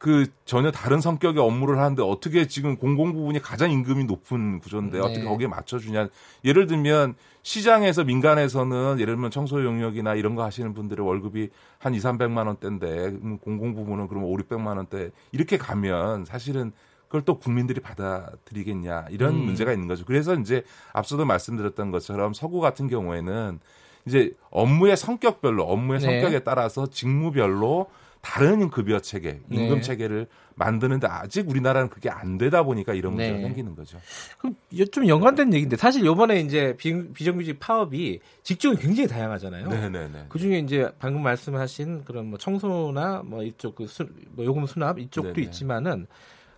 [0.04, 5.02] 그 전혀 다른 성격의 업무를 하는데 어떻게 지금 공공 부분이 가장 임금이 높은 구조인데 네.
[5.02, 6.08] 어떻게 거기에 맞춰주냐.
[6.44, 11.48] 예를 들면 시장에서 민간에서는 예를 들면 청소 용역이나 이런 거 하시는 분들의 월급이
[11.78, 16.72] 한 2, 300만 원대인데 공공 부분은 그러면 5, 600만 원대 이렇게 가면 사실은
[17.06, 19.46] 그걸 또 국민들이 받아들이겠냐 이런 음.
[19.46, 20.04] 문제가 있는 거죠.
[20.04, 23.58] 그래서 이제 앞서도 말씀드렸던 것처럼 서구 같은 경우에는
[24.04, 26.20] 이제 업무의 성격별로 업무의 네.
[26.20, 27.86] 성격에 따라서 직무별로
[28.24, 29.80] 다른 급여 체계, 임금 네.
[29.82, 33.42] 체계를 만드는데 아직 우리나라는 그게 안 되다 보니까 이런 문제가 네.
[33.42, 34.00] 생기는 거죠.
[34.38, 34.56] 그럼
[34.90, 39.68] 좀 연관된 얘기인데 사실 요번에 이제 비, 비정규직 파업이 직종이 굉장히 다양하잖아요.
[39.68, 39.98] 네네네.
[40.06, 40.26] 네, 네.
[40.30, 44.98] 그 중에 이제 방금 말씀하신 그런 뭐 청소나 뭐 이쪽 그 수, 뭐 요금 수납
[44.98, 45.42] 이쪽도 네네.
[45.42, 46.06] 있지만은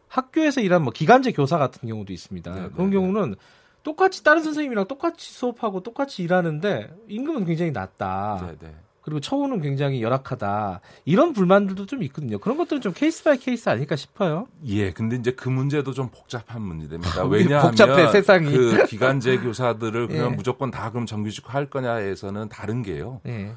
[0.06, 2.54] 학교에서 일하는 뭐 기간제 교사 같은 경우도 있습니다.
[2.54, 2.68] 네네.
[2.74, 3.34] 그런 경우는
[3.82, 8.54] 똑같이 다른 선생님이랑 똑같이 수업하고 똑같이 일하는데 임금은 굉장히 낮다.
[8.60, 8.74] 네네.
[9.07, 10.80] 그리고 처우는 굉장히 열악하다.
[11.04, 12.38] 이런 불만들도 좀 있거든요.
[12.40, 14.48] 그런 것들은 좀 case by case 아닐까 싶어요.
[14.66, 17.24] 예, 근데 이제 그 문제도 좀 복잡한 문제입니다.
[17.26, 18.50] 왜냐하면 복잡해, 세상이.
[18.50, 20.34] 그 기간제 교사들을 그냥 예.
[20.34, 23.20] 무조건 다 그럼 정규직 할 거냐에서는 다른 게요.
[23.28, 23.52] 예.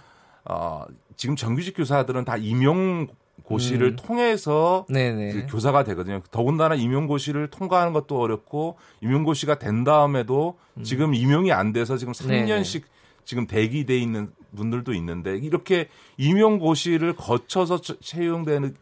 [0.45, 0.85] 어,
[1.15, 3.07] 지금 정규직 교사들은 다 임용
[3.41, 3.95] 고시를 음.
[3.95, 4.85] 통해서
[5.31, 6.21] 그 교사가 되거든요.
[6.29, 10.83] 더군다나 임용고시를 통과하는 것도 어렵고 임용고시가 된 다음에도 음.
[10.83, 12.27] 지금 임용이 안 돼서 지금 3년씩
[12.73, 12.98] 네네.
[13.25, 18.73] 지금 대기돼 있는 분들도 있는데 이렇게 임용고시를 거쳐서 채용되기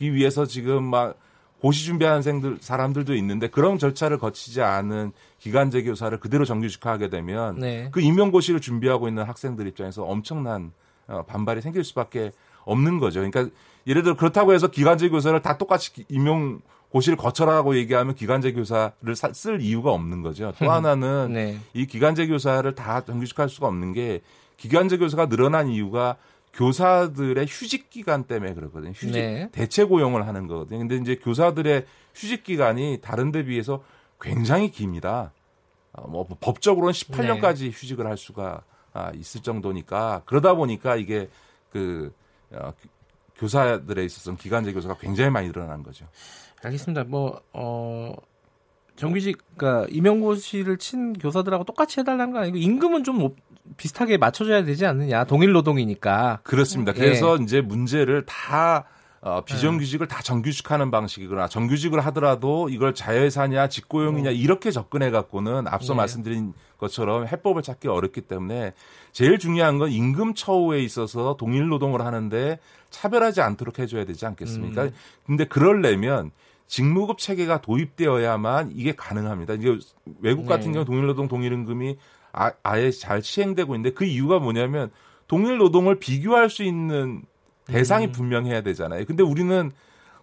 [0.00, 1.18] 위해서 지금 막
[1.60, 7.88] 고시 준비하는 생들 사람들도 있는데 그런 절차를 거치지 않은 기간제 교사를 그대로 정규직화하게 되면 네.
[7.90, 10.72] 그 임용고시를 준비하고 있는 학생들 입장에서 엄청난
[11.08, 12.32] 어, 반발이 생길 수밖에
[12.64, 13.20] 없는 거죠.
[13.20, 13.54] 그러니까
[13.86, 16.60] 예를 들어 그렇다고 해서 기간제 교사를 다 똑같이 임용
[16.90, 20.52] 고시를 거쳐라고 얘기하면 기간제 교사를 쓸 이유가 없는 거죠.
[20.58, 21.58] 또 하나는 네.
[21.74, 24.22] 이 기간제 교사를 다 정규직할 수가 없는 게
[24.56, 26.16] 기간제 교사가 늘어난 이유가
[26.54, 28.92] 교사들의 휴직 기간 때문에 그렇거든요.
[28.92, 29.48] 휴직 네.
[29.52, 30.78] 대체 고용을 하는 거거든요.
[30.78, 31.84] 근데 이제 교사들의
[32.14, 33.82] 휴직 기간이 다른 데 비해서
[34.20, 35.32] 굉장히 깁니다.
[35.92, 37.70] 어, 뭐 법적으로는 18년까지 네.
[37.70, 38.62] 휴직을 할 수가
[38.92, 41.28] 아, 있을 정도니까 그러다 보니까 이게
[41.70, 42.12] 그
[42.50, 42.72] 어,
[43.36, 46.06] 교사들에 있어서는 기간제 교사가 굉장히 많이 늘어난 거죠.
[46.62, 47.04] 알겠습니다.
[47.04, 48.12] 뭐, 어,
[48.96, 53.34] 정규직, 그러니까 임용고시를 친 교사들하고 똑같이 해달라는 거 아니고 임금은 좀
[53.76, 55.24] 비슷하게 맞춰줘야 되지 않느냐.
[55.24, 56.40] 동일 노동이니까.
[56.42, 56.92] 그렇습니다.
[56.92, 57.42] 그래서 예.
[57.42, 58.86] 이제 문제를 다
[59.20, 64.32] 어, 비정규직을 다 정규직하는 방식이거나 정규직을 하더라도 이걸 자회사냐 직고용이냐 어.
[64.32, 65.98] 이렇게 접근해 갖고는 앞서 네.
[65.98, 68.74] 말씀드린 것처럼 해법을 찾기 어렵기 때문에
[69.10, 74.84] 제일 중요한 건 임금 처우에 있어서 동일 노동을 하는데 차별하지 않도록 해줘야 되지 않겠습니까?
[74.84, 74.92] 음.
[75.26, 76.30] 근데 그럴려면
[76.68, 79.54] 직무급 체계가 도입되어야만 이게 가능합니다.
[79.54, 79.76] 이게
[80.20, 80.74] 외국 같은 네.
[80.74, 81.96] 경우 동일노동 동일임금이
[82.32, 84.90] 아, 아예 잘 시행되고 있는데 그 이유가 뭐냐면
[85.26, 87.22] 동일 노동을 비교할 수 있는
[87.64, 88.12] 대상이 음.
[88.12, 89.04] 분명해야 되잖아요.
[89.06, 89.72] 근데 우리는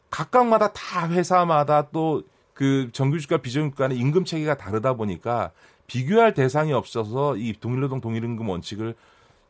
[0.09, 2.23] 각각마다 다 회사마다 또
[2.55, 5.51] 그 정규직과 비정규직 간의 임금 체계가 다르다 보니까
[5.87, 8.95] 비교할 대상이 없어서 이 동일노동 동일임금 원칙을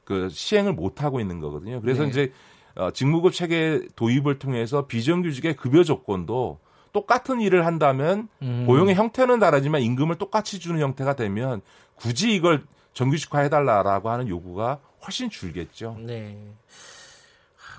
[0.03, 1.79] 그 시행을 못 하고 있는 거거든요.
[1.81, 2.09] 그래서 네.
[2.09, 2.33] 이제
[2.75, 6.59] 어, 직무급 체계 도입을 통해서 비정규직의 급여 조건도
[6.95, 8.63] 똑같은 일을 한다면 음.
[8.65, 11.61] 고용의 형태는 다르지만 임금을 똑같이 주는 형태가 되면
[11.95, 15.97] 굳이 이걸 정규직화 해달라라고 하는 요구가 훨씬 줄겠죠.
[15.99, 16.37] 네.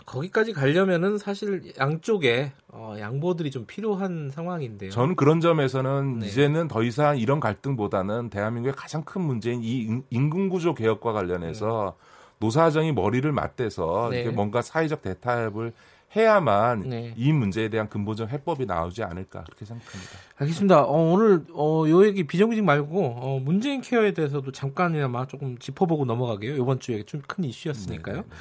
[0.05, 4.91] 거기까지 가려면은 사실 양쪽에 어, 양보들이 좀 필요한 상황인데요.
[4.91, 6.27] 저는 그런 점에서는 네.
[6.27, 12.07] 이제는 더 이상 이런 갈등보다는 대한민국의 가장 큰 문제인 이 임금 구조 개혁과 관련해서 네.
[12.39, 14.29] 노사정이 머리를 맞대서 네.
[14.29, 15.73] 뭔가 사회적 대타협을
[16.17, 17.13] 해야만 네.
[17.17, 20.13] 이 문제에 대한 근본적 해법이 나오지 않을까 그렇게 생각합니다.
[20.37, 20.83] 알겠습니다.
[20.85, 26.55] 어, 오늘 어, 요 얘기 비정규직 말고 어, 문재인 케어에 대해서도 잠깐이나마 조금 짚어보고 넘어가게요.
[26.57, 28.17] 이번 주에 좀 큰 이슈였으니까요.
[28.17, 28.37] 네, 네, 네.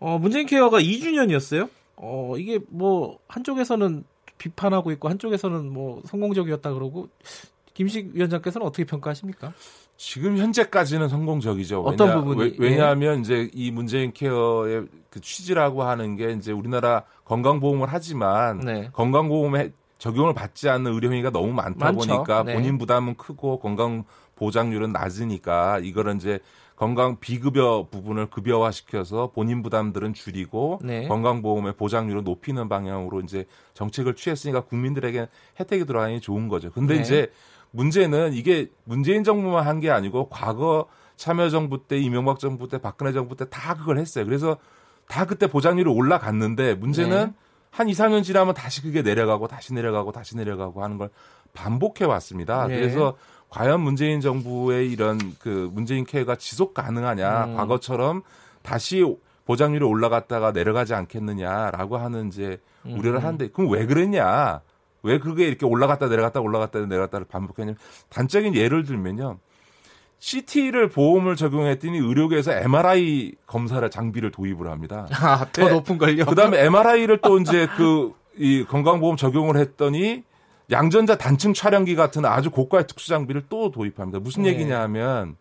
[0.00, 1.70] 어, 문재인 케어가 2주년이었어요.
[1.96, 4.04] 어, 이게 뭐 한쪽에서는
[4.38, 7.08] 비판하고 있고 한쪽에서는 뭐 성공적이었다 그러고
[7.72, 9.52] 김식 위원장께서는 어떻게 평가하십니까?
[9.96, 11.82] 지금 현재까지는 성공적이죠.
[11.82, 12.56] 어떤 왜냐, 부분이?
[12.58, 13.20] 왜, 냐하면 예.
[13.20, 18.90] 이제 이 문재인 케어의 그 취지라고 하는 게 이제 우리나라 건강보험을 하지만 네.
[18.92, 22.06] 건강보험에 적용을 받지 않는 의료행위가 너무 많다 많죠.
[22.06, 22.54] 보니까 네.
[22.54, 24.04] 본인 부담은 크고 건강
[24.36, 26.38] 보장률은 낮으니까 이거를 이제
[26.76, 31.08] 건강 비급여 부분을 급여화 시켜서 본인 부담들은 줄이고 네.
[31.08, 35.26] 건강보험의 보장률을 높이는 방향으로 이제 정책을 취했으니까 국민들에게
[35.58, 36.70] 혜택이 들어가니 좋은 거죠.
[36.70, 37.00] 근데 네.
[37.00, 37.32] 이제
[37.76, 43.36] 문제는 이게 문재인 정부만 한 게 아니고 과거 참여정부 때 이명박 정부 때 박근혜 정부
[43.36, 44.24] 때 다 그걸 했어요.
[44.24, 44.56] 그래서
[45.08, 47.32] 다 그때 보장률이 올라갔는데 문제는 네.
[47.70, 51.10] 한 2, 3년 지나면 다시 그게 내려가고 다시 내려가고 다시 내려가고 하는 걸
[51.52, 52.66] 반복해 왔습니다.
[52.66, 52.76] 네.
[52.80, 53.16] 그래서
[53.50, 57.56] 과연 문재인 정부의 이런 그 문재인 케어가 지속 가능하냐 음.
[57.56, 58.22] 과거처럼
[58.62, 59.04] 다시
[59.44, 63.24] 보장률이 올라갔다가 내려가지 않겠느냐라고 하는 이제 우려를 음.
[63.24, 64.60] 하는데 그럼 왜 그랬냐?
[65.06, 67.78] 왜 그게 이렇게 올라갔다 내려갔다 올라갔다 내려갔다를 반복했냐면
[68.10, 69.38] 단적인 예를 들면요.
[70.18, 75.06] CT를 보험을 적용했더니 의료계에서 MRI 검사를 장비를 도입을 합니다.
[75.12, 75.70] 아, 더 네.
[75.70, 76.24] 높은 걸요.
[76.24, 80.22] 그다음에 MRI를 또 이제 그 이 건강보험 적용을 했더니
[80.70, 84.18] 양전자 단층 촬영기 같은 아주 고가의 특수 장비를 또 도입합니다.
[84.20, 84.50] 무슨 네.
[84.50, 85.36] 얘기냐면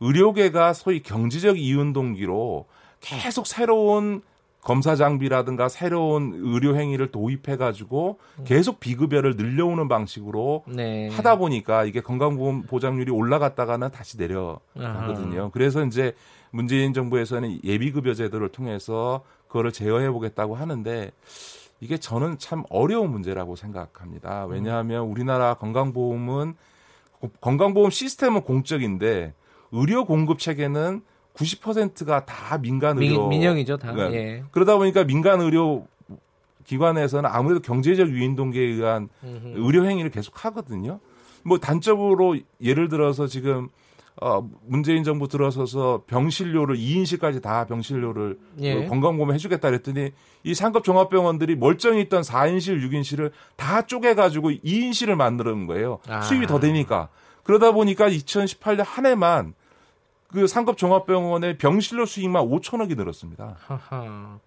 [0.00, 2.66] 의료계가 소위 경제적 이윤 동기로
[3.00, 4.22] 계속 새로운
[4.66, 11.08] 검사 장비라든가 새로운 의료 행위를 도입해 가지고 계속 비급여를 늘려오는 방식으로 네.
[11.10, 15.40] 하다 보니까 이게 건강보험 보장률이 올라갔다가는 다시 내려가거든요.
[15.40, 15.50] 아하.
[15.52, 16.16] 그래서 이제
[16.50, 21.12] 문재인 정부에서는 예비급여 제도를 통해서 그거를 제어해 보겠다고 하는데
[21.78, 24.46] 이게 저는 참 어려운 문제라고 생각합니다.
[24.46, 26.56] 왜냐하면 우리나라 건강보험은
[27.40, 29.32] 건강보험 시스템은 공적인데
[29.70, 31.02] 의료 공급 체계는
[31.36, 33.92] 90%가 다 민간 의료 민, 영이죠 다.
[33.92, 34.14] 네.
[34.14, 34.44] 예.
[34.50, 35.86] 그러다 보니까 민간 의료
[36.64, 39.54] 기관에서는 아무래도 경제적 유인 동기에 의한 음흠.
[39.56, 40.98] 의료 행위를 계속 하거든요.
[41.44, 43.68] 뭐 단적으로 예를 들어서 지금
[44.20, 48.74] 어 문재인 정부 들어서서 병실료를 2인실까지 다 병실료를 예.
[48.74, 50.10] 그 건강보험 해주겠다 그랬더니
[50.42, 55.98] 이 상급 종합병원들이 멀쩡히 있던 4인실, 6인실을 다 쪼개가지고 2인실을 만드는 거예요.
[56.08, 56.22] 아.
[56.22, 57.08] 수입이 더 되니까.
[57.42, 59.54] 그러다 보니까 2018년 한 해만
[60.36, 63.56] 그 상급 종합병원의 병실료 수익만 5천억이 늘었습니다.
[63.58, 64.38] 하하.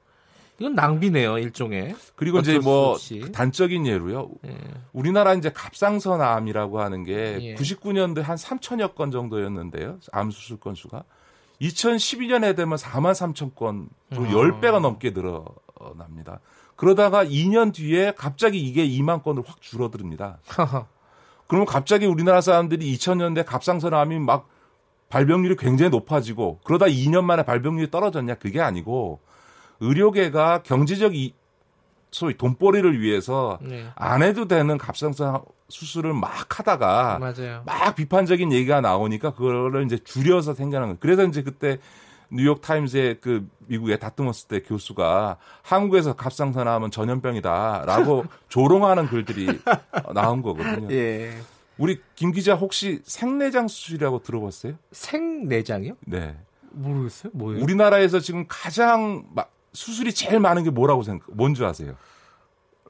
[0.59, 1.95] 이건 낭비네요, 일종의.
[2.15, 2.95] 그리고 이제 뭐
[3.33, 4.29] 단적인 예로요.
[4.45, 4.55] 예.
[4.93, 7.55] 우리나라 이제 갑상선암이라고 하는 게 예.
[7.55, 9.97] 99년도에 한 3천여 건 정도였는데요.
[10.11, 11.05] 암 수술 건수가
[11.59, 14.31] 2012년에 되면 4만 3천 건으로 어.
[14.61, 16.39] 10배가 넘게 늘어납니다.
[16.75, 20.37] 그러다가 2년 뒤에 갑자기 이게 2만 건으로 확 줄어듭니다.
[21.47, 24.47] 그러면 갑자기 우리나라 사람들이 2000년대 갑상선암이 막
[25.09, 29.19] 발병률이 굉장히 높아지고 그러다 2년 만에 발병률이 떨어졌냐 그게 아니고
[29.79, 31.33] 의료계가 경제적 이,
[32.11, 33.87] 소위 돈벌이를 위해서 네.
[33.95, 37.61] 안 해도 되는 갑상선 수술을 막 하다가 맞아요.
[37.65, 40.97] 막 비판적인 얘기가 나오니까 그거를 이제 줄여서 생겨난 거예요.
[40.99, 41.77] 그래서 이제 그때
[42.31, 49.59] 뉴욕 타임즈의 그 미국의 다트머스 때 교수가 한국에서 갑상선 하면 전염병이다라고 조롱하는 글들이
[50.13, 50.91] 나온 거거든요.
[50.91, 51.33] 예.
[51.79, 54.73] 우리 김 기자 혹시 생내장 수술이라고 들어봤어요?
[54.91, 55.93] 생내장이요?
[56.01, 56.37] 네.
[56.71, 57.31] 모르겠어요.
[57.33, 57.63] 뭐예요?
[57.63, 61.27] 우리나라에서 지금 가장 막 수술이 제일 많은 게 뭐라고 생각?
[61.31, 61.95] 뭔지 아세요?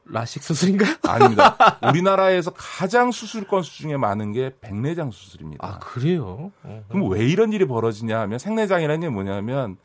[0.04, 0.86] 라식 수술인가?
[1.08, 1.56] 아닙니다.
[1.88, 5.64] 우리나라에서 가장 수술 건수 중에 많은 게 백내장 수술입니다.
[5.64, 6.50] 아 그래요?
[6.88, 9.76] 그럼 왜 이런 일이 벌어지냐 하면 생내장이라는 게 뭐냐면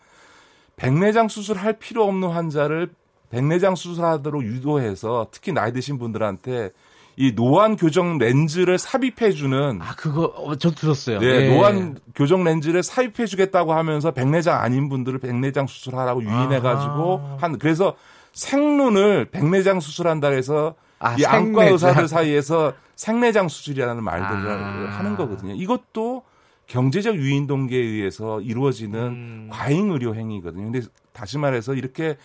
[0.77, 2.89] 백내장 수술할 필요 없는 환자를
[3.29, 6.71] 백내장 수술하도록 유도해서 특히 나이 드신 분들한테
[7.17, 11.19] 이 노안 교정 렌즈를 삽입해 주는 아 그거 어, 저 들었어요.
[11.19, 17.37] 네, 네, 노안 교정 렌즈를 삽입해 주겠다고 하면서 백내장 아닌 분들을 백내장 수술하라고 유인해 가지고
[17.39, 17.95] 한 그래서
[18.33, 24.97] 생눈을 백내장 수술한다 해서 아, 이 안과 의사들 사이에서 생내장 수술이라는 말들을 아.
[24.97, 25.53] 하는 거거든요.
[25.53, 26.23] 이것도
[26.67, 29.49] 경제적 유인 동기에 의해서 이루어지는 음.
[29.51, 30.71] 과잉 의료 행위거든요.
[30.71, 30.81] 근데
[31.13, 32.17] 다시 말해서 이렇게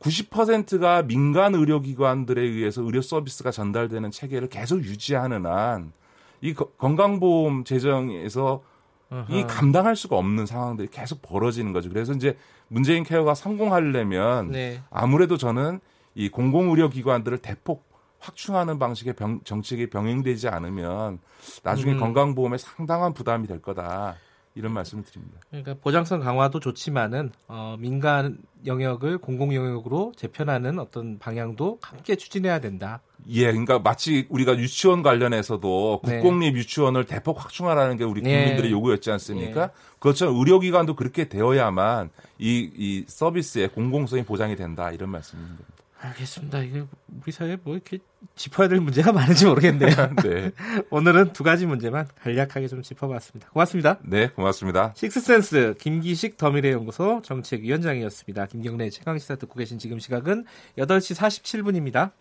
[0.00, 5.92] 90%가 민간 의료기관들에 의해서 의료 서비스가 전달되는 체계를 계속 유지하는 한
[6.40, 8.62] 이 건강보험 재정에서
[9.10, 9.34] 어허.
[9.34, 11.88] 이 감당할 수가 없는 상황들이 계속 벌어지는 거죠.
[11.88, 12.36] 그래서 이제
[12.68, 14.80] 문재인 케어가 성공하려면 네.
[14.90, 15.80] 아무래도 저는
[16.14, 17.86] 이 공공의료기관들을 대폭
[18.18, 21.20] 확충하는 방식의 병, 정책이 병행되지 않으면
[21.62, 22.00] 나중에 음.
[22.00, 24.16] 건강보험에 상당한 부담이 될 거다.
[24.56, 25.38] 이런 말씀을 드립니다.
[25.50, 33.02] 그러니까 보장성 강화도 좋지만은 어, 민간 영역을 공공 영역으로 재편하는 어떤 방향도 함께 추진해야 된다.
[33.28, 36.20] 예, 그러니까 마치 우리가 유치원 관련해서도 네.
[36.20, 38.32] 국공립 유치원을 대폭 확충하라는 게 우리 네.
[38.32, 38.70] 국민들의 네.
[38.70, 39.66] 요구였지 않습니까?
[39.66, 39.72] 네.
[39.98, 40.30] 그렇죠.
[40.30, 45.64] 의료기관도 그렇게 되어야만 이, 이 서비스의 공공성이 보장이 된다 이런 말씀입니다.
[46.00, 46.60] 알겠습니다.
[46.60, 46.84] 이게
[47.22, 47.98] 우리 사회에 뭐 이렇게
[48.34, 49.90] 짚어야 될 문제가 많은지 모르겠네요.
[50.22, 50.52] 네.
[50.90, 53.50] 오늘은 두 가지 문제만 간략하게 좀 짚어봤습니다.
[53.50, 53.98] 고맙습니다.
[54.02, 54.92] 네, 고맙습니다.
[54.94, 58.46] 식스센스 김기식 더미래 연구소 정책위원장이었습니다.
[58.46, 60.44] 김경래 최강 시사 듣고 계신 지금 시각은
[60.78, 62.12] 8시 47분입니다.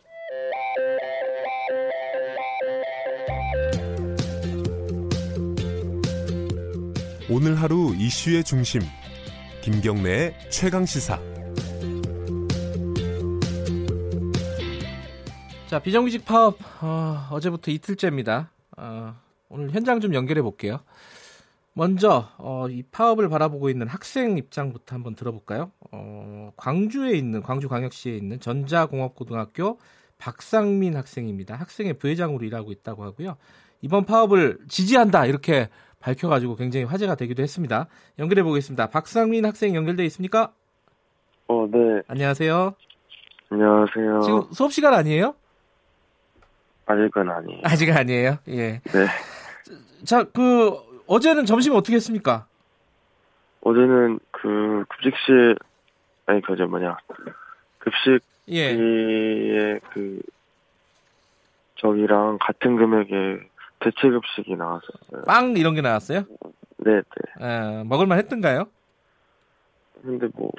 [7.27, 8.81] 오늘 하루 이슈의 중심
[9.61, 11.19] 김경래의 최강 시사
[15.75, 18.49] 자, 비정규직 파업 어, 제부터 이틀째입니다.
[18.77, 19.13] 어,
[19.49, 20.79] 오늘 현장 좀 연결해 볼게요.
[21.73, 25.73] 먼저 어, 이 파업을 바라보고 있는 학생 입장부터 한번 들어볼까요?
[25.91, 29.77] 어, 광주에 있는 광주광역시에 있는 전자공업고등학교
[30.17, 31.55] 박상민 학생입니다.
[31.55, 33.35] 학생의 부회장으로 일하고 있다고 하고요.
[33.81, 35.67] 이번 파업을 지지한다 이렇게
[35.99, 37.87] 밝혀가지고 굉장히 화제가 되기도 했습니다.
[38.17, 38.91] 연결해 보겠습니다.
[38.91, 40.53] 박상민 학생 연결돼 있습니까?
[41.49, 42.01] 어, 네.
[42.07, 42.75] 안녕하세요.
[43.49, 44.21] 안녕하세요.
[44.21, 45.35] 지금 수업 시간 아니에요?
[46.85, 47.61] 아직은 아니에요.
[47.63, 48.37] 아직은 아니에요.
[48.49, 48.81] 예.
[48.81, 49.07] 네.
[50.03, 50.73] 자, 그
[51.07, 52.45] 어제는 점심 어떻게 했습니까?
[53.61, 55.55] 어제는 그 급식실
[56.27, 56.97] 아니 그저 뭐냐
[57.79, 59.79] 급식비의 예.
[59.91, 60.21] 그
[61.77, 63.39] 저기랑 같은 금액의
[63.79, 65.23] 대체 급식이 나왔었어요.
[65.27, 66.25] 빵 이런 게 나왔어요?
[66.77, 67.01] 네,
[67.39, 67.45] 네.
[67.45, 68.65] 에, 먹을만 했던가요?
[70.01, 70.51] 근데 뭐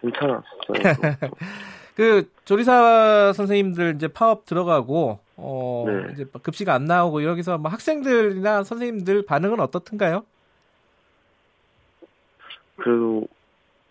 [0.00, 0.42] 괜찮았어요.
[2.00, 6.12] 그 조리사 선생님들 이제 파업 들어가고 어 네.
[6.14, 10.24] 이제 급식 안 나오고 여기서 뭐 학생들이나 선생님들 반응은 어떻던가요?
[12.76, 13.28] 그래도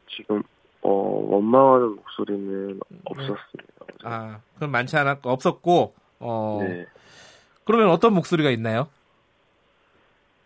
[0.08, 0.42] 지금
[0.82, 2.98] 어 원망하는 목소리는 네.
[3.06, 3.86] 없었습니다.
[4.06, 6.88] 아 그럼 많지 않았고 없었고 어 네.
[7.64, 8.88] 그러면 어떤 목소리가 있나요?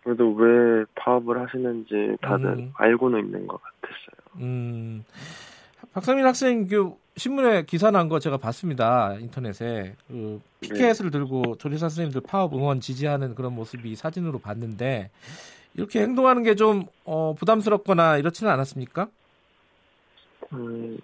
[0.03, 2.73] 그래도 왜 파업을 하시는지 다들 음.
[2.76, 4.44] 알고는 있는 것 같았어요.
[4.45, 5.06] 음.
[5.94, 11.11] 박상민 학생 그 신문에 기사 난 거 제가 봤습니다 인터넷에 그 피켓을 네.
[11.11, 15.11] 들고 조리사 선생님들 파업 응원 지지하는 그런 모습이 사진으로 봤는데
[15.76, 19.07] 이렇게 행동하는 게좀 어, 부담스럽거나 이렇지는 않았습니까?
[20.53, 20.98] 음,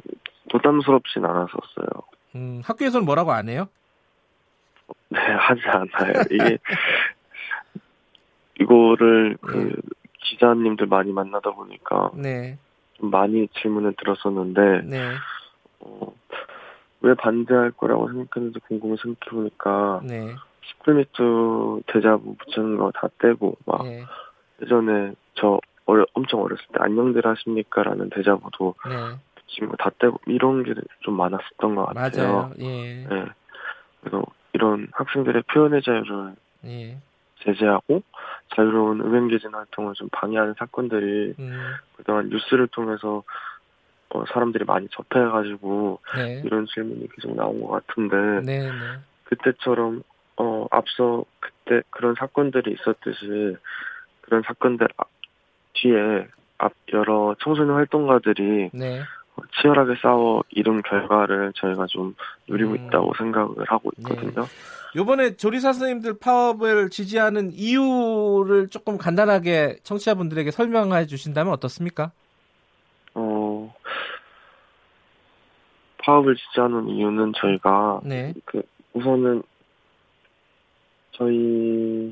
[0.52, 1.88] 부담스럽진 않았었어요.
[2.36, 3.68] 음, 학교에서는 뭐라고 안 해요?
[5.10, 6.24] 네, 하지 않아요.
[6.32, 6.58] 이게
[8.60, 9.72] 이거를 그 네.
[10.24, 12.58] 기자님들 많이 만나다 보니까 네.
[12.96, 15.12] 좀 많이 질문을 들었었는데 네.
[15.82, 16.14] 어,
[17.02, 20.36] 왜 반대할 거라고 생각했는지 궁금해 생각해보니까 네.
[20.84, 24.04] 10km 대자부 붙이는 거 다 떼고 막 네.
[24.62, 29.66] 예전에 저 어려, 엄청 어렸을 때 안녕들 하십니까라는 대자부도 네.
[29.66, 32.32] 거다 떼고 이런 게 좀 많았었던 것 같아요.
[32.34, 32.52] 맞아요.
[32.60, 33.06] 예.
[33.08, 33.26] 네.
[34.02, 34.24] 그래서
[34.54, 36.36] 이런 학생들의 표현의 자유를
[36.66, 36.98] 예.
[37.44, 38.04] 제재하고
[38.56, 41.62] 자유로운 의견개진 활동을 좀 방해하는 사건들이 음.
[41.96, 43.24] 그동안 뉴스를 통해서
[44.10, 46.42] 어, 사람들이 많이 접해가지고 네.
[46.46, 48.72] 이런 질문이 계속 나온 것 같은데 네, 네.
[49.26, 50.04] 그때처럼
[50.38, 53.58] 어, 앞서 그때 그런 사건들이 있었듯이
[54.22, 54.88] 그런 사건들
[55.74, 56.28] 뒤에
[56.58, 59.02] 앞 여러 청소년 활동가들이 네.
[59.62, 62.16] 치열하게 싸워 이룬 결과를 저희가 좀
[62.48, 62.76] 누리고 음.
[62.76, 64.14] 있다고 생각을 하고 네.
[64.14, 64.46] 있거든요.
[64.96, 72.12] 이번에 조리사 선생님들 파업을 지지하는 이유를 조금 간단하게 청취자분들에게 설명해 주신다면 어떻습니까?
[73.16, 73.74] 어,
[76.00, 78.34] 파업을 지지하는 이유는 저희가 네.
[78.46, 78.62] 그
[78.94, 79.44] 우선은
[81.12, 82.12] 저희한테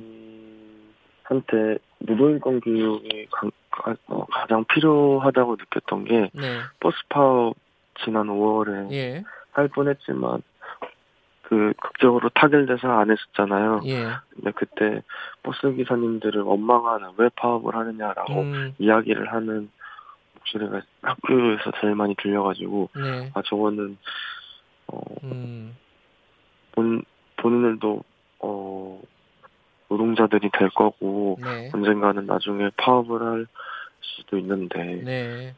[1.99, 3.27] 노동인권 교육이
[3.71, 6.59] 가, 어, 장 필요하다고 느꼈던 게 네.
[6.79, 7.55] 버스 파업
[8.03, 9.23] 지난 5월에 예.
[9.51, 10.41] 할 뻔했지만
[11.43, 13.81] 그 극적으로 타결돼서 안 했었잖아요.
[13.85, 14.05] 예.
[14.29, 15.01] 근데 그때
[15.43, 18.75] 버스 기사님들을 원망하는 왜 파업을 하느냐라고 음.
[18.77, 19.71] 이야기를 하는
[20.47, 23.31] 목소리가 학교에서 제일 많이 들려가지고 네.
[23.33, 23.97] 아 저거는
[24.87, 25.75] 어 음.
[26.71, 27.03] 본
[27.37, 28.03] 본인들도
[28.39, 29.01] 어
[29.89, 31.69] 노동자들이 될 거고 네.
[31.73, 33.47] 언젠가는 나중에 파업을 할
[34.01, 35.55] 수도 있는데 네.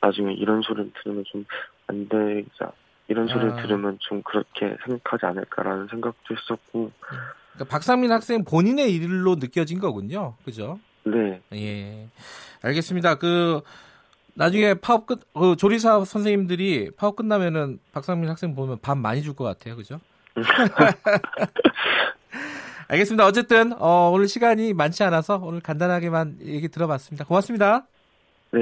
[0.00, 1.44] 나중에 이런 소리를 들으면 좀
[1.88, 2.70] 안 되자
[3.08, 3.62] 이런 소리를 아.
[3.62, 10.78] 들으면 좀 그렇게 생각하지 않을까라는 생각도 했었고 그러니까 박상민 학생 본인의 일로 느껴진 거군요, 그죠?
[11.04, 11.40] 네.
[11.54, 12.08] 예,
[12.62, 13.16] 알겠습니다.
[13.16, 13.62] 그
[14.38, 19.42] 나중에 파업 끝, 그 조리사 선생님들이 파업 끝나면은 박상민 학생 보면 밥 많이 줄 것
[19.42, 19.98] 같아요, 그죠?
[22.86, 23.26] 알겠습니다.
[23.26, 27.24] 어쨌든 어, 오늘 시간이 많지 않아서 오늘 간단하게만 얘기 들어봤습니다.
[27.24, 27.88] 고맙습니다.
[28.52, 28.60] 네.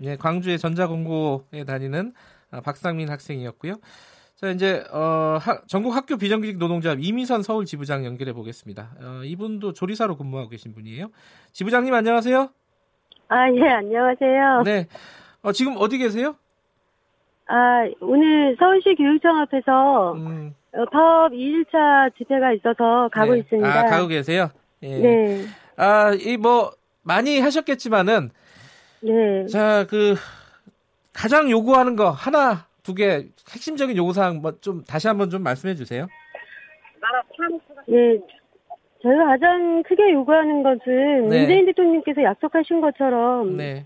[0.00, 2.12] 네, 광주의 전자공고에 다니는
[2.50, 3.76] 아, 박상민 학생이었고요.
[4.34, 8.90] 자, 이제 어, 하, 전국 학교 비정규직 노동자 이미선 서울 지부장 연결해 보겠습니다.
[9.00, 11.10] 어, 이분도 조리사로 근무하고 계신 분이에요.
[11.52, 12.50] 지부장님 안녕하세요.
[13.34, 14.62] 아, 예, 안녕하세요.
[14.64, 14.86] 네.
[15.42, 16.36] 어, 지금 어디 계세요?
[17.48, 20.54] 아, 오늘 서울시 교육청 앞에서 음.
[20.72, 23.40] 어, 파업 2일차 집회가 있어서 가고 네.
[23.40, 23.68] 있습니다.
[23.68, 24.50] 아, 가고 계세요?
[24.84, 24.98] 예.
[24.98, 25.44] 네.
[25.76, 26.70] 아, 이 뭐
[27.02, 28.30] 많이 하셨겠지만은
[29.00, 29.46] 네.
[29.48, 30.14] 자, 그
[31.12, 35.74] 가장 요구하는 거 하나, 두 개 핵심적인 요구 사항 뭐 좀 다시 한번 좀 말씀해
[35.74, 36.06] 주세요.
[37.90, 38.20] 예.
[39.04, 41.38] 저희가 가장 크게 요구하는 것은 네.
[41.38, 43.84] 문재인 대통령께서 약속하신 것처럼 네.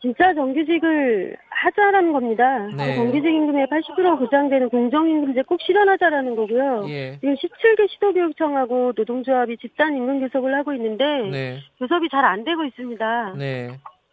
[0.00, 2.66] 진짜 정규직을 하자라는 겁니다.
[2.74, 2.94] 네.
[2.94, 6.86] 정규직 임금의 80% 보장되는 공정임금제 꼭 실현하자라는 거고요.
[6.88, 7.18] 예.
[7.20, 11.58] 지금 17개 시도교육청하고 노동조합이 집단 임금 교섭을 하고 있는데 네.
[11.78, 13.34] 교섭이 잘 안 되고 있습니다.
[13.36, 13.68] 네.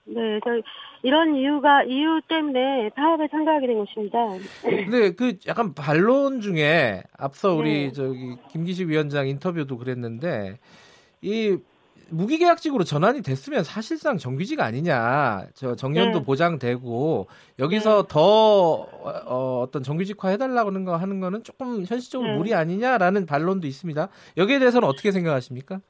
[0.08, 0.62] 네, 저
[1.04, 4.18] 이런 이유가 이유 때문에 파업에 참가하게 된 것입니다.
[4.62, 7.92] 근데 그 약간 반론 중에 앞서 우리 네.
[7.92, 10.60] 저기 김기식 위원장 인터뷰도 그랬는데
[11.22, 11.58] 이
[12.10, 15.48] 무기계약직으로 전환이 됐으면 사실상 정규직 아니냐.
[15.54, 16.26] 저 정년도 네.
[16.26, 17.28] 보장되고
[17.60, 18.08] 여기서 네.
[18.10, 18.88] 더
[19.26, 22.38] 어, 어떤 정규직화 해달라고 하는 거 하는 거는 조금 현실적으로 네.
[22.38, 24.08] 무리 아니냐라는 반론도 있습니다.
[24.38, 25.82] 여기에 대해서는 어떻게 생각하십니까?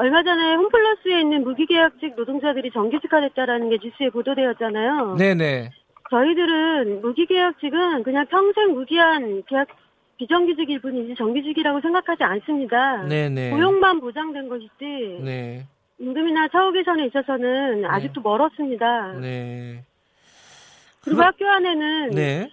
[0.00, 5.16] 얼마 전에 홈플러스에 있는 무기계약직 노동자들이 정규직화됐다라는 게 뉴스에 보도되었잖아요.
[5.16, 5.68] 네네.
[6.08, 9.68] 저희들은 무기계약직은 그냥 평생 무기한 계약
[10.16, 13.02] 비정규직일 뿐이지 정규직이라고 생각하지 않습니다.
[13.08, 13.50] 네네.
[13.50, 15.20] 고용만 보장된 것이지.
[15.22, 15.66] 네.
[15.98, 17.86] 임금이나 처우 개선에 있어서는 네.
[17.86, 19.12] 아직도 멀었습니다.
[19.20, 19.84] 네.
[21.04, 21.26] 그리고 그럼...
[21.26, 22.50] 학교 안에는 네.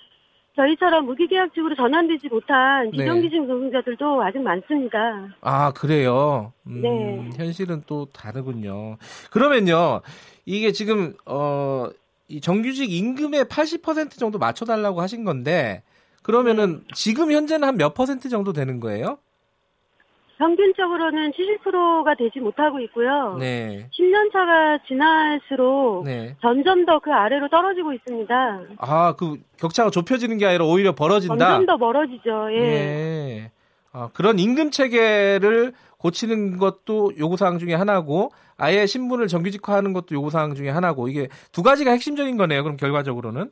[0.57, 2.97] 저희처럼 무기계약직으로 전환되지 못한 네.
[2.97, 4.97] 비정규직 노동자들도 아직 많습니다.
[5.41, 6.51] 아 그래요.
[6.67, 7.29] 음, 네.
[7.37, 8.97] 현실은 또 다르군요.
[9.31, 10.01] 그러면요,
[10.45, 11.87] 이게 지금 어,
[12.27, 15.83] 이 정규직 임금의 80% 정도 맞춰달라고 하신 건데
[16.23, 16.93] 그러면은 네.
[16.93, 19.19] 지금 현재는 한 몇 퍼센트 정도 되는 거예요?
[20.37, 23.37] 평균적으로는 70%가 되지 못하고 있고요.
[23.39, 23.89] 네.
[23.91, 26.35] 10년 차가 지날수록 네.
[26.41, 28.61] 점점 더 그 아래로 떨어지고 있습니다.
[28.79, 31.37] 아, 그 격차가 좁혀지는 게 아니라 오히려 벌어진다.
[31.37, 32.49] 점점 더 멀어지죠.
[32.51, 32.57] 예.
[32.63, 33.51] 예.
[33.93, 40.29] 아, 그런 임금 체계를 고치는 것도 요구 사항 중에 하나고 아예 신분을 정규직화하는 것도 요구
[40.29, 42.63] 사항 중에 하나고 이게 두 가지가 핵심적인 거네요.
[42.63, 43.49] 그럼 결과적으로는.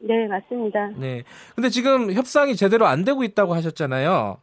[0.00, 0.90] 네, 맞습니다.
[0.96, 1.22] 네.
[1.54, 4.38] 근데 지금 협상이 제대로 안 되고 있다고 하셨잖아요.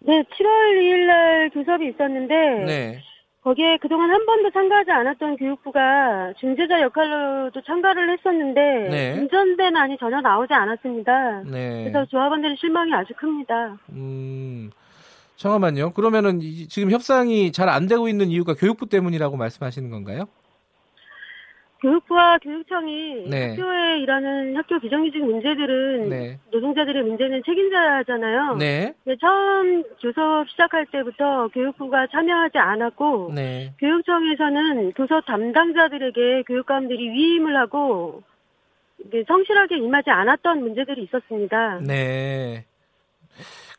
[0.00, 2.34] 네, 7월 2일 날 교섭이 있었는데
[2.66, 3.02] 네.
[3.42, 8.60] 거기에 그동안 한 번도 참가하지 않았던 교육부가 중재자 역할로도 참가를 했었는데
[8.90, 9.28] 네.
[9.76, 11.42] 안이 전혀 나오지 않았습니다.
[11.50, 11.84] 네.
[11.84, 13.78] 그래서 조합원들의 실망이 아주 큽니다.
[13.90, 14.70] 음,
[15.36, 15.92] 잠깐만요.
[15.92, 20.24] 그러면은 지금 협상이 잘 안 되고 있는 이유가 교육부 때문이라고 말씀하시는 건가요?
[21.80, 23.50] 교육부와 교육청이 네.
[23.50, 26.38] 학교에 일하는 학교 비정규직 문제들은 네.
[26.50, 28.56] 노동자들의 문제는 책임자잖아요.
[28.56, 28.94] 네.
[29.20, 33.72] 처음 교섭 시작할 때부터 교육부가 참여하지 않았고 네.
[33.78, 38.22] 교육청에서는 교섭 담당자들에게 교육감들이 위임을 하고
[39.28, 41.80] 성실하게 임하지 않았던 문제들이 있었습니다.
[41.86, 42.66] 네.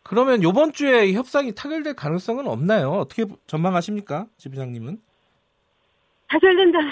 [0.04, 2.92] 그러면 이번 주에 협상이 타결될 가능성은 없나요?
[2.92, 4.98] 어떻게 전망하십니까, 지부장님은?
[6.30, 6.92] 타결된다면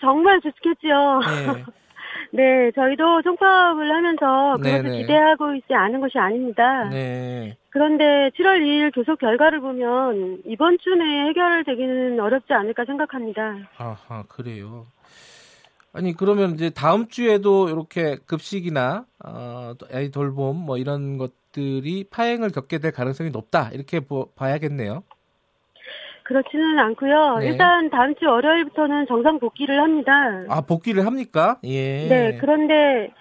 [0.00, 1.20] 정말 좋겠지요.
[1.20, 1.64] 네.
[2.32, 4.98] 네, 저희도 총파업을 하면서 그것을 네네.
[5.02, 6.88] 기대하고 있지 않은 것이 아닙니다.
[6.90, 7.56] 네.
[7.70, 13.56] 그런데 7월 2일 교섭 결과를 보면 이번 주 내에 해결되기는 어렵지 않을까 생각합니다.
[13.78, 14.86] 아하, 그래요.
[15.92, 22.78] 아니 그러면 이제 다음 주에도 이렇게 급식이나 어, 아이 돌봄 뭐 이런 것들이 파행을 겪게
[22.78, 25.04] 될 가능성이 높다 이렇게 보, 봐야겠네요.
[26.24, 27.38] 그렇지는 않고요.
[27.38, 27.48] 네.
[27.48, 30.12] 일단 다음 주 월요일부터는 정상 복귀를 합니다.
[30.48, 31.58] 아 복귀를 합니까?
[31.64, 32.08] 예.
[32.08, 32.38] 네.
[32.40, 33.12] 그런데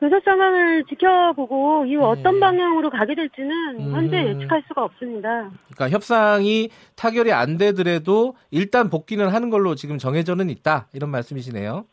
[0.00, 2.40] 교섭 상황을 지켜보고 이후 어떤 네.
[2.40, 3.92] 방향으로 가게 될지는 음.
[3.92, 5.50] 현재 예측할 수가 없습니다.
[5.74, 11.84] 그러니까 협상이 타결이 안 되더라도 일단 복귀는 하는 걸로 지금 정해져는 있다 이런 말씀이시네요.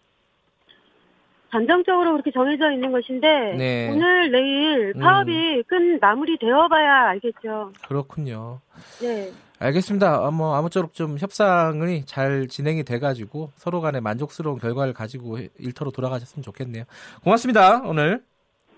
[1.51, 3.89] 단정적으로 그렇게 정해져 있는 것인데 네.
[3.91, 5.63] 오늘 내일 파업이 음.
[5.67, 7.73] 끝 마무리되어 봐야 알겠죠.
[7.87, 8.59] 그렇군요.
[9.01, 9.31] 네.
[9.59, 10.25] 알겠습니다.
[10.25, 16.43] 아, 뭐 아무쪼록 좀 협상이 잘 진행이 돼가지고 서로 간에 만족스러운 결과를 가지고 일터로 돌아가셨으면
[16.43, 16.85] 좋겠네요.
[17.23, 17.81] 고맙습니다.
[17.81, 18.23] 오늘.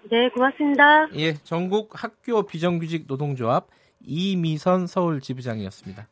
[0.09, 1.07] 네, 고맙습니다.
[1.15, 3.67] 예, 전국 학교 비정규직 노동조합
[4.03, 6.07] 이미선 서울 지부장이었습니다.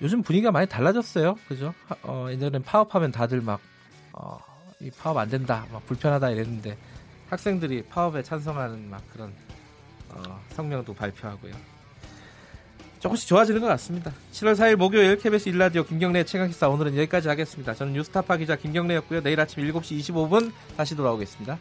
[0.00, 1.34] 요즘 분위기가 많이 달라졌어요.
[1.48, 1.74] 그죠?
[2.04, 3.60] 어, 예전엔 파업하면 다들 막,
[4.12, 4.38] 어,
[4.80, 6.78] 이 파업 안 된다, 막 불편하다 이랬는데
[7.30, 9.32] 학생들이 파업에 찬성하는 막 그런
[10.10, 11.77] 어, 성명도 발표하고요.
[12.98, 14.12] 조금씩 좋아지는 것 같습니다.
[14.32, 17.74] 7월 4일 목요일 KBS 일라디오 김경래 최강기사 오늘은 여기까지 하겠습니다.
[17.74, 19.22] 저는 뉴스타파 기자 김경래였고요.
[19.22, 21.58] 내일 아침 7시 25분 다시 돌아오겠습니다.